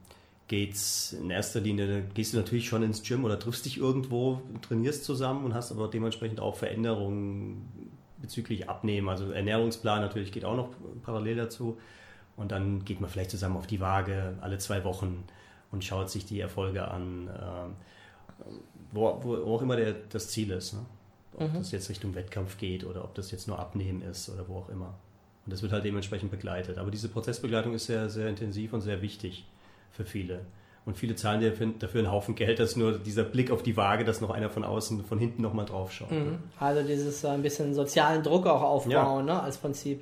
geht's 0.49 1.13
in 1.13 1.29
erster 1.29 1.61
Linie, 1.61 2.03
gehst 2.13 2.33
du 2.33 2.37
natürlich 2.37 2.67
schon 2.67 2.83
ins 2.83 3.03
Gym 3.03 3.23
oder 3.23 3.39
triffst 3.39 3.65
dich 3.65 3.77
irgendwo, 3.77 4.41
trainierst 4.61 5.05
zusammen 5.05 5.45
und 5.45 5.53
hast 5.53 5.71
aber 5.71 5.87
dementsprechend 5.87 6.41
auch 6.41 6.55
Veränderungen 6.55 7.91
bezüglich 8.17 8.67
Abnehmen. 8.67 9.07
Also 9.07 9.31
Ernährungsplan 9.31 10.01
natürlich 10.01 10.31
geht 10.31 10.43
auch 10.43 10.57
noch 10.57 10.69
parallel 11.03 11.37
dazu. 11.37 11.77
Und 12.35 12.51
dann 12.51 12.83
geht 12.83 12.99
man 12.99 13.09
vielleicht 13.09 13.31
zusammen 13.31 13.57
auf 13.57 13.67
die 13.67 13.79
Waage 13.79 14.37
alle 14.41 14.57
zwei 14.57 14.83
Wochen 14.83 15.23
und 15.71 15.83
schaut 15.83 16.09
sich 16.09 16.25
die 16.25 16.39
Erfolge 16.39 16.87
an, 16.87 17.29
ähm, 17.29 17.75
wo, 18.91 19.19
wo 19.21 19.55
auch 19.55 19.61
immer 19.61 19.75
der, 19.75 19.93
das 20.09 20.29
Ziel 20.29 20.49
ist. 20.51 20.73
Ne? 20.73 20.79
Ob 21.37 21.53
das 21.53 21.71
jetzt 21.71 21.89
Richtung 21.89 22.15
Wettkampf 22.15 22.57
geht 22.57 22.85
oder 22.85 23.03
ob 23.03 23.13
das 23.13 23.31
jetzt 23.31 23.47
nur 23.47 23.59
Abnehmen 23.59 24.01
ist 24.01 24.29
oder 24.29 24.47
wo 24.47 24.57
auch 24.57 24.69
immer. 24.69 24.95
Und 25.45 25.53
das 25.53 25.61
wird 25.61 25.71
halt 25.71 25.85
dementsprechend 25.85 26.31
begleitet. 26.31 26.79
Aber 26.79 26.91
diese 26.91 27.07
Prozessbegleitung 27.07 27.73
ist 27.73 27.85
sehr, 27.85 28.09
sehr 28.09 28.27
intensiv 28.27 28.73
und 28.73 28.81
sehr 28.81 29.01
wichtig 29.01 29.45
für 29.91 30.05
viele. 30.05 30.41
Und 30.85 30.97
viele 30.97 31.15
zahlen 31.15 31.41
dafür, 31.41 31.99
einen 31.99 32.11
Haufen 32.11 32.35
Geld, 32.35 32.59
dass 32.59 32.75
nur 32.75 32.97
dieser 32.97 33.23
Blick 33.23 33.51
auf 33.51 33.61
die 33.61 33.77
Waage, 33.77 34.05
dass 34.05 34.21
noch 34.21 34.31
einer 34.31 34.49
von 34.49 34.63
außen, 34.63 35.03
von 35.05 35.19
hinten 35.19 35.41
nochmal 35.41 35.65
drauf 35.65 35.91
schaut. 35.91 36.09
also 36.59 36.81
dieses 36.81 37.23
äh, 37.23 37.27
ein 37.27 37.43
bisschen 37.43 37.73
sozialen 37.75 38.23
Druck 38.23 38.47
auch 38.47 38.63
aufbauen, 38.63 39.25
ne, 39.25 39.39
als 39.41 39.57
Prinzip. 39.57 40.01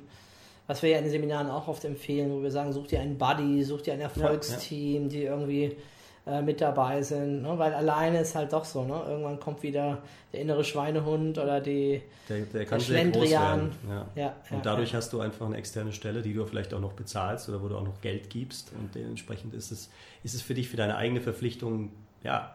Was 0.66 0.82
wir 0.82 0.90
ja 0.90 0.98
in 0.98 1.04
den 1.04 1.10
Seminaren 1.10 1.50
auch 1.50 1.68
oft 1.68 1.84
empfehlen, 1.84 2.30
wo 2.30 2.42
wir 2.42 2.50
sagen, 2.50 2.72
such 2.72 2.86
dir 2.86 3.00
einen 3.00 3.18
Buddy, 3.18 3.64
such 3.64 3.82
dir 3.82 3.94
ein 3.94 4.00
Erfolgsteam, 4.00 5.08
die 5.08 5.24
irgendwie 5.24 5.76
äh, 6.28 6.42
mit 6.42 6.60
dabei 6.60 7.02
sind, 7.02 7.42
ne? 7.42 7.58
weil 7.58 7.72
alleine 7.72 8.20
ist 8.20 8.34
halt 8.34 8.52
doch 8.52 8.64
so, 8.64 8.84
ne? 8.84 9.02
irgendwann 9.08 9.40
kommt 9.40 9.62
wieder 9.62 9.98
der 10.32 10.40
innere 10.40 10.62
Schweinehund 10.64 11.38
oder 11.38 11.60
die 11.60 12.02
Der, 12.28 12.40
der 12.40 12.66
kann 12.66 12.78
Der 12.78 12.86
sehr 12.86 13.04
groß 13.04 13.28
Schlendrian. 13.28 13.60
werden. 13.60 13.72
Ja. 13.88 14.06
ja, 14.14 14.34
ja, 14.50 14.56
Und 14.56 14.66
dadurch 14.66 14.92
ja. 14.92 14.98
hast 14.98 15.12
du 15.12 15.20
einfach 15.20 15.46
eine 15.46 15.56
externe 15.56 15.92
Stelle, 15.92 16.22
die 16.22 16.34
du 16.34 16.44
vielleicht 16.46 16.74
auch 16.74 16.80
noch 16.80 16.92
bezahlst 16.92 17.48
oder 17.48 17.62
wo 17.62 17.68
du 17.68 17.76
auch 17.76 17.84
noch 17.84 18.00
Geld 18.00 18.30
gibst. 18.30 18.72
Und 18.78 18.94
dementsprechend 18.94 19.54
ist 19.54 19.70
es, 19.70 19.90
ist 20.22 20.34
es 20.34 20.42
für 20.42 20.54
dich, 20.54 20.68
für 20.68 20.76
deine 20.76 20.96
eigene 20.96 21.20
Verpflichtung, 21.20 21.92
ja, 22.22 22.54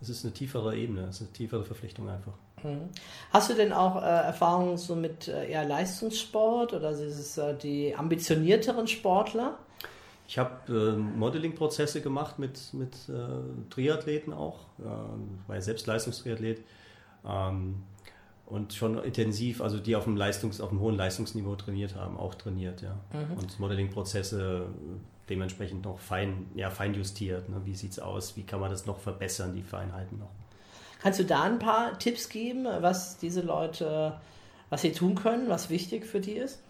es 0.00 0.08
ist 0.08 0.24
eine 0.24 0.34
tiefere 0.34 0.76
Ebene, 0.76 1.06
es 1.08 1.16
ist 1.16 1.22
eine 1.22 1.32
tiefere 1.32 1.64
Verpflichtung 1.64 2.08
einfach. 2.08 2.34
Mhm. 2.62 2.88
Hast 3.32 3.50
du 3.50 3.54
denn 3.54 3.72
auch 3.72 3.96
äh, 3.96 4.06
Erfahrungen 4.06 4.76
so 4.76 4.94
mit 4.94 5.28
äh, 5.28 5.50
eher 5.50 5.64
Leistungssport 5.64 6.72
oder 6.74 6.90
ist 6.90 7.00
es 7.00 7.38
äh, 7.38 7.54
die 7.54 7.94
ambitionierteren 7.94 8.86
Sportler? 8.86 9.58
Ich 10.28 10.38
habe 10.38 10.72
äh, 10.72 10.96
Modeling-Prozesse 10.96 12.00
gemacht 12.00 12.38
mit, 12.38 12.74
mit 12.74 12.94
äh, 13.08 13.70
Triathleten 13.70 14.32
auch. 14.32 14.66
Äh, 14.78 14.82
ich 14.82 15.48
war 15.48 15.56
ja 15.56 15.62
selbst 15.62 15.86
Leistungstriathlet. 15.86 16.62
Ähm, 17.24 17.82
und 18.46 18.72
schon 18.72 19.02
intensiv, 19.02 19.60
also 19.60 19.78
die 19.78 19.96
auf 19.96 20.04
dem, 20.04 20.16
Leistungs-, 20.16 20.60
auf 20.60 20.68
dem 20.68 20.80
hohen 20.80 20.96
Leistungsniveau 20.96 21.56
trainiert 21.56 21.96
haben, 21.96 22.16
auch 22.16 22.34
trainiert, 22.36 22.80
ja. 22.80 22.96
Und 23.36 23.58
Modeling-Prozesse 23.58 24.68
dementsprechend 25.28 25.84
noch 25.84 25.98
fein, 25.98 26.46
ja, 26.54 26.70
fein 26.70 26.94
justiert. 26.94 27.48
Ne? 27.48 27.60
Wie 27.64 27.74
sieht 27.74 27.92
es 27.92 27.98
aus? 27.98 28.36
Wie 28.36 28.44
kann 28.44 28.60
man 28.60 28.70
das 28.70 28.86
noch 28.86 28.98
verbessern, 28.98 29.54
die 29.54 29.62
Feinheiten 29.62 30.18
noch? 30.18 30.30
Kannst 31.00 31.18
du 31.18 31.24
da 31.24 31.42
ein 31.42 31.58
paar 31.58 31.98
Tipps 31.98 32.28
geben, 32.28 32.64
was 32.64 33.18
diese 33.18 33.40
Leute, 33.40 34.18
was 34.70 34.82
sie 34.82 34.92
tun 34.92 35.14
können, 35.14 35.48
was 35.48 35.68
wichtig 35.68 36.06
für 36.06 36.20
die 36.20 36.32
ist? 36.32 36.60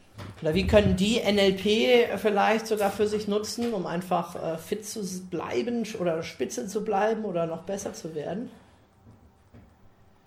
Oder 0.42 0.54
wie 0.54 0.66
können 0.66 0.96
die 0.96 1.20
NLP 1.20 2.18
vielleicht 2.18 2.66
sogar 2.66 2.90
für 2.90 3.06
sich 3.06 3.26
nutzen, 3.26 3.72
um 3.72 3.86
einfach 3.86 4.36
äh, 4.36 4.58
fit 4.58 4.84
zu 4.84 5.02
bleiben 5.30 5.84
oder 5.98 6.22
spitze 6.22 6.66
zu 6.66 6.84
bleiben 6.84 7.24
oder 7.24 7.46
noch 7.46 7.62
besser 7.62 7.94
zu 7.94 8.14
werden? 8.14 8.50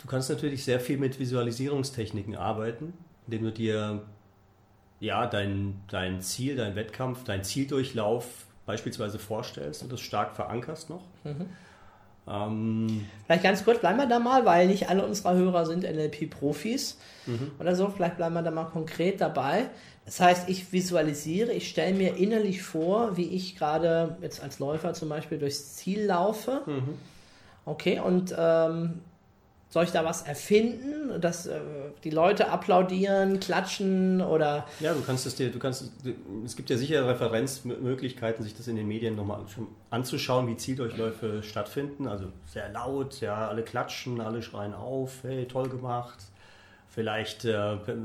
Du 0.02 0.08
kannst 0.08 0.30
natürlich 0.30 0.64
sehr 0.64 0.80
viel 0.80 0.98
mit 0.98 1.20
Visualisierungstechniken 1.20 2.36
arbeiten, 2.36 2.94
indem 3.28 3.44
du 3.44 3.52
dir 3.52 4.02
ja, 5.00 5.28
dein, 5.28 5.82
dein 5.90 6.22
Ziel, 6.22 6.56
dein 6.56 6.76
Wettkampf, 6.76 7.24
dein 7.24 7.44
Zieldurchlauf 7.44 8.26
beispielsweise 8.66 9.20
vorstellst 9.20 9.84
und 9.84 9.92
das 9.92 10.02
stark 10.02 10.36
verankerst 10.36 10.90
noch. 10.90 11.04
Ähm, 12.30 13.06
Vielleicht 13.26 13.44
ganz 13.44 13.66
kurz, 13.66 13.80
bleiben 13.80 13.98
wir 13.98 14.06
da 14.06 14.20
mal, 14.20 14.46
weil 14.46 14.68
nicht 14.68 14.90
alle 14.90 15.06
unserer 15.06 15.34
Hörer 15.36 15.66
sind 15.66 15.84
NLP-Profis 15.84 16.98
oder 17.60 17.76
so. 17.76 17.90
Vielleicht 17.90 18.18
bleiben 18.18 18.36
wir 18.36 18.42
da 18.44 18.52
mal 18.52 18.66
konkret 18.66 19.20
dabei. 19.22 19.70
Das 20.06 20.20
heißt, 20.20 20.50
ich 20.50 20.72
visualisiere, 20.74 21.52
ich 21.52 21.70
stelle 21.70 21.96
mir 21.96 22.18
innerlich 22.18 22.64
vor, 22.64 23.18
wie 23.18 23.30
ich 23.30 23.56
gerade 23.56 24.18
jetzt 24.22 24.42
als 24.42 24.58
Läufer 24.60 24.94
zum 24.94 25.10
Beispiel 25.10 25.38
durchs 25.38 25.76
Ziel 25.76 26.06
laufe. 26.06 26.62
Okay, 27.66 28.00
und 28.00 28.34
ähm, 28.38 29.02
soll 29.70 29.84
ich 29.84 29.92
da 29.92 30.04
was 30.04 30.24
erfinden, 30.24 31.22
dass 31.22 31.46
äh, 31.46 31.60
die 32.04 32.10
Leute 32.10 32.50
applaudieren, 32.50 33.40
klatschen 33.40 34.20
oder 34.22 34.66
ja, 34.80 34.94
du 34.94 35.02
kannst 35.02 35.28
es 35.28 35.36
dir, 35.36 35.52
du 35.52 35.60
kannst, 35.60 35.92
es 36.44 36.56
gibt 36.56 36.70
ja 36.72 36.78
sicher 36.78 37.08
Referenzmöglichkeiten, 37.08 38.44
sich 38.44 38.56
das 38.56 38.68
in 38.68 38.76
den 38.76 38.88
Medien 38.88 39.16
nochmal 39.16 39.42
anzuschauen, 39.92 40.48
wie 40.48 40.58
Zieldurchläufe 40.58 41.44
stattfinden. 41.44 42.08
Also 42.08 42.26
sehr 42.46 42.70
laut, 42.70 43.22
ja, 43.22 43.48
alle 43.48 43.62
klatschen, 43.64 44.22
alle 44.22 44.42
schreien 44.42 44.74
auf, 44.74 45.20
hey, 45.24 45.46
toll 45.48 45.70
gemacht. 45.70 46.18
Vielleicht 46.88 47.46
äh, 47.46 47.76
per- 47.78 47.96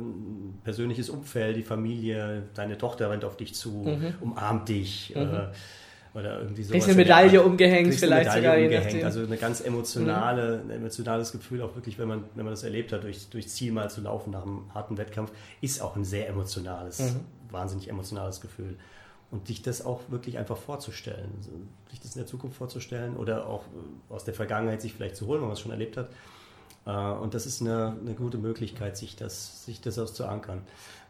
persönliches 0.64 1.08
Umfeld, 1.08 1.56
die 1.56 1.62
Familie, 1.62 2.42
deine 2.54 2.76
Tochter 2.76 3.10
rennt 3.10 3.24
auf 3.24 3.36
dich 3.38 3.54
zu, 3.54 3.98
umarmt 4.20 4.68
dich. 4.68 5.16
Äh, 5.16 5.46
oder 6.14 6.40
irgendwie 6.40 6.62
sowas. 6.62 6.72
Kriegst 6.72 6.88
eine 6.88 6.96
Medaille 6.96 7.42
umgehängt, 7.42 7.92
vielleicht 7.94 8.24
Medaille 8.26 8.40
sogar, 8.42 8.56
je 8.58 8.64
umgehängt. 8.64 8.84
nachdem. 8.86 9.04
Also 9.06 9.20
eine 9.22 9.36
ganz 9.36 9.60
emotionale, 9.60 10.60
ein 10.64 10.70
emotionales 10.70 11.32
Gefühl, 11.32 11.60
auch 11.62 11.74
wirklich, 11.74 11.98
wenn 11.98 12.08
man, 12.08 12.24
wenn 12.34 12.44
man 12.44 12.52
das 12.52 12.62
erlebt 12.62 12.92
hat, 12.92 13.02
durch, 13.04 13.28
durch 13.30 13.48
Ziel 13.48 13.72
mal 13.72 13.90
zu 13.90 14.00
laufen 14.00 14.30
nach 14.30 14.42
einem 14.44 14.72
harten 14.72 14.96
Wettkampf, 14.96 15.32
ist 15.60 15.82
auch 15.82 15.96
ein 15.96 16.04
sehr 16.04 16.28
emotionales, 16.28 17.00
Mhm. 17.00 17.20
wahnsinnig 17.50 17.88
emotionales 17.88 18.40
Gefühl. 18.40 18.76
Und 19.30 19.48
dich 19.48 19.62
das 19.62 19.84
auch 19.84 20.00
wirklich 20.10 20.38
einfach 20.38 20.56
vorzustellen, 20.56 21.28
also 21.38 21.50
sich 21.90 21.98
das 22.00 22.14
in 22.14 22.20
der 22.20 22.26
Zukunft 22.28 22.56
vorzustellen 22.56 23.16
oder 23.16 23.48
auch 23.48 23.62
äh, 23.62 24.12
aus 24.12 24.24
der 24.24 24.34
Vergangenheit 24.34 24.80
sich 24.80 24.92
vielleicht 24.94 25.16
zu 25.16 25.26
holen, 25.26 25.40
wenn 25.40 25.48
man 25.48 25.54
es 25.54 25.60
schon 25.60 25.72
erlebt 25.72 25.96
hat. 25.96 26.10
Äh, 26.86 26.90
Und 27.20 27.34
das 27.34 27.44
ist 27.44 27.60
eine, 27.60 27.96
eine 28.00 28.14
gute 28.14 28.38
Möglichkeit, 28.38 28.96
sich 28.96 29.16
das, 29.16 29.64
sich 29.64 29.80
das 29.80 29.98
auch 29.98 30.06
zu 30.10 30.26
ankern. 30.26 30.60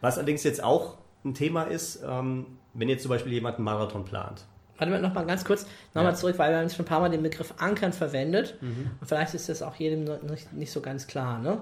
Was 0.01 0.17
allerdings 0.17 0.43
jetzt 0.45 0.63
auch 0.65 0.97
ein 1.27 1.35
Thema 1.35 1.65
ist, 1.65 2.01
ähm, 2.07 2.47
wenn 2.73 2.89
jetzt 2.89 3.03
zum 3.03 3.11
Beispiel 3.11 3.33
jemand 3.35 3.57
einen 3.57 3.65
Marathon 3.65 4.05
plant. 4.07 4.45
Warte 4.77 4.91
mal, 4.93 5.01
noch 5.01 5.15
mal 5.15 5.25
ganz 5.25 5.45
kurz, 5.45 5.67
nochmal 5.95 6.13
Ja. 6.13 6.19
zurück, 6.19 6.35
weil 6.39 6.51
wir 6.53 6.59
haben 6.59 6.69
schon 6.69 6.85
ein 6.85 6.89
paar 6.89 7.01
Mal 7.01 7.09
den 7.11 7.23
Begriff 7.23 7.55
Ankern 7.59 7.93
verwendet. 7.93 8.57
Und 8.61 9.07
vielleicht 9.07 9.35
ist 9.35 9.49
das 9.49 9.63
auch 9.63 9.77
jedem 9.77 10.05
nicht, 10.29 10.53
nicht 10.53 10.73
so 10.73 10.81
ganz 10.81 11.07
klar. 11.07 11.39
Ne? 11.39 11.59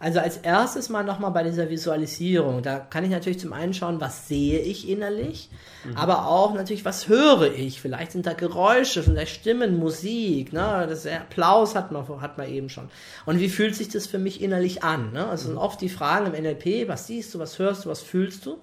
Also 0.00 0.18
als 0.20 0.38
erstes 0.38 0.88
mal 0.88 1.02
nochmal 1.04 1.30
bei 1.30 1.42
dieser 1.44 1.70
Visualisierung. 1.70 2.62
Da 2.62 2.78
kann 2.78 3.04
ich 3.04 3.10
natürlich 3.10 3.38
zum 3.38 3.52
einen 3.52 3.72
schauen, 3.74 4.00
was 4.00 4.28
sehe 4.28 4.58
ich 4.58 4.88
innerlich, 4.88 5.50
aber 5.94 6.26
auch 6.26 6.52
natürlich, 6.54 6.84
was 6.84 7.08
höre 7.08 7.52
ich. 7.54 7.80
Vielleicht 7.80 8.12
sind 8.12 8.26
da 8.26 8.32
Geräusche, 8.32 9.02
vielleicht 9.02 9.34
Stimmen, 9.34 9.78
Musik. 9.78 10.52
Ne? 10.52 10.86
Das 10.88 11.06
Applaus 11.06 11.74
hat 11.74 11.92
man, 11.92 12.06
hat 12.20 12.38
man 12.38 12.48
eben 12.48 12.68
schon. 12.70 12.88
Und 13.24 13.40
wie 13.40 13.48
fühlt 13.48 13.76
sich 13.76 13.88
das 13.88 14.06
für 14.06 14.18
mich 14.18 14.42
innerlich 14.42 14.82
an? 14.82 15.12
Ne? 15.12 15.26
Also 15.26 15.48
sind 15.48 15.58
oft 15.58 15.80
die 15.80 15.88
Fragen 15.88 16.26
im 16.32 16.42
NLP, 16.42 16.88
was 16.88 17.06
siehst 17.06 17.32
du, 17.34 17.38
was 17.38 17.58
hörst 17.58 17.84
du, 17.84 17.88
was 17.90 18.00
fühlst 18.02 18.44
du? 18.46 18.58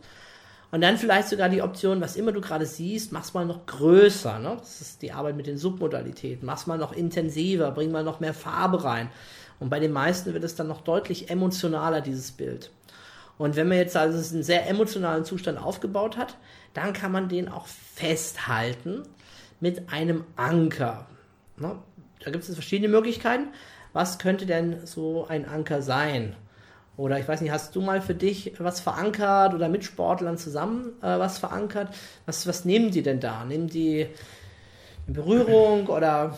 Und 0.71 0.81
dann 0.81 0.97
vielleicht 0.97 1.27
sogar 1.27 1.49
die 1.49 1.61
Option, 1.61 1.99
was 1.99 2.15
immer 2.15 2.31
du 2.31 2.39
gerade 2.39 2.65
siehst, 2.65 3.11
mach's 3.11 3.33
mal 3.33 3.45
noch 3.45 3.65
größer. 3.65 4.39
Ne? 4.39 4.55
Das 4.57 4.79
ist 4.79 5.01
die 5.01 5.11
Arbeit 5.11 5.35
mit 5.35 5.45
den 5.45 5.57
Submodalitäten. 5.57 6.45
Mach's 6.45 6.65
mal 6.65 6.77
noch 6.77 6.93
intensiver, 6.93 7.71
bring 7.71 7.91
mal 7.91 8.05
noch 8.05 8.21
mehr 8.21 8.33
Farbe 8.33 8.83
rein. 8.85 9.09
Und 9.59 9.69
bei 9.69 9.79
den 9.79 9.91
meisten 9.91 10.33
wird 10.33 10.43
es 10.45 10.55
dann 10.55 10.67
noch 10.67 10.81
deutlich 10.81 11.29
emotionaler, 11.29 11.99
dieses 11.99 12.31
Bild. 12.31 12.71
Und 13.37 13.55
wenn 13.55 13.67
man 13.67 13.77
jetzt 13.77 13.97
also 13.97 14.33
einen 14.33 14.43
sehr 14.43 14.69
emotionalen 14.69 15.25
Zustand 15.25 15.57
aufgebaut 15.57 16.15
hat, 16.15 16.37
dann 16.73 16.93
kann 16.93 17.11
man 17.11 17.27
den 17.27 17.49
auch 17.49 17.67
festhalten 17.67 19.03
mit 19.59 19.91
einem 19.91 20.23
Anker. 20.37 21.07
Ne? 21.57 21.75
Da 22.23 22.31
gibt 22.31 22.47
es 22.47 22.53
verschiedene 22.53 22.87
Möglichkeiten. 22.87 23.47
Was 23.93 24.19
könnte 24.19 24.45
denn 24.45 24.85
so 24.85 25.27
ein 25.27 25.45
Anker 25.45 25.81
sein? 25.81 26.35
Oder 26.97 27.19
ich 27.19 27.27
weiß 27.27 27.41
nicht, 27.41 27.51
hast 27.51 27.75
du 27.75 27.81
mal 27.81 28.01
für 28.01 28.15
dich 28.15 28.53
was 28.59 28.79
verankert 28.81 29.53
oder 29.53 29.69
mit 29.69 29.83
Sportlern 29.83 30.37
zusammen 30.37 30.93
äh, 31.01 31.19
was 31.19 31.39
verankert? 31.39 31.93
Was, 32.25 32.45
was 32.47 32.65
nehmen 32.65 32.91
die 32.91 33.01
denn 33.03 33.19
da? 33.19 33.45
Nehmen 33.45 33.67
die 33.67 34.07
eine 35.07 35.15
Berührung 35.15 35.87
oder 35.87 36.37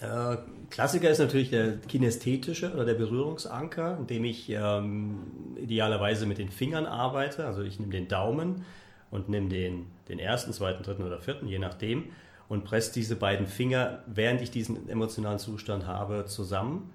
Äh, 0.00 0.36
Klassiker 0.70 1.08
ist 1.10 1.18
natürlich 1.18 1.50
der 1.50 1.78
kinästhetische 1.78 2.72
oder 2.72 2.84
der 2.84 2.94
Berührungsanker, 2.94 3.96
indem 3.98 4.24
ich 4.24 4.50
ähm, 4.50 5.20
idealerweise 5.56 6.26
mit 6.26 6.38
den 6.38 6.50
Fingern 6.50 6.86
arbeite. 6.86 7.46
Also 7.46 7.62
ich 7.62 7.78
nehme 7.78 7.92
den 7.92 8.08
Daumen 8.08 8.64
und 9.10 9.28
nehme 9.28 9.48
den, 9.48 9.86
den 10.08 10.18
ersten, 10.18 10.52
zweiten, 10.52 10.82
dritten 10.82 11.04
oder 11.04 11.20
vierten, 11.20 11.46
je 11.46 11.58
nachdem, 11.58 12.06
und 12.48 12.64
presse 12.64 12.92
diese 12.92 13.16
beiden 13.16 13.46
Finger, 13.46 14.02
während 14.06 14.40
ich 14.42 14.50
diesen 14.50 14.88
emotionalen 14.88 15.38
Zustand 15.38 15.86
habe, 15.86 16.24
zusammen. 16.26 16.90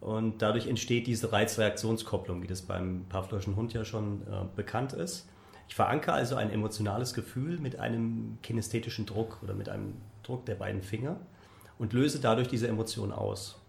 Und 0.00 0.42
dadurch 0.42 0.66
entsteht 0.68 1.06
diese 1.06 1.32
Reizreaktionskopplung, 1.32 2.42
wie 2.42 2.46
das 2.46 2.62
beim 2.62 3.04
Pavlovschen 3.08 3.56
Hund 3.56 3.72
ja 3.72 3.84
schon 3.84 4.22
äh, 4.22 4.44
bekannt 4.54 4.92
ist. 4.92 5.28
Ich 5.68 5.74
verankere 5.74 6.12
also 6.12 6.36
ein 6.36 6.50
emotionales 6.50 7.14
Gefühl 7.14 7.58
mit 7.58 7.78
einem 7.78 8.38
kinästhetischen 8.42 9.06
Druck 9.06 9.38
oder 9.42 9.54
mit 9.54 9.68
einem 9.68 9.94
Druck 10.22 10.46
der 10.46 10.54
beiden 10.54 10.82
Finger 10.82 11.16
und 11.78 11.92
löse 11.92 12.20
dadurch 12.20 12.48
diese 12.48 12.68
Emotion 12.68 13.12
aus. 13.12 13.60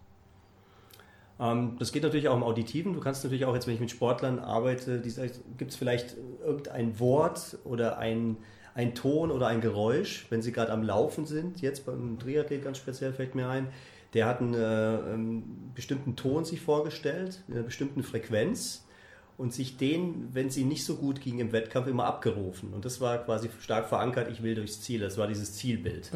Ähm, 1.40 1.76
das 1.78 1.92
geht 1.92 2.02
natürlich 2.02 2.28
auch 2.28 2.36
im 2.36 2.42
Auditiven. 2.42 2.92
Du 2.92 3.00
kannst 3.00 3.24
natürlich 3.24 3.44
auch 3.44 3.54
jetzt, 3.54 3.66
wenn 3.66 3.74
ich 3.74 3.80
mit 3.80 3.90
Sportlern 3.90 4.38
arbeite, 4.38 5.00
gibt 5.58 5.70
es 5.70 5.76
vielleicht 5.76 6.16
irgendein 6.44 7.00
Wort 7.00 7.58
oder 7.64 7.98
ein, 7.98 8.36
ein 8.74 8.94
Ton 8.94 9.30
oder 9.30 9.48
ein 9.48 9.60
Geräusch, 9.60 10.26
wenn 10.30 10.42
sie 10.42 10.52
gerade 10.52 10.72
am 10.72 10.82
Laufen 10.82 11.26
sind. 11.26 11.60
Jetzt 11.60 11.86
beim 11.86 12.18
Triathlet 12.18 12.62
ganz 12.62 12.78
speziell 12.78 13.12
fällt 13.12 13.34
mir 13.34 13.48
ein, 13.48 13.68
der 14.14 14.26
hat 14.26 14.40
einen 14.40 14.54
äh, 14.54 15.14
ähm, 15.14 15.72
bestimmten 15.74 16.16
Ton 16.16 16.44
sich 16.44 16.60
vorgestellt, 16.60 17.42
in 17.48 17.54
einer 17.54 17.62
bestimmten 17.62 18.02
Frequenz 18.02 18.84
und 19.38 19.54
sich 19.54 19.76
den, 19.76 20.34
wenn 20.34 20.48
es 20.48 20.56
ihm 20.56 20.68
nicht 20.68 20.84
so 20.84 20.96
gut 20.96 21.20
ging 21.20 21.38
im 21.38 21.52
Wettkampf, 21.52 21.86
immer 21.86 22.04
abgerufen. 22.04 22.74
Und 22.74 22.84
das 22.84 23.00
war 23.00 23.18
quasi 23.18 23.48
stark 23.60 23.88
verankert, 23.88 24.30
ich 24.30 24.42
will 24.42 24.54
durchs 24.54 24.82
Ziel. 24.82 25.00
Das 25.00 25.16
war 25.16 25.26
dieses 25.28 25.54
Zielbild. 25.54 26.10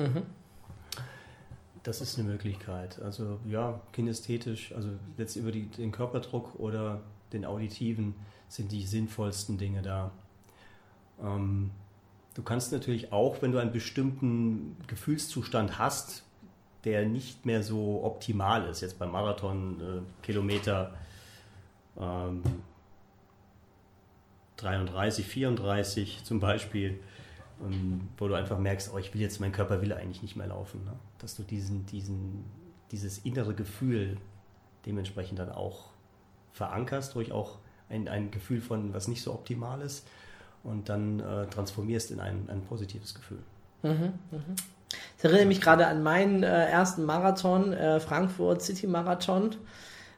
Das 1.83 2.01
ist 2.01 2.19
eine 2.19 2.29
Möglichkeit. 2.29 3.01
Also 3.01 3.39
ja, 3.49 3.81
kinästhetisch, 3.93 4.73
also 4.75 4.91
jetzt 5.17 5.37
über 5.37 5.53
die, 5.53 5.67
den 5.69 5.93
Körperdruck 5.93 6.59
oder 6.59 7.01
den 7.33 7.45
auditiven 7.45 8.15
sind 8.49 8.73
die 8.73 8.83
sinnvollsten 8.83 9.57
Dinge 9.57 9.83
da. 9.83 10.11
Ähm, 11.23 11.71
du 12.35 12.43
kannst 12.43 12.73
natürlich 12.73 13.13
auch, 13.13 13.41
wenn 13.43 13.53
du 13.53 13.59
einen 13.59 13.73
bestimmten 13.73 14.77
Gefühlszustand 14.87 15.79
hast, 15.79 16.24
der 16.85 17.07
nicht 17.07 17.47
mehr 17.47 17.63
so 17.63 18.05
optimal 18.05 18.69
ist, 18.69 18.81
jetzt 18.81 18.99
beim 18.99 19.13
Marathon 19.13 19.81
äh, 19.81 20.25
Kilometer 20.25 20.95
ähm, 21.99 22.43
33, 24.57 25.27
34 25.27 26.25
zum 26.25 26.41
Beispiel, 26.41 27.01
ähm, 27.63 28.09
wo 28.17 28.29
du 28.29 28.35
einfach 28.35 28.59
merkst, 28.59 28.91
oh, 28.93 28.99
ich 28.99 29.13
will 29.15 29.21
jetzt, 29.21 29.41
mein 29.41 29.53
Körper 29.53 29.81
will 29.83 29.93
eigentlich 29.93 30.23
nicht 30.23 30.37
mehr 30.37 30.47
laufen. 30.47 30.85
Ne? 30.85 30.93
dass 31.25 31.37
du 31.37 31.43
diesen, 31.43 31.87
diesen, 31.87 32.45
dieses 32.91 33.17
innere 33.19 33.55
Gefühl 33.55 34.19
dementsprechend 34.85 35.39
dann 35.39 35.51
auch 35.51 35.87
verankerst 36.53 37.15
durch 37.15 37.33
auch 37.33 37.57
ein, 37.89 38.09
ein 38.09 38.31
Gefühl 38.31 38.61
von 38.61 38.93
was 38.93 39.09
nicht 39.09 39.23
so 39.23 39.33
optimal 39.33 39.81
ist 39.81 40.07
und 40.63 40.91
dann 40.91 41.21
äh, 41.21 41.47
transformierst 41.47 42.11
in 42.11 42.21
ein, 42.21 42.51
ein 42.51 42.61
positives 42.61 43.15
Gefühl. 43.15 43.43
Ich 45.19 45.25
erinnere 45.25 45.47
mich 45.47 45.61
gerade 45.61 45.87
an 45.87 46.03
meinen 46.03 46.43
äh, 46.43 46.67
ersten 46.67 47.05
Marathon, 47.05 47.73
äh, 47.73 48.01
Frankfurt 48.01 48.63
City 48.63 48.87
Marathon. 48.87 49.57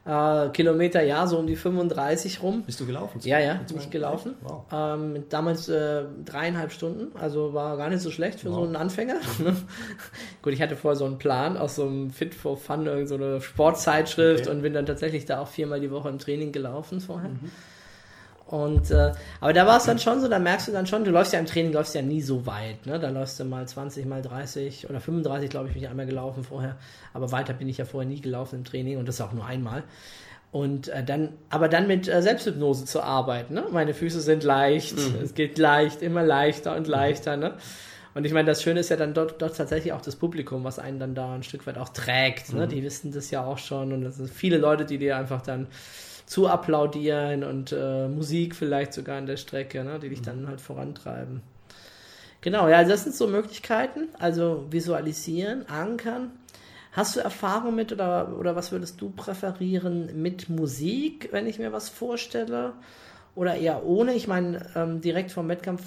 Äh, 0.05 0.49
Kilometer, 0.49 1.03
ja, 1.03 1.27
so 1.27 1.37
um 1.37 1.47
die 1.47 1.57
35 1.57 2.41
rum. 2.41 2.63
Bist 2.63 2.79
du 2.79 2.85
gelaufen? 2.85 3.19
Ja, 3.23 3.39
ja, 3.39 3.55
bin 3.67 3.75
ich 3.77 3.89
gelaufen. 3.89 4.35
Wow. 4.41 4.63
Ähm, 4.71 5.25
damals 5.29 5.67
äh, 5.67 6.05
dreieinhalb 6.23 6.71
Stunden, 6.71 7.13
also 7.19 7.53
war 7.53 7.75
gar 7.75 7.89
nicht 7.89 8.01
so 8.01 8.09
schlecht 8.09 8.39
für 8.39 8.49
so 8.49 8.55
Wow. 8.57 8.65
einen 8.67 8.75
Anfänger. 8.77 9.15
ne? 9.39 9.55
Gut, 10.41 10.53
ich 10.53 10.61
hatte 10.61 10.77
vorher 10.77 10.95
so 10.95 11.03
einen 11.03 11.17
Plan 11.17 11.57
aus 11.57 11.75
so 11.75 11.83
einem 11.85 12.09
Fit 12.11 12.33
for 12.35 12.55
Fun, 12.55 12.85
irgend 12.85 13.09
so 13.09 13.15
eine 13.15 13.41
Sportzeitschrift 13.41 14.45
Okay. 14.47 14.55
und 14.55 14.61
bin 14.61 14.73
dann 14.73 14.85
tatsächlich 14.85 15.25
da 15.25 15.41
auch 15.41 15.49
viermal 15.49 15.81
die 15.81 15.91
Woche 15.91 16.07
im 16.07 16.19
Training 16.19 16.53
gelaufen 16.53 17.01
vorher. 17.01 17.29
Mhm. 17.29 17.51
Und 18.47 18.91
äh, 18.91 19.11
aber 19.41 19.51
da 19.51 19.67
war 19.67 19.77
es 19.77 19.83
dann 19.83 19.99
schon 19.99 20.21
so, 20.21 20.29
da 20.29 20.39
merkst 20.39 20.69
du 20.69 20.71
dann 20.71 20.87
schon, 20.87 21.03
du 21.03 21.11
läufst 21.11 21.33
ja 21.33 21.39
im 21.39 21.45
Training, 21.45 21.73
läufst 21.73 21.93
ja 21.95 22.01
nie 22.01 22.21
so 22.21 22.45
weit, 22.45 22.85
ne? 22.85 22.97
Da 22.97 23.09
läufst 23.09 23.39
du 23.39 23.43
mal 23.43 23.67
20, 23.67 24.05
mal 24.05 24.21
30 24.21 24.89
oder 24.89 25.01
35, 25.01 25.49
glaube 25.49 25.67
ich, 25.67 25.73
bin 25.73 25.83
ich 25.83 25.89
einmal 25.89 26.05
gelaufen 26.05 26.45
vorher. 26.45 26.77
Aber 27.13 27.31
weiter 27.33 27.53
bin 27.53 27.67
ich 27.67 27.77
ja 27.77 27.85
vorher 27.85 28.09
nie 28.09 28.21
gelaufen 28.21 28.59
im 28.59 28.63
Training 28.63 28.97
und 28.97 29.07
das 29.07 29.19
auch 29.19 29.33
nur 29.33 29.45
einmal. 29.45 29.83
Und 30.53 30.87
äh, 30.87 31.03
dann, 31.03 31.33
aber 31.49 31.67
dann 31.67 31.87
mit 31.87 32.07
äh, 32.07 32.21
Selbsthypnose 32.21 32.85
zu 32.85 33.01
arbeiten, 33.01 33.53
ne? 33.53 33.65
Meine 33.71 33.93
Füße 33.93 34.21
sind 34.21 34.43
leicht, 34.43 34.95
es 35.21 35.33
geht 35.33 35.57
leicht, 35.57 36.01
immer 36.01 36.23
leichter 36.23 36.75
und 36.77 36.87
leichter, 36.87 37.35
ne? 37.35 37.55
Und 38.15 38.25
ich 38.25 38.33
meine, 38.33 38.47
das 38.47 38.63
Schöne 38.63 38.79
ist 38.79 38.89
ja 38.89 38.95
dann 38.95 39.13
dort, 39.13 39.41
dort 39.41 39.57
tatsächlich 39.57 39.93
auch 39.93 40.01
das 40.01 40.15
Publikum, 40.15 40.63
was 40.63 40.79
einen 40.79 40.99
dann 40.99 41.13
da 41.13 41.35
ein 41.35 41.43
Stück 41.43 41.67
weit 41.67 41.77
auch 41.77 41.89
trägt. 41.89 42.51
Ne? 42.51 42.67
Die 42.67 42.81
wissen 42.81 43.11
das 43.11 43.29
ja 43.29 43.45
auch 43.45 43.59
schon 43.59 43.93
und 43.93 44.01
das 44.01 44.15
sind 44.15 44.31
viele 44.31 44.57
Leute, 44.57 44.85
die 44.85 44.97
dir 44.97 45.17
einfach 45.17 45.43
dann 45.43 45.67
zu 46.27 46.47
applaudieren 46.47 47.43
und 47.43 47.71
äh, 47.71 48.07
Musik 48.07 48.53
vielleicht 48.53 48.93
sogar 48.93 49.17
an 49.17 49.25
der 49.25 49.37
Strecke, 49.37 49.83
ne? 49.83 49.97
die 49.97 50.09
dich 50.09 50.21
dann 50.21 50.47
halt 50.47 50.61
vorantreiben. 50.61 51.41
Genau, 52.41 52.67
ja, 52.67 52.83
das 52.83 53.03
sind 53.03 53.15
so 53.15 53.27
Möglichkeiten. 53.27 54.09
Also 54.19 54.65
visualisieren, 54.69 55.67
ankern. 55.69 56.31
Hast 56.91 57.15
du 57.15 57.21
Erfahrung 57.21 57.75
mit 57.75 57.93
oder, 57.93 58.37
oder 58.37 58.55
was 58.55 58.71
würdest 58.71 58.99
du 58.99 59.09
präferieren 59.09 60.21
mit 60.21 60.49
Musik, 60.49 61.29
wenn 61.31 61.47
ich 61.47 61.59
mir 61.59 61.71
was 61.71 61.89
vorstelle? 61.89 62.73
Oder 63.33 63.55
eher 63.55 63.85
ohne? 63.85 64.13
Ich 64.13 64.27
meine, 64.27 64.65
ähm, 64.75 64.99
direkt 64.99 65.31
vom 65.31 65.47
Wettkampf, 65.47 65.83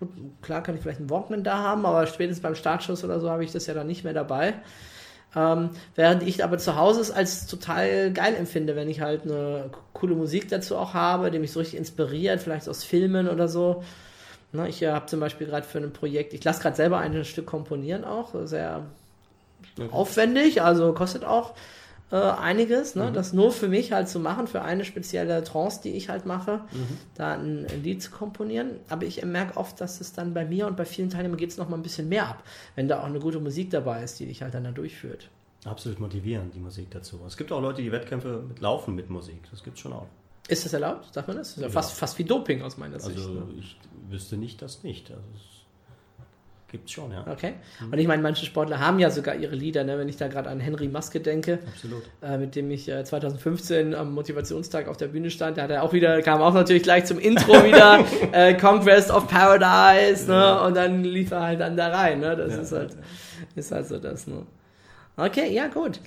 gut, 0.00 0.08
klar 0.40 0.62
kann 0.62 0.74
ich 0.74 0.80
vielleicht 0.80 1.00
einen 1.00 1.10
Walkman 1.10 1.44
da 1.44 1.58
haben, 1.58 1.84
aber 1.84 2.06
spätestens 2.06 2.42
beim 2.42 2.54
Startschuss 2.54 3.04
oder 3.04 3.20
so 3.20 3.28
habe 3.28 3.44
ich 3.44 3.52
das 3.52 3.66
ja 3.66 3.74
dann 3.74 3.88
nicht 3.88 4.04
mehr 4.04 4.14
dabei. 4.14 4.54
Ähm, 5.34 5.70
während 5.94 6.22
ich 6.22 6.44
aber 6.44 6.58
zu 6.58 6.76
Hause 6.76 7.00
es 7.00 7.10
als 7.10 7.46
total 7.46 8.12
geil 8.12 8.34
empfinde, 8.34 8.76
wenn 8.76 8.88
ich 8.88 9.00
halt 9.00 9.22
eine 9.22 9.70
coole 9.94 10.14
Musik 10.14 10.48
dazu 10.48 10.76
auch 10.76 10.92
habe, 10.94 11.30
die 11.30 11.38
mich 11.38 11.52
so 11.52 11.60
richtig 11.60 11.78
inspiriert, 11.78 12.40
vielleicht 12.40 12.68
aus 12.68 12.84
Filmen 12.84 13.28
oder 13.28 13.48
so. 13.48 13.82
Ne, 14.52 14.68
ich 14.68 14.82
äh, 14.82 14.92
habe 14.92 15.06
zum 15.06 15.20
Beispiel 15.20 15.46
gerade 15.46 15.66
für 15.66 15.78
ein 15.78 15.92
Projekt, 15.92 16.34
ich 16.34 16.44
lasse 16.44 16.60
gerade 16.60 16.76
selber 16.76 16.98
ein 16.98 17.24
Stück 17.24 17.46
komponieren 17.46 18.04
auch, 18.04 18.34
sehr 18.44 18.84
aufwendig, 19.90 20.60
also 20.60 20.92
kostet 20.92 21.24
auch 21.24 21.54
äh, 22.12 22.16
einiges, 22.16 22.94
ne? 22.94 23.10
das 23.10 23.32
nur 23.32 23.50
für 23.50 23.68
mich 23.68 23.90
halt 23.90 24.08
zu 24.08 24.20
machen, 24.20 24.46
für 24.46 24.62
eine 24.62 24.84
spezielle 24.84 25.42
Trance, 25.42 25.80
die 25.82 25.90
ich 25.90 26.10
halt 26.10 26.26
mache, 26.26 26.60
da 27.14 27.32
ein, 27.34 27.66
ein 27.66 27.82
Lied 27.82 28.02
zu 28.02 28.10
komponieren. 28.10 28.72
Aber 28.90 29.04
ich 29.06 29.24
merke 29.24 29.56
oft, 29.56 29.80
dass 29.80 30.00
es 30.00 30.12
dann 30.12 30.34
bei 30.34 30.44
mir 30.44 30.66
und 30.66 30.76
bei 30.76 30.84
vielen 30.84 31.08
Teilnehmern 31.08 31.38
geht 31.38 31.50
es 31.50 31.56
noch 31.56 31.68
mal 31.70 31.76
ein 31.76 31.82
bisschen 31.82 32.08
mehr 32.08 32.28
ab, 32.28 32.42
wenn 32.76 32.86
da 32.86 33.00
auch 33.00 33.06
eine 33.06 33.18
gute 33.18 33.40
Musik 33.40 33.70
dabei 33.70 34.02
ist, 34.04 34.20
die 34.20 34.26
dich 34.26 34.42
halt 34.42 34.52
dann 34.52 34.64
da 34.64 34.70
durchführt. 34.70 35.30
Absolut 35.64 36.00
motivierend, 36.00 36.54
die 36.54 36.60
Musik 36.60 36.90
dazu. 36.90 37.20
Es 37.26 37.36
gibt 37.36 37.50
auch 37.50 37.62
Leute, 37.62 37.82
die 37.82 37.90
Wettkämpfe 37.92 38.44
mit 38.46 38.60
laufen 38.60 38.94
mit 38.94 39.08
Musik. 39.08 39.48
Das 39.50 39.62
gibt 39.62 39.76
es 39.76 39.82
schon 39.82 39.92
auch. 39.92 40.06
Ist 40.48 40.64
das 40.64 40.72
erlaubt? 40.72 41.16
Darf 41.16 41.26
man 41.28 41.36
das? 41.36 41.48
das 41.48 41.56
ist 41.56 41.62
ja, 41.62 41.68
Ja. 41.68 41.72
fast, 41.72 41.92
fast 41.92 42.18
wie 42.18 42.24
Doping 42.24 42.62
aus 42.62 42.76
meiner 42.76 42.98
Sicht. 43.00 43.16
Also 43.16 43.32
ne? 43.32 43.46
ich 43.58 43.78
wüsste 44.10 44.36
nicht, 44.36 44.60
das 44.60 44.82
nicht. 44.82 45.10
Also 45.10 45.22
es 46.72 46.78
gibt 46.78 46.86
es 46.88 46.92
schon, 46.92 47.12
ja. 47.12 47.24
Okay. 47.30 47.52
Und 47.90 47.98
ich 47.98 48.06
meine, 48.06 48.22
manche 48.22 48.46
Sportler 48.46 48.78
haben 48.80 48.98
ja 48.98 49.10
sogar 49.10 49.34
ihre 49.34 49.54
Lieder, 49.54 49.84
ne? 49.84 49.98
wenn 49.98 50.08
ich 50.08 50.16
da 50.16 50.28
gerade 50.28 50.48
an 50.48 50.58
Henry 50.58 50.88
Maske 50.88 51.20
denke, 51.20 51.58
Absolut. 51.74 52.02
äh, 52.22 52.38
mit 52.38 52.56
dem 52.56 52.70
ich 52.70 52.88
äh, 52.88 53.04
2015 53.04 53.94
am 53.94 54.14
Motivationstag 54.14 54.88
auf 54.88 54.96
der 54.96 55.08
Bühne 55.08 55.30
stand. 55.30 55.58
Da 55.58 55.62
hat 55.64 55.70
er 55.70 55.82
auch 55.82 55.92
wieder, 55.92 56.22
kam 56.22 56.40
auch 56.40 56.54
natürlich 56.54 56.82
gleich 56.82 57.04
zum 57.04 57.18
Intro 57.18 57.52
wieder 57.64 58.04
äh, 58.32 58.54
Conquest 58.54 59.10
of 59.10 59.28
Paradise, 59.28 60.26
ne? 60.30 60.62
Und 60.62 60.74
dann 60.76 61.04
lief 61.04 61.30
er 61.30 61.42
halt 61.42 61.60
dann 61.60 61.76
da 61.76 61.88
rein, 61.88 62.20
ne? 62.20 62.34
Das 62.36 62.54
Ja, 62.54 62.60
ist 62.62 62.72
halt, 62.72 62.92
ja. 62.94 62.98
ist 63.54 63.70
halt 63.72 63.86
so 63.88 63.98
das, 63.98 64.26
ne? 64.26 64.46
Okay, 65.16 65.52
ja, 65.52 65.68
gut. 65.68 66.00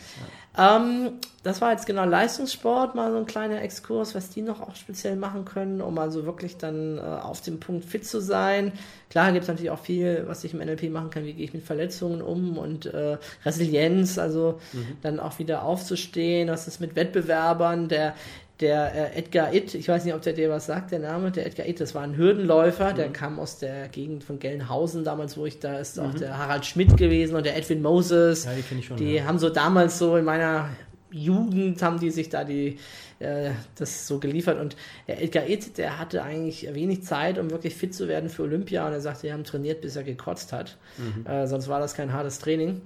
Ähm, 0.57 1.19
das 1.43 1.61
war 1.61 1.71
jetzt 1.71 1.85
genau 1.85 2.05
Leistungssport, 2.05 2.95
mal 2.95 3.11
so 3.11 3.17
ein 3.17 3.25
kleiner 3.25 3.61
Exkurs, 3.61 4.15
was 4.15 4.29
die 4.29 4.41
noch 4.41 4.61
auch 4.61 4.75
speziell 4.75 5.15
machen 5.15 5.45
können, 5.45 5.81
um 5.81 5.97
also 5.99 6.25
wirklich 6.25 6.57
dann 6.57 6.97
äh, 6.97 7.01
auf 7.01 7.41
dem 7.41 7.59
Punkt 7.59 7.85
fit 7.85 8.05
zu 8.07 8.19
sein. 8.19 8.71
Klar 9.09 9.31
gibt 9.31 9.43
es 9.43 9.47
natürlich 9.49 9.69
auch 9.69 9.79
viel, 9.79 10.23
was 10.27 10.43
ich 10.43 10.53
im 10.53 10.59
NLP 10.59 10.89
machen 10.89 11.09
kann, 11.09 11.25
wie 11.25 11.33
gehe 11.33 11.45
ich 11.45 11.53
mit 11.53 11.63
Verletzungen 11.63 12.21
um 12.21 12.57
und 12.57 12.85
äh, 12.87 13.17
Resilienz, 13.43 14.17
also 14.17 14.59
dann 15.01 15.19
auch 15.19 15.39
wieder 15.39 15.63
aufzustehen, 15.63 16.49
was 16.49 16.67
ist 16.67 16.79
mit 16.79 16.95
Wettbewerbern, 16.95 17.89
der 17.89 18.15
der 18.61 19.13
äh, 19.13 19.19
Edgar 19.19 19.53
Itt, 19.53 19.73
ich 19.73 19.87
weiß 19.87 20.05
nicht, 20.05 20.13
ob 20.13 20.21
der 20.21 20.33
dir 20.33 20.49
was 20.49 20.65
sagt, 20.65 20.91
der 20.91 20.99
Name, 20.99 21.31
der 21.31 21.45
Edgar 21.45 21.67
Itt, 21.67 21.81
das 21.81 21.93
war 21.93 22.03
ein 22.03 22.15
Hürdenläufer, 22.15 22.93
der 22.93 23.09
kam 23.09 23.39
aus 23.39 23.57
der 23.57 23.89
Gegend 23.89 24.23
von 24.23 24.39
Gelnhausen 24.39 25.03
damals, 25.03 25.37
wo 25.37 25.45
ich 25.45 25.59
da 25.59 25.77
ist, 25.79 25.99
auch 25.99 26.13
der 26.13 26.37
Harald 26.37 26.65
Schmidt 26.65 26.95
gewesen 26.95 27.35
und 27.35 27.45
der 27.45 27.57
Edwin 27.57 27.81
Moses. 27.81 28.45
Ja, 28.45 28.53
die 28.53 28.61
kenne 28.61 28.79
ich 28.79 28.85
schon. 28.87 28.97
Die 28.97 29.15
ja. 29.15 29.25
haben 29.25 29.39
so 29.39 29.49
damals 29.49 29.99
so 29.99 30.15
in 30.15 30.25
meiner 30.25 30.69
Jugend 31.11 31.81
haben 31.81 31.99
die 31.99 32.11
sich 32.11 32.29
da 32.29 32.43
die 32.43 32.77
äh, 33.19 33.51
das 33.75 34.07
so 34.07 34.19
geliefert 34.19 34.59
und 34.59 34.75
der 35.07 35.21
Edgar 35.21 35.47
Itt, 35.47 35.77
der 35.77 35.99
hatte 35.99 36.23
eigentlich 36.23 36.67
wenig 36.73 37.03
Zeit, 37.03 37.37
um 37.37 37.51
wirklich 37.51 37.75
fit 37.75 37.93
zu 37.93 38.07
werden 38.07 38.29
für 38.29 38.43
Olympia 38.43 38.85
und 38.85 38.93
er 38.93 39.01
sagte, 39.01 39.23
wir 39.23 39.33
haben 39.33 39.45
trainiert, 39.45 39.81
bis 39.81 39.95
er 39.95 40.03
gekotzt 40.03 40.51
hat. 40.51 40.77
Äh, 41.25 41.47
sonst 41.47 41.67
war 41.67 41.79
das 41.79 41.93
kein 41.93 42.11
hartes 42.11 42.39
Training. 42.39 42.81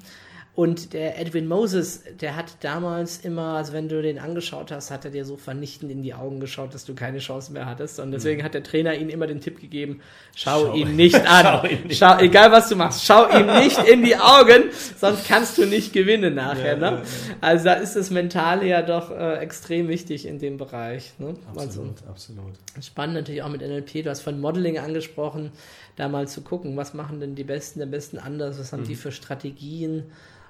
Und 0.60 0.92
der 0.92 1.18
Edwin 1.18 1.48
Moses, 1.48 2.04
der 2.20 2.36
hat 2.36 2.48
damals 2.60 3.20
immer, 3.20 3.54
also 3.56 3.72
wenn 3.72 3.88
du 3.88 4.02
den 4.02 4.20
angeschaut 4.20 4.74
hast, 4.74 4.92
hat 4.92 5.06
er 5.06 5.12
dir 5.12 5.24
so 5.24 5.38
vernichtend 5.38 5.90
in 5.90 6.04
die 6.04 6.14
Augen 6.14 6.42
geschaut, 6.42 6.74
dass 6.74 6.84
du 6.84 6.96
keine 6.96 7.20
Chance 7.20 7.54
mehr 7.54 7.66
hattest. 7.66 7.98
Und 8.02 8.12
deswegen 8.12 8.44
hat 8.44 8.56
der 8.56 8.64
Trainer 8.64 8.94
ihm 8.94 9.08
immer 9.08 9.26
den 9.26 9.40
Tipp 9.40 9.62
gegeben, 9.62 10.02
schau, 10.36 10.66
Schau- 10.66 10.74
ihn 10.74 10.98
nicht 10.98 11.16
an. 11.26 11.46
Schau 11.46 11.66
ihn 11.66 11.88
nicht 11.88 11.98
schau, 11.98 12.18
egal 12.18 12.52
was 12.52 12.68
du 12.68 12.76
machst, 12.76 13.06
schau 13.06 13.30
ihm 13.30 13.46
nicht 13.46 13.82
in 13.88 14.04
die 14.04 14.18
Augen, 14.18 14.64
sonst 14.98 15.30
kannst 15.30 15.58
du 15.58 15.66
nicht 15.66 15.94
gewinnen 15.94 16.36
nachher. 16.36 16.74
Ja, 16.74 16.76
ne? 16.76 16.86
ja, 16.86 16.92
ja. 16.98 17.02
Also 17.40 17.64
da 17.64 17.74
ist 17.76 17.96
das 17.96 18.10
Mentale 18.10 18.68
ja 18.68 18.82
doch 18.82 19.12
äh, 19.12 19.36
extrem 19.38 19.88
wichtig 19.88 20.26
in 20.26 20.40
dem 20.40 20.58
Bereich. 20.58 21.14
Ne? 21.20 21.36
Also, 21.56 21.62
Absolut, 21.62 21.96
absolut. 22.10 22.54
Spannend 22.82 23.16
natürlich 23.16 23.44
auch 23.44 23.50
mit 23.50 23.62
NLP. 23.62 24.04
Du 24.04 24.10
hast 24.10 24.20
von 24.24 24.42
Modeling 24.42 24.78
angesprochen, 24.78 25.54
da 25.96 26.10
mal 26.10 26.28
zu 26.28 26.42
gucken, 26.42 26.76
was 26.76 26.94
machen 26.94 27.22
denn 27.22 27.36
die 27.36 27.46
Besten 27.46 27.80
der 27.80 27.86
Besten 27.86 28.18
anders, 28.18 28.60
was 28.60 28.74
haben 28.74 28.84
die 28.84 28.96
für 28.96 29.14
Strategien 29.14 30.04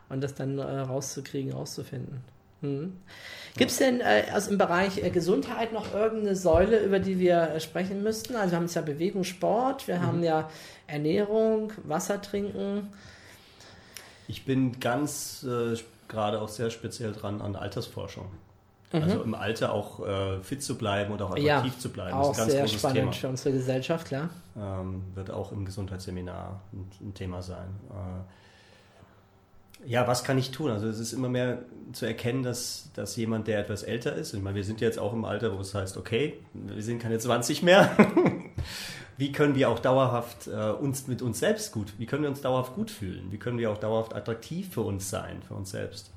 und 0.10 0.22
das 0.22 0.36
dann 0.36 0.58
äh, 0.58 0.64
rauszukriegen, 0.64 1.54
rauszufinden. 1.54 2.22
Mhm. 2.62 2.98
Gibt 3.58 3.72
es 3.72 3.78
denn 3.78 4.02
äh, 4.02 4.26
also 4.34 4.52
im 4.52 4.58
Bereich 4.58 5.02
äh, 5.04 5.10
Gesundheit 5.10 5.72
noch 5.72 5.94
irgendeine 5.94 6.36
Säule, 6.36 6.80
über 6.80 7.00
die 7.00 7.20
wir 7.20 7.42
äh, 7.42 7.60
sprechen 7.60 8.04
müssten? 8.04 8.36
Also 8.36 8.52
wir 8.52 8.58
haben 8.58 8.66
jetzt 8.66 8.76
ja 8.76 8.82
Bewegung, 8.82 9.24
Sport, 9.24 9.88
wir 9.88 10.02
haben 10.02 10.24
ja 10.24 10.50
Ernährung, 10.88 11.72
Wasser 11.84 12.22
trinken. 12.22 12.90
Ich 14.28 14.46
bin 14.46 14.80
ganz 14.80 15.46
äh, 15.48 15.78
gerade 16.08 16.42
auch 16.42 16.50
sehr 16.50 16.70
speziell 16.70 17.14
dran 17.14 17.42
an 17.42 17.56
Altersforschung. 17.56 18.26
Also 18.92 19.22
im 19.22 19.36
Alter 19.36 19.72
auch 19.72 20.06
äh, 20.06 20.42
fit 20.42 20.64
zu 20.64 20.76
bleiben 20.76 21.14
und 21.14 21.22
auch 21.22 21.36
Mhm. 21.36 21.44
Ja, 21.44 21.58
attraktiv 21.60 21.80
zu 21.80 21.90
bleiben. 21.90 22.18
Auch 22.18 22.30
das 22.36 22.48
ist 22.48 22.54
ein 22.54 22.58
ganz 22.58 22.72
sehr 22.72 22.80
spannend 22.80 22.98
Thema. 22.98 23.12
für 23.12 23.28
unsere 23.28 23.52
Gesellschaft, 23.56 24.08
klar. 24.08 24.30
ähm, 24.58 25.04
wird 25.14 25.30
auch 25.30 25.52
im 25.52 25.64
Gesundheitsseminar 25.64 26.60
ein, 26.74 26.90
ein 27.00 27.14
Thema 27.14 27.44
sein. 27.44 27.68
Ja, 29.86 30.08
was 30.08 30.24
kann 30.24 30.38
ich 30.38 30.52
tun? 30.52 30.72
Also 30.72 30.88
es 30.88 31.00
ist 31.00 31.14
immer 31.14 31.30
mehr 31.30 31.64
zu 31.94 32.06
erkennen, 32.06 32.44
dass, 32.44 32.90
dass 32.94 33.16
jemand, 33.16 33.48
der 33.48 33.60
etwas 33.60 33.84
älter 33.84 34.14
ist, 34.16 34.34
ich 34.34 34.42
meine, 34.42 34.56
wir 34.56 34.64
sind 34.64 34.82
jetzt 34.82 35.00
auch 35.00 35.14
im 35.14 35.26
Alter, 35.26 35.56
wo 35.56 35.62
es 35.62 35.74
heißt, 35.74 35.98
okay, 35.98 36.40
wir 36.54 36.84
sind 36.84 37.02
keine 37.02 37.18
20 37.18 37.64
mehr. 37.64 37.96
wie 39.18 39.32
können 39.32 39.56
wir 39.56 39.70
auch 39.70 39.80
dauerhaft 39.80 40.48
äh, 40.48 40.72
uns 40.72 41.08
mit 41.08 41.22
uns 41.22 41.40
selbst 41.40 41.72
gut, 41.72 41.94
wie 41.98 42.06
können 42.06 42.24
wir 42.24 42.30
uns 42.30 42.42
dauerhaft 42.42 42.74
gut 42.76 42.92
fühlen? 42.92 43.32
Wie 43.32 43.38
können 43.38 43.58
wir 43.58 43.72
auch 43.72 43.78
dauerhaft 43.78 44.14
attraktiv 44.14 44.74
für 44.74 44.82
uns 44.82 45.10
sein, 45.10 45.42
für 45.48 45.56
uns 45.56 45.72
selbst? 45.72 46.12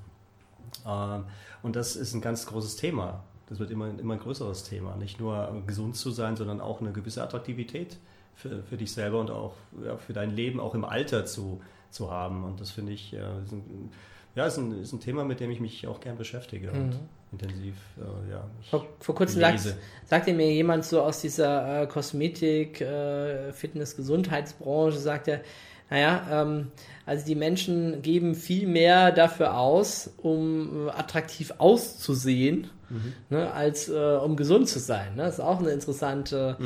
Ähm, 0.87 1.25
und 1.63 1.77
das 1.77 1.97
ist 1.97 2.15
ein 2.15 2.21
ganz 2.21 2.47
großes 2.47 2.77
Thema. 2.77 3.23
Das 3.49 3.59
wird 3.59 3.71
immer, 3.71 3.89
immer 3.99 4.15
ein 4.15 4.21
größeres 4.21 4.65
Thema. 4.65 4.97
Nicht 4.97 5.21
nur 5.21 5.63
gesund 5.67 5.97
zu 5.97 6.11
sein, 6.11 6.37
sondern 6.37 6.61
auch 6.61 6.81
eine 6.81 6.93
gewisse 6.93 7.23
Attraktivität 7.23 7.99
für, 8.35 8.63
für 8.63 8.77
dich 8.77 8.93
selber 8.93 9.21
und 9.21 9.31
auch 9.31 9.55
ja, 9.85 9.97
für 9.97 10.13
dein 10.13 10.35
Leben 10.35 10.59
auch 10.59 10.75
im 10.75 10.85
Alter 10.85 11.27
zu, 11.27 11.61
zu 11.93 12.11
haben. 12.11 12.45
Und 12.45 12.61
das 12.61 12.71
finde 12.71 12.93
ich, 12.93 13.13
äh, 13.13 13.19
ist 13.45 13.53
ein, 13.53 13.91
ja, 14.35 14.47
ist 14.47 14.57
ein, 14.57 14.83
ist 14.83 14.93
ein 14.93 15.01
Thema, 15.01 15.25
mit 15.25 15.41
dem 15.41 15.51
ich 15.51 15.61
mich 15.61 15.87
auch 15.87 16.01
gern 16.01 16.17
beschäftige 16.17 16.71
und 16.73 16.99
intensiv, 17.33 17.75
äh, 17.99 18.31
ja. 18.31 18.45
Vor, 18.71 18.87
vor 19.01 19.15
kurzem 19.15 19.41
lese. 19.41 19.77
sagte 20.05 20.33
mir 20.33 20.53
jemand 20.53 20.85
so 20.85 21.03
aus 21.03 21.21
dieser 21.21 21.83
äh, 21.83 21.87
Kosmetik, 21.87 22.81
äh, 22.81 23.53
Fitness, 23.53 23.97
Gesundheitsbranche, 23.97 24.99
sagt 24.99 25.29
er, 25.29 25.41
naja, 25.91 26.27
ähm, 26.31 26.69
also 27.05 27.27
die 27.27 27.35
Menschen 27.35 28.01
geben 28.03 28.35
viel 28.35 28.67
mehr 28.67 29.13
dafür 29.13 29.59
aus, 29.59 30.11
um 30.19 30.89
äh, 30.89 30.91
attraktiv 30.91 31.53
auszusehen, 31.59 32.71
ne, 33.31 33.53
als 33.53 33.89
äh, 33.89 33.93
um 33.93 34.37
gesund 34.37 34.69
zu 34.69 34.79
sein. 34.79 35.15
Ne? 35.17 35.25
Das 35.25 35.35
ist 35.35 35.41
auch 35.41 35.61
eine 35.61 35.71
interessante 35.71 36.57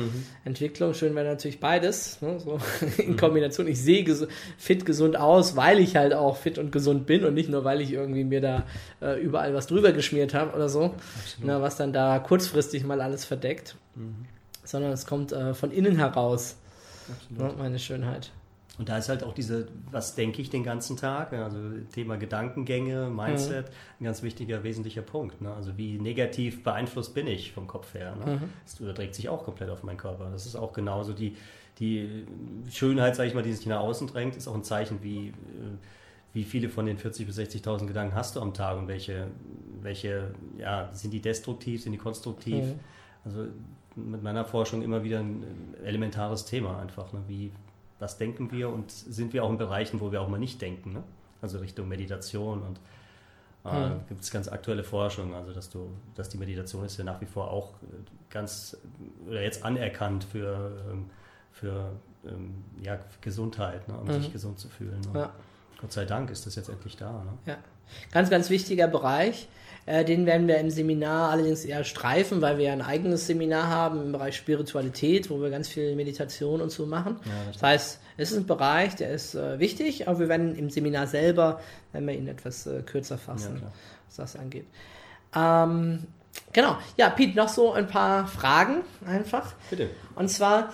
Entwicklung. 0.43 0.93
Schön 0.93 1.15
wäre 1.15 1.27
natürlich 1.27 1.59
beides, 1.59 2.21
ne? 2.21 2.39
so 2.39 2.59
in 2.97 3.17
Kombination. 3.17 3.67
Ich 3.67 3.81
sehe 3.81 4.03
ges 4.03 4.27
fit 4.57 4.85
gesund 4.85 5.17
aus, 5.17 5.55
weil 5.55 5.79
ich 5.79 5.95
halt 5.95 6.13
auch 6.13 6.37
fit 6.37 6.57
und 6.57 6.71
gesund 6.71 7.05
bin 7.05 7.25
und 7.25 7.33
nicht 7.33 7.49
nur, 7.49 7.63
weil 7.63 7.81
ich 7.81 7.91
irgendwie 7.91 8.23
mir 8.23 8.41
da 8.41 8.63
äh, 9.01 9.21
überall 9.21 9.53
was 9.53 9.67
drüber 9.67 9.91
geschmiert 9.91 10.33
habe 10.33 10.55
oder 10.55 10.69
so, 10.69 10.93
ne, 11.41 11.61
was 11.61 11.75
dann 11.75 11.93
da 11.93 12.19
kurzfristig 12.19 12.83
mal 12.83 13.01
alles 13.01 13.25
verdeckt, 13.25 13.75
sondern 14.63 14.91
es 14.91 15.05
kommt 15.05 15.31
äh, 15.31 15.53
von 15.53 15.71
innen 15.71 15.97
heraus, 15.97 16.57
ne, 17.29 17.53
meine 17.57 17.79
Schönheit. 17.79 18.31
Und 18.77 18.89
da 18.89 18.97
ist 18.97 19.09
halt 19.09 19.23
auch 19.23 19.33
diese, 19.33 19.67
was 19.91 20.13
denke 20.13 20.41
ich 20.41 20.49
den 20.49 20.63
ganzen 20.63 20.97
Tag, 20.97 21.33
also 21.33 21.57
Thema 21.93 22.17
Gedankengänge, 22.17 23.09
Mindset, 23.09 23.71
ein 23.99 24.03
ganz 24.03 24.21
wichtiger, 24.21 24.63
wesentlicher 24.63 25.01
Punkt. 25.01 25.41
Ne? 25.41 25.51
Also 25.51 25.77
wie 25.77 25.97
negativ 25.97 26.63
beeinflusst 26.63 27.15
bin 27.15 27.25
ich 27.25 27.53
vom 27.53 27.65
Kopf 27.65 27.95
her. 27.95 28.15
Ne? 28.15 28.41
Das 28.65 28.79
überträgt 28.79 29.15
sich 29.15 29.29
auch 29.29 29.43
komplett 29.43 29.71
auf 29.71 29.83
meinen 29.83 29.97
Körper. 29.97 30.29
Das 30.31 30.45
ist 30.45 30.55
auch 30.55 30.73
genauso 30.73 31.13
die, 31.13 31.35
die 31.79 32.25
Schönheit, 32.69 33.15
sage 33.15 33.29
ich 33.29 33.35
mal, 33.35 33.41
die 33.41 33.53
sich 33.53 33.65
nach 33.65 33.79
außen 33.79 34.07
drängt, 34.07 34.35
ist 34.35 34.47
auch 34.47 34.55
ein 34.55 34.63
Zeichen, 34.63 35.01
wie, 35.01 35.29
äh, 35.29 35.33
wie 36.33 36.43
viele 36.43 36.69
von 36.69 36.85
den 36.85 36.99
40.000 36.99 37.25
bis 37.25 37.39
60.000 37.39 37.87
Gedanken 37.87 38.13
hast 38.13 38.35
du 38.35 38.41
am 38.41 38.53
Tag 38.53 38.77
und 38.77 38.87
welche, 38.87 39.27
welche 39.81 40.35
ja, 40.59 40.89
sind 40.93 41.11
die 41.11 41.21
destruktiv, 41.21 41.81
sind 41.81 41.93
die 41.93 41.97
konstruktiv. 41.97 42.63
Mhm. 42.63 42.79
Also 43.25 43.47
mit 43.95 44.21
meiner 44.21 44.45
Forschung 44.45 44.83
immer 44.83 45.03
wieder 45.03 45.19
ein 45.19 45.43
elementares 45.83 46.45
Thema 46.45 46.79
einfach, 46.79 47.11
ne? 47.13 47.23
wie, 47.27 47.51
was 47.99 48.17
denken 48.17 48.51
wir 48.51 48.69
und 48.69 48.91
sind 48.91 49.33
wir 49.33 49.43
auch 49.43 49.49
in 49.49 49.57
Bereichen, 49.57 49.99
wo 49.99 50.11
wir 50.11 50.21
auch 50.21 50.27
mal 50.27 50.39
nicht 50.39 50.61
denken, 50.61 50.93
ne? 50.93 51.03
also 51.41 51.59
Richtung 51.59 51.87
Meditation 51.87 52.61
und 52.61 52.79
äh, 53.65 53.89
Mhm. 53.89 53.99
gibt 54.07 54.21
es 54.21 54.31
ganz 54.31 54.47
aktuelle 54.47 54.83
Forschung, 54.83 55.33
also 55.33 55.51
dass 55.51 55.69
du, 55.69 55.89
dass 56.15 56.29
die 56.29 56.37
Meditation 56.37 56.85
ist 56.85 56.97
ja 56.97 57.03
nach 57.03 57.19
wie 57.21 57.25
vor 57.25 57.51
auch 57.51 57.73
äh, 57.83 57.85
ganz 58.29 58.77
oder 59.27 59.41
jetzt 59.41 59.63
anerkannt 59.65 60.23
für, 60.23 60.71
ähm, 60.91 61.09
für 61.51 61.91
ähm, 62.25 62.63
ja, 62.81 62.97
Gesundheit, 63.21 63.87
ne? 63.87 63.97
um 63.97 64.07
Mhm. 64.07 64.13
sich 64.21 64.31
gesund 64.31 64.57
zu 64.59 64.69
fühlen. 64.69 65.01
Und 65.07 65.15
Ja. 65.15 65.33
Gott 65.81 65.91
sei 65.91 66.05
Dank 66.05 66.29
ist 66.31 66.45
das 66.45 66.55
jetzt 66.55 66.69
endlich 66.69 66.95
da. 66.97 67.11
Ne? 67.11 67.33
Ja, 67.45 67.57
ganz, 68.11 68.29
ganz 68.29 68.49
wichtiger 68.49 68.87
Bereich. 68.87 69.47
Äh, 69.87 70.03
den 70.03 70.25
werden 70.25 70.49
wir 70.49 70.57
im 70.57 70.69
Seminar 70.69 71.31
allerdings 71.31 71.63
eher 71.63 71.85
streifen, 71.85 72.41
weil 72.41 72.57
wir 72.57 72.65
ja 72.65 72.73
ein 72.73 72.81
eigenes 72.81 73.25
Seminar 73.25 73.69
haben 73.69 74.01
im 74.01 74.11
Bereich 74.11 74.35
Spiritualität, 74.35 75.29
wo 75.29 75.41
wir 75.41 75.49
ganz 75.49 75.69
viel 75.69 75.95
Meditation 75.95 76.59
und 76.59 76.71
so 76.71 76.85
machen. 76.85 77.17
Ja, 77.23 77.31
das 77.47 77.53
das 77.53 77.63
heißt, 77.63 77.99
es 78.17 78.31
ist 78.31 78.37
ein 78.37 78.45
Bereich, 78.45 78.95
der 78.95 79.11
ist 79.11 79.33
äh, 79.33 79.59
wichtig, 79.59 80.07
aber 80.07 80.19
wir 80.19 80.27
werden 80.27 80.55
im 80.55 80.69
Seminar 80.69 81.07
selber, 81.07 81.61
wenn 81.93 82.05
wir 82.05 82.15
ihn 82.15 82.27
etwas 82.27 82.67
äh, 82.67 82.81
kürzer 82.81 83.17
fassen, 83.17 83.61
Ja, 83.61 83.71
was 84.07 84.15
das 84.17 84.35
angeht. 84.35 84.65
Ähm, 85.33 86.03
genau, 86.51 86.77
ja, 86.97 87.09
Pete, 87.09 87.37
noch 87.37 87.47
so 87.47 87.71
ein 87.71 87.87
paar 87.87 88.27
Fragen 88.27 88.81
einfach. 89.05 89.53
Bitte. 89.69 89.89
Und 90.15 90.27
zwar, 90.29 90.73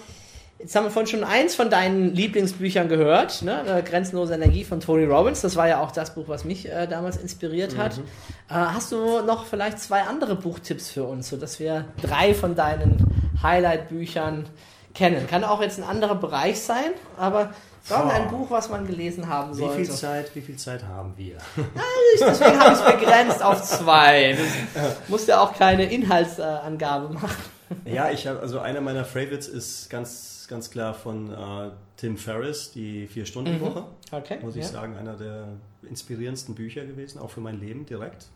jetzt 0.60 0.76
haben 0.76 0.86
wir 0.86 0.92
vorhin 0.92 1.10
schon 1.10 1.24
eins 1.24 1.56
von 1.56 1.70
deinen 1.70 2.14
Lieblingsbüchern 2.14 2.88
gehört, 2.88 3.42
ne? 3.42 3.64
äh, 3.68 3.82
Grenzenlose 3.82 4.34
Energie 4.34 4.64
von 4.64 4.80
Tony 4.80 5.06
Robbins. 5.06 5.42
Das 5.42 5.56
war 5.56 5.68
ja 5.68 5.82
auch 5.82 5.92
das 5.92 6.16
Buch, 6.16 6.26
was 6.28 6.46
mich 6.46 6.70
äh, 6.70 6.88
damals 6.88 7.18
inspiriert 7.18 7.78
hat. 7.78 7.98
Mhm. 7.98 8.04
Äh, 8.50 8.54
hast 8.54 8.92
du 8.92 9.22
noch 9.22 9.46
vielleicht 9.46 9.80
zwei 9.80 10.02
andere 10.02 10.36
Buchtipps 10.36 10.90
für 10.90 11.04
uns, 11.04 11.30
sodass 11.30 11.60
wir 11.60 11.86
drei 12.02 12.34
von 12.34 12.56
deinen 12.56 13.06
Highlight-Büchern 13.42 14.46
kennen? 14.94 15.28
Kann 15.28 15.44
auch 15.44 15.62
jetzt 15.62 15.80
ein 15.80 15.84
anderer 15.84 16.16
Bereich 16.16 16.62
sein, 16.62 16.92
aber 17.18 17.52
irgendein. 17.90 18.30
Buch, 18.30 18.50
was 18.50 18.70
man 18.70 18.88
gelesen 18.88 19.28
haben 19.28 19.54
Wie 19.56 19.62
sollte. 19.62 19.76
viel 19.76 19.90
Zeit, 19.92 20.36
wie 20.36 20.42
viel 20.42 20.56
Zeit 20.56 20.84
haben 20.86 21.14
wir? 21.18 21.38
Deswegen 22.20 22.60
habe 22.60 22.74
ich 22.74 22.80
es 22.80 23.00
begrenzt 23.00 23.44
auf 23.44 23.62
zwei. 23.64 24.38
Das 24.76 24.96
musst 25.10 25.28
ja 25.28 25.42
auch 25.42 25.54
keine 25.54 25.92
Inhaltsangabe 25.92 27.14
machen. 27.14 27.36
Ja, 27.86 28.12
ich 28.12 28.28
habe 28.28 28.40
also 28.40 28.60
einer 28.60 28.82
meiner 28.82 29.04
Favorites 29.04 29.48
ist 29.48 29.90
ganz 29.90 30.33
ganz 30.48 30.70
klar 30.70 30.94
von 30.94 31.32
äh, 31.32 31.72
Tim 31.98 32.18
Ferriss, 32.18 32.72
die 32.72 33.08
vier 33.08 33.26
Stunden 33.26 33.60
Woche. 33.62 33.86
Okay. 34.12 34.40
Muss 34.42 34.56
ich 34.56 34.64
ja. 34.64 34.70
sagen, 34.70 34.96
einer 34.96 35.16
der 35.16 35.48
inspirierendsten 35.90 36.56
Bücher 36.56 36.86
gewesen, 36.86 37.20
auch 37.20 37.30
für 37.30 37.42
mein 37.42 37.60
Leben 37.60 37.86
direkt. 37.86 38.28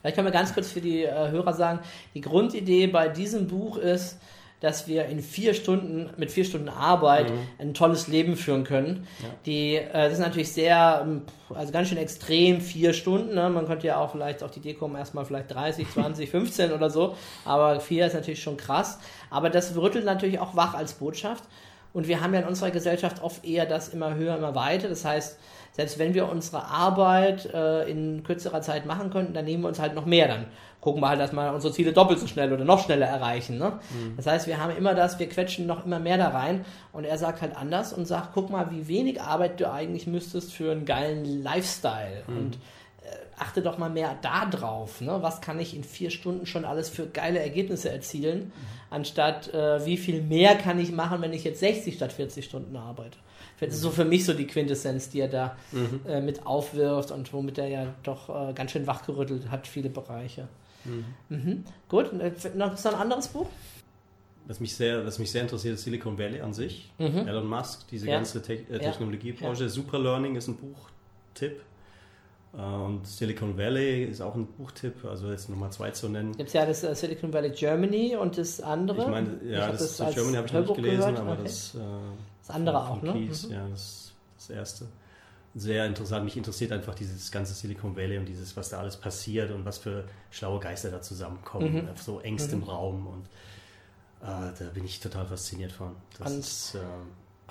Vielleicht 0.00 0.16
können 0.16 0.26
wir 0.26 0.32
ganz 0.32 0.54
kurz 0.54 0.70
für 0.70 0.80
die 0.80 1.04
äh, 1.04 1.30
Hörer 1.30 1.52
sagen, 1.52 1.80
die 2.14 2.20
Grundidee 2.20 2.86
bei 2.86 3.08
diesem 3.08 3.46
Buch 3.46 3.76
ist, 3.76 4.18
dass 4.60 4.88
wir 4.88 5.06
in 5.06 5.20
vier 5.20 5.54
Stunden, 5.54 6.10
mit 6.16 6.32
vier 6.32 6.44
Stunden 6.44 6.68
Arbeit 6.68 7.30
ein 7.58 7.74
tolles 7.74 8.08
Leben 8.08 8.36
führen 8.36 8.64
können. 8.64 9.06
Ja. 9.22 9.28
Die, 9.46 9.74
äh, 9.76 9.92
das 9.92 10.14
ist 10.14 10.18
natürlich 10.18 10.52
sehr, 10.52 11.04
ähm, 11.04 11.22
also 11.54 11.72
ganz 11.72 11.88
schön 11.88 11.98
extrem, 11.98 12.60
vier 12.60 12.92
Stunden. 12.92 13.34
Ne? 13.34 13.48
Man 13.50 13.66
könnte 13.66 13.86
ja 13.86 13.98
auch 13.98 14.12
vielleicht 14.12 14.42
auf 14.42 14.50
die 14.50 14.58
Idee 14.58 14.74
kommen, 14.74 14.96
erstmal 14.96 15.24
vielleicht 15.24 15.54
30, 15.54 15.88
20, 15.88 16.30
15 16.30 16.72
oder 16.72 16.90
so. 16.90 17.14
Aber 17.44 17.78
vier 17.80 18.06
ist 18.06 18.14
natürlich 18.14 18.42
schon 18.42 18.56
krass. 18.56 18.98
Aber 19.30 19.48
das 19.48 19.76
rüttelt 19.76 20.04
natürlich 20.04 20.40
auch 20.40 20.56
wach 20.56 20.74
als 20.74 20.94
Botschaft. 20.94 21.44
Und 21.92 22.08
wir 22.08 22.20
haben 22.20 22.34
ja 22.34 22.40
in 22.40 22.46
unserer 22.46 22.70
Gesellschaft 22.70 23.22
oft 23.22 23.44
eher 23.44 23.64
das 23.64 23.88
immer 23.88 24.14
höher, 24.14 24.36
immer 24.36 24.54
weiter. 24.54 24.88
Das 24.88 25.04
heißt, 25.04 25.38
selbst 25.78 26.00
wenn 26.00 26.12
wir 26.12 26.28
unsere 26.28 26.64
Arbeit 26.64 27.46
äh, 27.54 27.88
in 27.88 28.24
kürzerer 28.24 28.62
Zeit 28.62 28.84
machen 28.84 29.10
könnten, 29.10 29.32
dann 29.32 29.44
nehmen 29.44 29.62
wir 29.62 29.68
uns 29.68 29.78
halt 29.78 29.94
noch 29.94 30.06
mehr. 30.06 30.26
Dann 30.26 30.46
gucken 30.80 31.00
wir 31.00 31.08
halt, 31.08 31.20
dass 31.20 31.32
wir 31.32 31.54
unsere 31.54 31.72
Ziele 31.72 31.92
doppelt 31.92 32.18
so 32.18 32.26
schnell 32.26 32.52
oder 32.52 32.64
noch 32.64 32.82
schneller 32.84 33.06
erreichen. 33.06 33.58
Ne? 33.58 33.78
Das 34.16 34.26
heißt, 34.26 34.48
wir 34.48 34.60
haben 34.60 34.76
immer 34.76 34.96
das, 34.96 35.20
wir 35.20 35.28
quetschen 35.28 35.68
noch 35.68 35.86
immer 35.86 36.00
mehr 36.00 36.18
da 36.18 36.30
rein. 36.30 36.64
Und 36.92 37.04
er 37.04 37.16
sagt 37.16 37.42
halt 37.42 37.56
anders 37.56 37.92
und 37.92 38.06
sagt, 38.06 38.30
guck 38.34 38.50
mal, 38.50 38.72
wie 38.72 38.88
wenig 38.88 39.22
Arbeit 39.22 39.60
du 39.60 39.70
eigentlich 39.70 40.08
müsstest 40.08 40.52
für 40.52 40.72
einen 40.72 40.84
geilen 40.84 41.24
Lifestyle. 41.44 42.24
Und 42.26 42.56
äh, 42.56 43.14
achte 43.38 43.62
doch 43.62 43.78
mal 43.78 43.88
mehr 43.88 44.16
da 44.20 44.46
drauf. 44.46 45.00
Ne? 45.00 45.18
Was 45.20 45.40
kann 45.40 45.60
ich 45.60 45.76
in 45.76 45.84
vier 45.84 46.10
Stunden 46.10 46.44
schon 46.46 46.64
alles 46.64 46.88
für 46.88 47.06
geile 47.06 47.38
Ergebnisse 47.38 47.92
erzielen, 47.92 48.50
anstatt 48.90 49.54
äh, 49.54 49.86
wie 49.86 49.96
viel 49.96 50.22
mehr 50.22 50.56
kann 50.56 50.80
ich 50.80 50.90
machen, 50.90 51.22
wenn 51.22 51.32
ich 51.32 51.44
jetzt 51.44 51.60
60 51.60 51.94
statt 51.94 52.12
40 52.12 52.44
Stunden 52.44 52.76
arbeite. 52.76 53.16
Das 53.60 53.74
ist 53.74 53.80
so 53.80 53.90
für 53.90 54.04
mich 54.04 54.24
so 54.24 54.34
die 54.34 54.46
Quintessenz, 54.46 55.10
die 55.10 55.20
er 55.20 55.28
da 55.28 55.56
äh, 56.06 56.20
mit 56.20 56.46
aufwirft 56.46 57.10
und 57.10 57.32
womit 57.32 57.58
er 57.58 57.68
ja 57.68 57.86
doch 58.02 58.28
äh, 58.50 58.52
ganz 58.52 58.70
schön 58.70 58.86
wachgerüttelt 58.86 59.50
hat, 59.50 59.66
viele 59.66 59.90
Bereiche. 59.90 60.48
Mhm. 61.28 61.64
Gut, 61.88 62.12
und, 62.12 62.20
äh, 62.20 62.32
noch 62.54 62.72
ist 62.74 62.84
noch 62.84 62.94
ein 62.94 63.00
anderes 63.00 63.28
Buch? 63.28 63.46
Was 64.46 64.60
mich 64.60 64.74
sehr, 64.74 65.04
was 65.04 65.18
mich 65.18 65.30
sehr 65.30 65.42
interessiert, 65.42 65.74
ist 65.74 65.84
Silicon 65.84 66.16
Valley 66.16 66.40
an 66.40 66.54
sich. 66.54 66.90
Elon 66.98 67.46
Musk, 67.46 67.86
diese 67.88 68.04
Mhm. 68.06 68.10
Ja. 68.10 68.16
ganze 68.16 68.40
Te 68.40 68.54
äh, 68.54 68.64
Ja. 68.72 68.78
Technologiebranche. 68.78 69.68
Super 69.68 69.98
Learning 69.98 70.36
ist 70.36 70.48
ein 70.48 70.56
Buchtipp. 70.56 71.60
Äh, 72.56 72.60
Und 72.62 73.06
Silicon 73.06 73.58
Valley 73.58 74.04
ist 74.04 74.22
auch 74.22 74.34
ein 74.34 74.46
Buchtipp, 74.46 75.04
also 75.04 75.30
jetzt 75.30 75.50
Nummer 75.50 75.70
zwei 75.70 75.90
zu 75.90 76.08
nennen. 76.08 76.34
Gibt 76.34 76.48
es 76.48 76.54
ja 76.54 76.64
das 76.64 76.82
äh, 76.82 76.94
Silicon 76.94 77.30
Valley 77.32 77.50
Germany 77.50 78.16
und 78.16 78.38
das 78.38 78.60
andere. 78.62 79.02
Ich 79.02 79.08
meine, 79.08 79.38
ja, 79.50 79.66
hab 79.66 79.72
das, 79.72 80.00
als 80.00 80.14
Germany 80.14 80.36
habe 80.36 80.46
ich 80.46 80.52
noch 80.54 80.60
nicht 80.62 80.74
gelesen, 80.76 80.98
gehört. 81.00 81.18
aber 81.18 81.32
Okay. 81.32 81.42
das, 81.42 81.74
äh, 81.74 81.78
Das 82.48 82.56
andere 82.56 82.78
von- 82.80 82.86
auch, 82.88 82.98
von 83.00 83.08
ne? 83.08 83.14
Mhm. 83.26 83.50
Ja, 83.50 83.68
das, 83.70 84.12
das 84.36 84.50
erste. 84.50 84.86
Sehr 85.54 85.86
interessant. 85.86 86.24
Mich 86.24 86.36
interessiert 86.36 86.72
einfach 86.72 86.94
dieses 86.94 87.30
ganze 87.32 87.54
Silicon 87.54 87.96
Valley 87.96 88.18
und 88.18 88.26
dieses, 88.26 88.56
was 88.56 88.68
da 88.68 88.78
alles 88.80 88.96
passiert 88.96 89.50
und 89.50 89.64
was 89.64 89.78
für 89.78 90.04
schlaue 90.30 90.60
Geister 90.60 90.90
da 90.90 91.00
zusammenkommen, 91.00 91.72
Mhm. 91.84 91.88
auf 91.90 92.02
so 92.02 92.20
engstem 92.20 92.62
Raum. 92.62 93.06
Und 93.06 93.26
äh, 94.22 94.52
da 94.58 94.64
bin 94.74 94.84
ich 94.84 95.00
total 95.00 95.26
fasziniert 95.26 95.72
von. 95.72 95.92
Das 96.18 96.32
Und- 96.32 96.38
ist, 96.40 96.74
äh, 96.74 96.78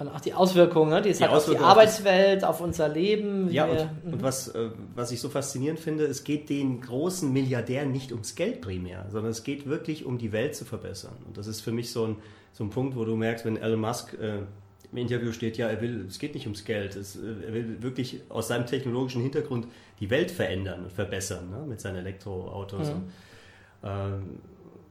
Und 0.01 0.09
auch 0.09 0.21
die 0.21 0.33
Auswirkungen, 0.35 0.91
ne? 0.91 1.01
die 1.01 1.09
es 1.09 1.17
Die 1.17 1.23
hat 1.23 1.31
auf 1.31 1.37
die 1.37 1.41
Auswirkungen 1.57 1.65
auf 1.65 1.71
Arbeitswelt, 1.71 2.43
auf 2.43 2.61
unser 2.61 2.87
Leben. 2.87 3.49
Ja, 3.51 3.67
wir, 3.67 3.89
und, 4.05 4.13
und 4.13 4.23
was, 4.23 4.47
äh, 4.49 4.69
was 4.93 5.11
ich 5.11 5.19
so 5.19 5.27
faszinierend 5.29 5.79
finde, 5.79 6.05
es 6.05 6.23
geht 6.23 6.49
den 6.49 6.81
großen 6.81 7.33
Milliardären 7.33 7.91
nicht 7.91 8.11
ums 8.11 8.35
Geld 8.35 8.61
primär, 8.61 9.07
sondern 9.09 9.31
es 9.31 9.43
geht 9.43 9.65
wirklich 9.65 10.05
um 10.05 10.19
die 10.19 10.31
Welt 10.31 10.55
zu 10.55 10.65
verbessern. 10.65 11.15
Und 11.25 11.35
das 11.37 11.47
ist 11.47 11.61
für 11.61 11.71
mich 11.71 11.91
so 11.91 12.05
ein, 12.05 12.17
so 12.53 12.63
ein 12.63 12.69
Punkt, 12.69 12.95
wo 12.95 13.05
du 13.05 13.15
merkst, 13.15 13.43
wenn 13.43 13.57
Elon 13.57 13.79
Musk 13.81 14.13
äh, 14.13 14.43
im 14.91 14.97
Interview 14.97 15.31
steht, 15.31 15.57
ja, 15.57 15.67
er 15.67 15.81
will, 15.81 16.05
es 16.07 16.17
geht 16.19 16.33
nicht 16.33 16.45
ums 16.45 16.63
Geld, 16.65 16.95
es, 16.95 17.15
er 17.17 17.53
will 17.53 17.81
wirklich 17.81 18.21
aus 18.29 18.47
seinem 18.47 18.65
technologischen 18.65 19.21
Hintergrund 19.21 19.67
die 19.99 20.09
Welt 20.09 20.31
verändern 20.31 20.85
und 20.85 20.91
verbessern 20.93 21.49
ne, 21.49 21.65
mit 21.67 21.81
seinen 21.81 21.97
Elektroautos. 21.97 22.89
Und, 22.89 23.03
ähm, 23.83 24.39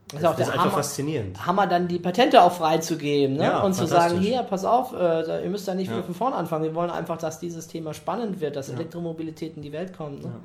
Das 0.08 0.20
ist 0.20 0.26
auch 0.26 0.32
das 0.36 0.40
ist 0.48 0.52
einfach 0.52 0.64
Hammer. 0.66 0.72
faszinierend. 0.74 1.46
Hammer, 1.46 1.66
dann 1.66 1.88
die 1.88 1.98
Patente 1.98 2.42
auch 2.42 2.52
freizugeben 2.52 3.36
ne? 3.36 3.42
Ja, 3.44 3.62
und 3.62 3.72
zu 3.74 3.86
sagen, 3.86 4.20
hier, 4.20 4.42
pass 4.42 4.64
auf, 4.64 4.92
äh, 4.92 5.42
ihr 5.44 5.50
müsst 5.50 5.66
da 5.66 5.74
nicht 5.74 5.90
Ja. 5.90 6.02
von 6.02 6.14
vorne 6.14 6.36
anfangen. 6.36 6.64
Wir 6.64 6.74
wollen 6.74 6.90
einfach, 6.90 7.16
dass 7.18 7.40
dieses 7.40 7.66
Thema 7.66 7.92
spannend 7.94 8.40
wird, 8.40 8.54
dass 8.56 8.68
Elektromobilität 8.68 9.56
in 9.56 9.62
die 9.62 9.72
Welt 9.72 9.96
kommt. 9.96 10.22
Ne? 10.22 10.28
Ja. 10.28 10.40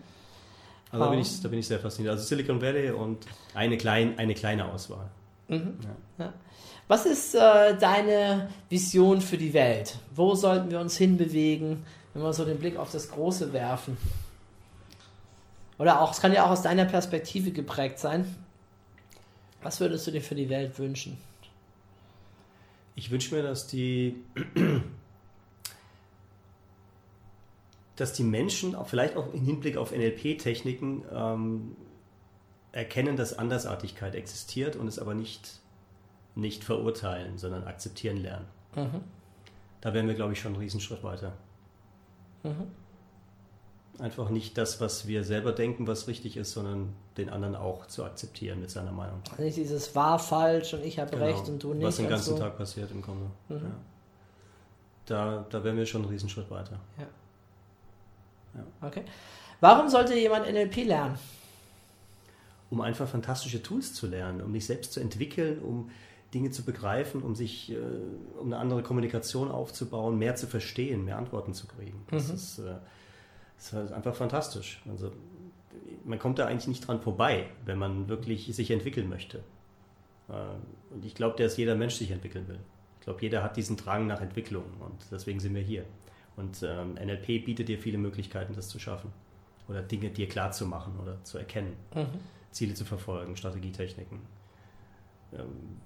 Also 0.93 1.06
da 1.06 1.10
bin, 1.12 1.20
ich, 1.20 1.41
da 1.41 1.47
bin 1.47 1.60
ich 1.60 1.68
sehr 1.68 1.80
fasziniert. 1.80 2.12
Also 2.14 2.26
Silicon 2.26 2.62
Valley 2.62 2.91
und 2.91 3.26
eine, 3.54 3.78
klein, 3.78 4.18
eine 4.18 4.34
kleine 4.34 4.66
Auswahl. 4.66 5.10
Was 6.92 7.06
ist 7.06 7.36
äh, 7.36 7.78
deine 7.78 8.50
Vision 8.68 9.22
für 9.22 9.38
die 9.38 9.54
Welt? 9.54 9.98
Wo 10.14 10.36
sollten 10.36 10.70
wir 10.72 10.82
uns 10.82 10.98
hinbewegen, 10.98 11.86
wenn 12.14 12.22
wir 12.22 12.34
so 12.34 12.44
den 12.44 12.60
Blick 12.60 12.76
auf 12.76 12.92
das 12.92 13.10
Große 13.12 13.54
werfen? 13.54 13.96
Oder 15.78 16.02
auch, 16.02 16.12
es 16.12 16.20
kann 16.20 16.34
ja 16.34 16.46
auch 16.46 16.50
aus 16.50 16.64
deiner 16.64 16.84
Perspektive 16.84 17.52
geprägt 17.52 17.98
sein. 17.98 18.36
Was 19.62 19.80
würdest 19.80 20.06
du 20.06 20.12
dir 20.12 20.22
für 20.22 20.36
die 20.36 20.50
Welt 20.50 20.78
wünschen? 20.80 21.18
Ich 22.96 23.10
wünsche 23.10 23.34
mir, 23.34 23.42
dass 23.42 23.68
die, 23.68 24.22
dass 27.96 28.12
die 28.12 28.24
Menschen, 28.24 28.76
vielleicht 28.84 29.16
auch 29.16 29.34
im 29.34 29.46
Hinblick 29.46 29.78
auf 29.78 29.94
NLP-Techniken, 29.94 31.06
ähm, 31.10 31.78
erkennen, 32.74 33.16
dass 33.16 33.39
Andersartigkeit 33.39 34.14
existiert 34.14 34.76
und 34.76 34.89
es 34.89 35.00
aber 35.00 35.14
nicht, 35.14 35.61
nicht 36.36 36.64
verurteilen, 36.64 37.38
sondern 37.38 37.66
akzeptieren 37.66 38.18
lernen. 38.18 38.46
Mhm. 38.76 39.02
Da 39.82 39.94
wären 39.94 40.08
wir, 40.08 40.16
glaube 40.16 40.34
ich, 40.34 40.40
schon 40.40 40.54
einen 40.54 40.62
Riesenschritt 40.62 41.04
weiter. 41.04 41.34
Mhm. 42.44 42.68
Einfach 44.00 44.30
nicht 44.30 44.58
das, 44.58 44.80
was 44.82 45.08
wir 45.08 45.24
selber 45.24 45.52
denken, 45.52 45.86
was 45.86 46.08
richtig 46.08 46.38
ist, 46.38 46.52
sondern 46.52 46.94
den 47.18 47.30
anderen 47.30 47.56
auch 47.56 47.86
zu 47.88 48.04
akzeptieren 48.04 48.60
mit 48.60 48.72
seiner 48.72 48.92
Meinung. 48.92 49.22
Also 49.32 49.44
nicht 49.44 49.58
dieses 49.58 49.94
war 49.96 50.18
falsch 50.18 50.74
und 50.74 50.84
ich 50.84 50.98
habe 50.98 51.12
Genau. 51.12 51.26
recht 51.26 51.48
und 51.50 51.62
du 51.62 51.74
nicht. 51.74 51.86
Was 51.86 51.98
den 51.98 52.10
ganzen 52.10 52.36
so. 52.36 52.40
Tag 52.40 52.58
passiert 52.58 52.90
im 52.92 53.02
Grunde. 53.02 53.26
Mhm. 53.50 53.56
Ja. 53.56 53.72
Da, 55.06 55.46
da 55.50 55.64
wären 55.64 55.78
wir 55.78 55.86
schon 55.86 56.02
einen 56.04 56.12
Riesenschritt 56.12 56.50
weiter. 56.50 56.80
Okay. 58.82 59.04
Warum 59.60 59.90
sollte 59.90 60.16
jemand 60.16 60.48
NLP 60.52 60.86
lernen? 60.86 61.18
um 62.72 62.80
einfach 62.80 63.08
fantastische 63.08 63.62
Tools 63.62 63.94
zu 63.94 64.08
lernen, 64.08 64.42
um 64.42 64.52
dich 64.54 64.66
selbst 64.66 64.94
zu 64.94 65.02
entwickeln, 65.02 65.60
um 65.60 65.92
Dinge 66.34 66.50
zu 66.52 66.64
begreifen, 66.64 67.22
um 67.24 67.36
sich, 67.36 67.72
äh, 67.72 67.78
um 68.40 68.48
eine 68.48 68.58
andere 68.58 68.84
Kommunikation 68.84 69.52
aufzubauen, 69.52 70.18
mehr 70.18 70.36
zu 70.36 70.48
verstehen, 70.48 71.04
mehr 71.06 71.18
Antworten 71.18 71.54
zu 71.54 71.68
kriegen. 71.68 72.06
Das, 72.10 72.30
Mhm. 72.30 72.34
ist, 72.36 72.60
äh, 72.60 72.76
das 73.58 73.66
ist 73.68 73.74
halt 73.74 73.92
einfach 73.92 74.16
fantastisch. 74.16 74.82
Also 74.90 75.12
man 76.06 76.20
kommt 76.20 76.40
da 76.40 76.48
eigentlich 76.48 76.68
nicht 76.68 76.88
dran 76.88 77.02
vorbei, 77.02 77.48
wenn 77.66 77.78
man 77.78 78.08
wirklich 78.08 78.54
sich 78.56 78.72
entwickeln 78.72 79.10
möchte. 79.10 79.40
Äh, 80.30 80.34
und 80.94 81.06
ich 81.06 81.16
glaube, 81.16 81.38
dass 81.42 81.58
jeder 81.58 81.76
Mensch 81.76 81.96
sich 81.96 82.12
entwickeln 82.12 82.48
will. 82.48 82.60
Ich 83.00 83.06
glaube, 83.06 83.22
jeder 83.22 83.44
hat 83.44 83.58
diesen 83.58 83.78
Drang 83.78 84.08
nach 84.08 84.22
Entwicklung 84.22 84.64
und 84.80 85.06
deswegen 85.12 85.40
sind 85.40 85.56
wir 85.56 85.62
hier. 85.64 85.86
Und 86.38 86.64
ähm, 86.64 86.94
NLP 86.94 87.44
bietet 87.46 87.68
dir 87.68 87.78
viele 87.78 87.98
Möglichkeiten, 87.98 88.54
das 88.54 88.70
zu 88.70 88.80
schaffen 88.80 89.12
oder 89.68 89.82
Dinge 89.82 90.10
dir 90.12 90.28
klar 90.30 90.52
zu 90.52 90.66
machen 90.66 90.94
oder 91.02 91.22
zu 91.24 91.38
erkennen. 91.38 91.74
Mhm. 91.94 92.08
Ziele 92.52 92.74
zu 92.74 92.86
verfolgen, 92.86 93.36
Strategietechniken. 93.36 94.20
Ähm, 95.34 95.80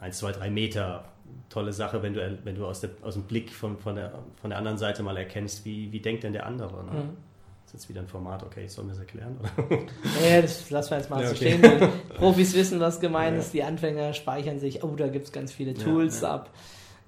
eins, 0.00 0.18
zwei, 0.18 0.32
drei 0.32 0.50
Meter, 0.50 1.04
tolle 1.48 1.72
Sache, 1.72 2.02
wenn 2.02 2.14
du, 2.14 2.38
wenn 2.44 2.54
du 2.54 2.66
aus, 2.66 2.80
der, 2.80 2.90
aus 3.02 3.14
dem 3.14 3.24
Blick 3.24 3.52
von, 3.52 3.78
von, 3.78 3.96
der, 3.96 4.12
von 4.40 4.50
der 4.50 4.58
anderen 4.58 4.78
Seite 4.78 5.02
mal 5.02 5.16
erkennst, 5.16 5.64
wie, 5.64 5.90
wie 5.92 6.00
denkt 6.00 6.24
denn 6.24 6.32
der 6.32 6.46
andere. 6.46 6.84
Ne? 6.84 6.90
Mhm. 6.92 7.16
Das 7.64 7.74
ist 7.74 7.80
jetzt 7.82 7.88
wieder 7.90 8.00
ein 8.00 8.08
Format, 8.08 8.42
okay, 8.42 8.64
ich 8.64 8.72
soll 8.72 8.84
mir 8.84 8.92
das 8.92 9.00
erklären? 9.00 9.36
Oder? 9.38 9.78
Nee, 10.22 10.40
das 10.40 10.70
lassen 10.70 10.90
wir 10.90 10.96
jetzt 10.98 11.10
mal 11.10 11.20
Ja, 11.22 11.28
so 11.28 11.34
okay. 11.34 11.58
stehen. 11.58 11.90
Profis 12.16 12.54
wissen, 12.54 12.80
was 12.80 12.98
gemeint 12.98 13.34
Ja. 13.36 13.42
ist. 13.42 13.52
Die 13.52 13.62
Anfänger 13.62 14.14
speichern 14.14 14.58
sich, 14.58 14.82
oh, 14.82 14.94
da 14.96 15.08
gibt 15.08 15.26
es 15.26 15.32
ganz 15.32 15.52
viele 15.52 15.72
Ja, 15.72 15.84
Tools 15.84 16.22
ja. 16.22 16.34
ab. 16.34 16.50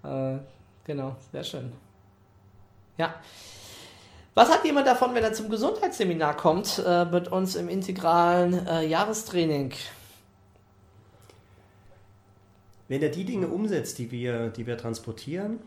Äh, 0.03 0.39
genau, 0.85 1.17
sehr 1.33 1.45
schön. 1.45 1.73
Ja. 2.99 3.15
Was 4.35 4.51
hat 4.51 4.65
jemand 4.65 4.87
davon, 4.87 5.15
wenn 5.15 5.25
er 5.25 5.33
zum 5.33 5.49
Gesundheitsseminar 5.49 6.37
kommt, 6.37 6.83
äh, 6.87 7.05
mit 7.07 7.29
uns 7.29 7.57
im 7.57 7.69
integralen 7.71 8.67
äh, 8.67 8.87
Jahrestraining? 8.87 9.73
Wenn 12.91 13.03
er 13.03 13.09
die 13.09 13.25
Dinge 13.25 13.47
umsetzt, 13.47 14.01
die 14.01 14.11
wir, 14.11 14.49
die 14.49 14.67
wir 14.67 14.77
transportieren, 14.77 15.61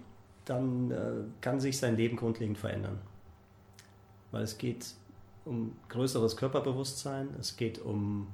dann 0.44 0.92
äh, 0.92 1.12
kann 1.40 1.62
sich 1.62 1.78
sein 1.78 1.96
Leben 1.96 2.18
grundlegend 2.18 2.58
verändern. 2.58 3.00
Weil 4.32 4.44
es 4.44 4.58
geht 4.58 4.88
um 5.46 5.74
größeres 5.88 6.36
Körperbewusstsein, 6.36 7.30
es 7.40 7.56
geht 7.56 7.80
um 7.80 8.28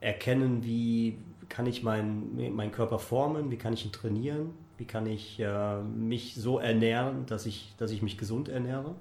Erkennen, 0.00 0.64
wie 0.64 1.18
kann 1.48 1.66
ich 1.66 1.84
meinen 1.84 2.56
meinen 2.56 2.72
Körper 2.72 2.98
formen, 2.98 3.52
wie 3.52 3.58
kann 3.58 3.74
ich 3.74 3.84
ihn 3.84 3.92
trainieren, 3.92 4.50
wie 4.76 4.84
kann 4.84 5.06
ich 5.06 5.38
äh, 5.38 5.82
mich 5.82 6.34
so 6.34 6.58
ernähren, 6.58 7.26
dass 7.26 7.46
ich, 7.46 7.74
dass 7.78 7.92
ich 7.92 8.02
mich 8.02 8.18
gesund 8.18 8.48
ernähre. 8.48 8.96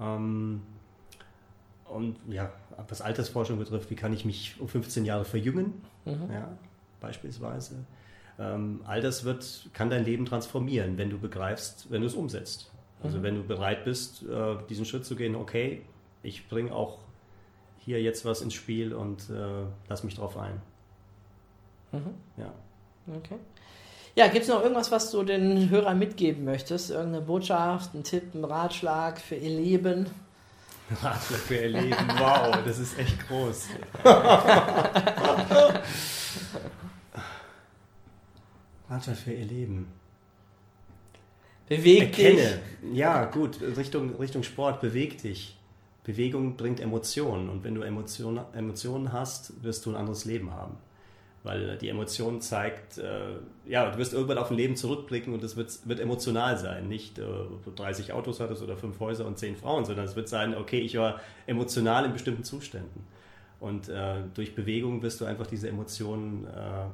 Ähm, 0.00 0.62
und 1.84 2.16
ja, 2.30 2.50
was 2.88 3.02
Altersforschung 3.02 3.58
betrifft, 3.58 3.90
wie 3.90 3.94
kann 3.94 4.14
ich 4.14 4.24
mich 4.24 4.58
um 4.58 4.68
15 4.68 5.04
Jahre 5.04 5.26
verjüngen? 5.26 5.74
Mhm. 6.06 6.32
ja, 6.32 6.48
beispielsweise. 7.00 7.84
Ähm, 8.38 8.80
all 8.86 9.00
das 9.00 9.24
wird, 9.24 9.68
kann 9.72 9.90
dein 9.90 10.04
Leben 10.04 10.24
transformieren, 10.26 10.96
wenn 10.98 11.10
du 11.10 11.18
begreifst, 11.18 11.86
wenn 11.90 12.00
du 12.02 12.06
es 12.06 12.14
umsetzt. 12.14 12.70
Also 13.02 13.18
Mhm. 13.18 13.22
wenn 13.22 13.34
du 13.36 13.42
bereit 13.44 13.84
bist, 13.84 14.22
äh, 14.24 14.56
diesen 14.68 14.84
Schritt 14.84 15.04
zu 15.04 15.16
gehen, 15.16 15.34
okay, 15.36 15.82
ich 16.22 16.48
bringe 16.48 16.72
auch 16.72 16.98
hier 17.78 18.00
jetzt 18.02 18.24
was 18.24 18.40
ins 18.42 18.54
Spiel 18.54 18.92
und 18.94 19.30
äh, 19.30 19.64
lass 19.88 20.02
mich 20.04 20.14
drauf 20.16 20.36
ein. 20.36 20.60
Mhm. 21.92 22.14
Ja. 22.36 22.52
Okay. 23.16 23.36
Ja, 24.14 24.26
gibt 24.26 24.42
es 24.42 24.48
noch 24.48 24.62
irgendwas, 24.62 24.90
was 24.90 25.10
du 25.12 25.22
den 25.22 25.70
Hörern 25.70 25.98
mitgeben 25.98 26.44
möchtest? 26.44 26.90
Irgendeine 26.90 27.24
Botschaft, 27.24 27.94
ein 27.94 28.02
Tipp, 28.02 28.34
ein 28.34 28.44
Ratschlag 28.44 29.20
für 29.20 29.36
ihr 29.36 29.50
Leben? 29.60 30.06
Ratschlag 31.02 31.40
für 31.40 31.54
ihr 31.56 31.68
Leben, 31.68 31.96
wow, 32.18 32.56
das 32.64 32.78
ist 32.80 32.98
echt 32.98 33.28
groß. 33.28 33.68
Ratschlag 38.88 39.16
für 39.16 39.32
ihr 39.32 39.44
Leben. 39.44 39.86
Beweg 41.68 42.14
dich. 42.14 42.24
Erkenne. 42.24 42.60
Ja, 42.92 43.24
gut, 43.26 43.60
Richtung, 43.76 44.16
Richtung 44.16 44.42
Sport, 44.42 44.80
beweg 44.80 45.20
dich. 45.20 45.56
Bewegung 46.04 46.56
bringt 46.56 46.80
Emotionen 46.80 47.50
und 47.50 47.64
wenn 47.64 47.74
du 47.74 47.82
Emotionen, 47.82 48.42
Emotionen 48.54 49.12
hast, 49.12 49.62
wirst 49.62 49.84
du 49.84 49.90
ein 49.90 49.96
anderes 49.96 50.24
Leben 50.24 50.52
haben. 50.52 50.78
Weil 51.42 51.76
die 51.76 51.90
Emotion 51.90 52.40
zeigt, 52.40 52.96
äh, 52.96 53.36
ja, 53.66 53.90
du 53.90 53.98
wirst 53.98 54.14
irgendwann 54.14 54.38
auf 54.38 54.50
ein 54.50 54.56
Leben 54.56 54.74
zurückblicken 54.74 55.34
und 55.34 55.44
es 55.44 55.56
wird, 55.56 55.86
wird 55.86 56.00
emotional 56.00 56.56
sein. 56.56 56.88
Nicht, 56.88 57.18
äh, 57.18 57.22
ob 57.24 57.62
du 57.62 57.70
30 57.70 58.14
Autos 58.14 58.40
hattest 58.40 58.62
oder 58.62 58.76
fünf 58.76 58.98
Häuser 59.00 59.26
und 59.26 59.38
zehn 59.38 59.54
Frauen, 59.54 59.84
sondern 59.84 60.06
es 60.06 60.16
wird 60.16 60.28
sein, 60.28 60.56
okay, 60.56 60.80
ich 60.80 60.96
war 60.96 61.20
emotional 61.46 62.06
in 62.06 62.12
bestimmten 62.14 62.42
Zuständen. 62.42 63.06
Und 63.60 63.88
äh, 63.90 64.22
durch 64.34 64.54
Bewegung 64.54 65.02
wirst 65.02 65.20
du 65.20 65.26
einfach 65.26 65.46
diese 65.46 65.68
Emotionen 65.68 66.46
äh, 66.46 66.86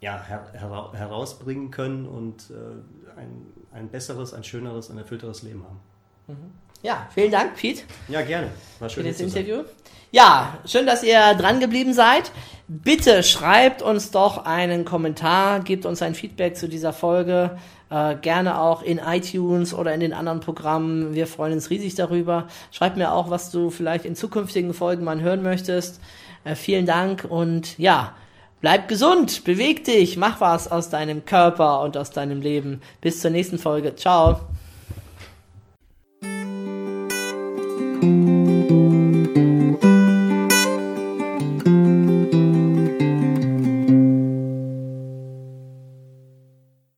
ja, 0.00 0.22
her 0.22 0.46
hera 0.52 0.92
herausbringen 0.92 1.70
können 1.70 2.06
und 2.06 2.50
äh, 2.50 3.18
ein, 3.18 3.46
ein 3.72 3.88
besseres, 3.88 4.34
ein 4.34 4.44
schöneres, 4.44 4.90
ein 4.90 4.98
erfüllteres 4.98 5.42
Leben 5.42 5.64
haben. 5.64 5.80
Ja, 6.82 7.08
vielen 7.14 7.30
Dank, 7.30 7.56
Pete. 7.56 7.82
Ja, 8.08 8.22
gerne. 8.22 8.48
War 8.78 8.88
für 8.88 8.96
schön, 8.96 9.06
das 9.06 9.16
hier 9.16 9.26
zu 9.26 9.32
sein. 9.32 9.44
Interview. 9.44 9.64
Ja, 10.10 10.58
schön, 10.64 10.86
dass 10.86 11.02
ihr 11.02 11.34
dran 11.34 11.58
geblieben 11.58 11.92
seid. 11.92 12.30
Bitte 12.68 13.22
schreibt 13.22 13.82
uns 13.82 14.10
doch 14.10 14.44
einen 14.44 14.84
Kommentar, 14.84 15.60
gebt 15.60 15.86
uns 15.86 16.02
ein 16.02 16.14
Feedback 16.14 16.56
zu 16.56 16.68
dieser 16.68 16.92
Folge. 16.92 17.58
Äh, 17.90 18.16
gerne 18.16 18.60
auch 18.60 18.82
in 18.82 18.98
iTunes 18.98 19.74
oder 19.74 19.92
in 19.92 20.00
den 20.00 20.12
anderen 20.12 20.40
Programmen. 20.40 21.14
Wir 21.14 21.26
freuen 21.26 21.54
uns 21.54 21.70
riesig 21.70 21.94
darüber. 21.94 22.48
Schreibt 22.70 22.96
mir 22.96 23.12
auch, 23.12 23.28
was 23.28 23.50
du 23.50 23.70
vielleicht 23.70 24.04
in 24.04 24.14
zukünftigen 24.14 24.72
Folgen 24.72 25.04
mal 25.04 25.20
hören 25.20 25.42
möchtest. 25.42 26.00
Äh, 26.44 26.54
vielen 26.54 26.86
Dank 26.86 27.26
und 27.28 27.78
ja, 27.78 28.14
bleib 28.64 28.88
gesund, 28.88 29.44
beweg 29.44 29.84
dich, 29.84 30.16
mach 30.16 30.40
was 30.40 30.72
aus 30.72 30.88
deinem 30.88 31.26
Körper 31.26 31.82
und 31.82 31.98
aus 31.98 32.12
deinem 32.12 32.40
Leben. 32.40 32.80
Bis 33.02 33.20
zur 33.20 33.30
nächsten 33.30 33.58
Folge. 33.58 33.94
Ciao. 33.94 34.40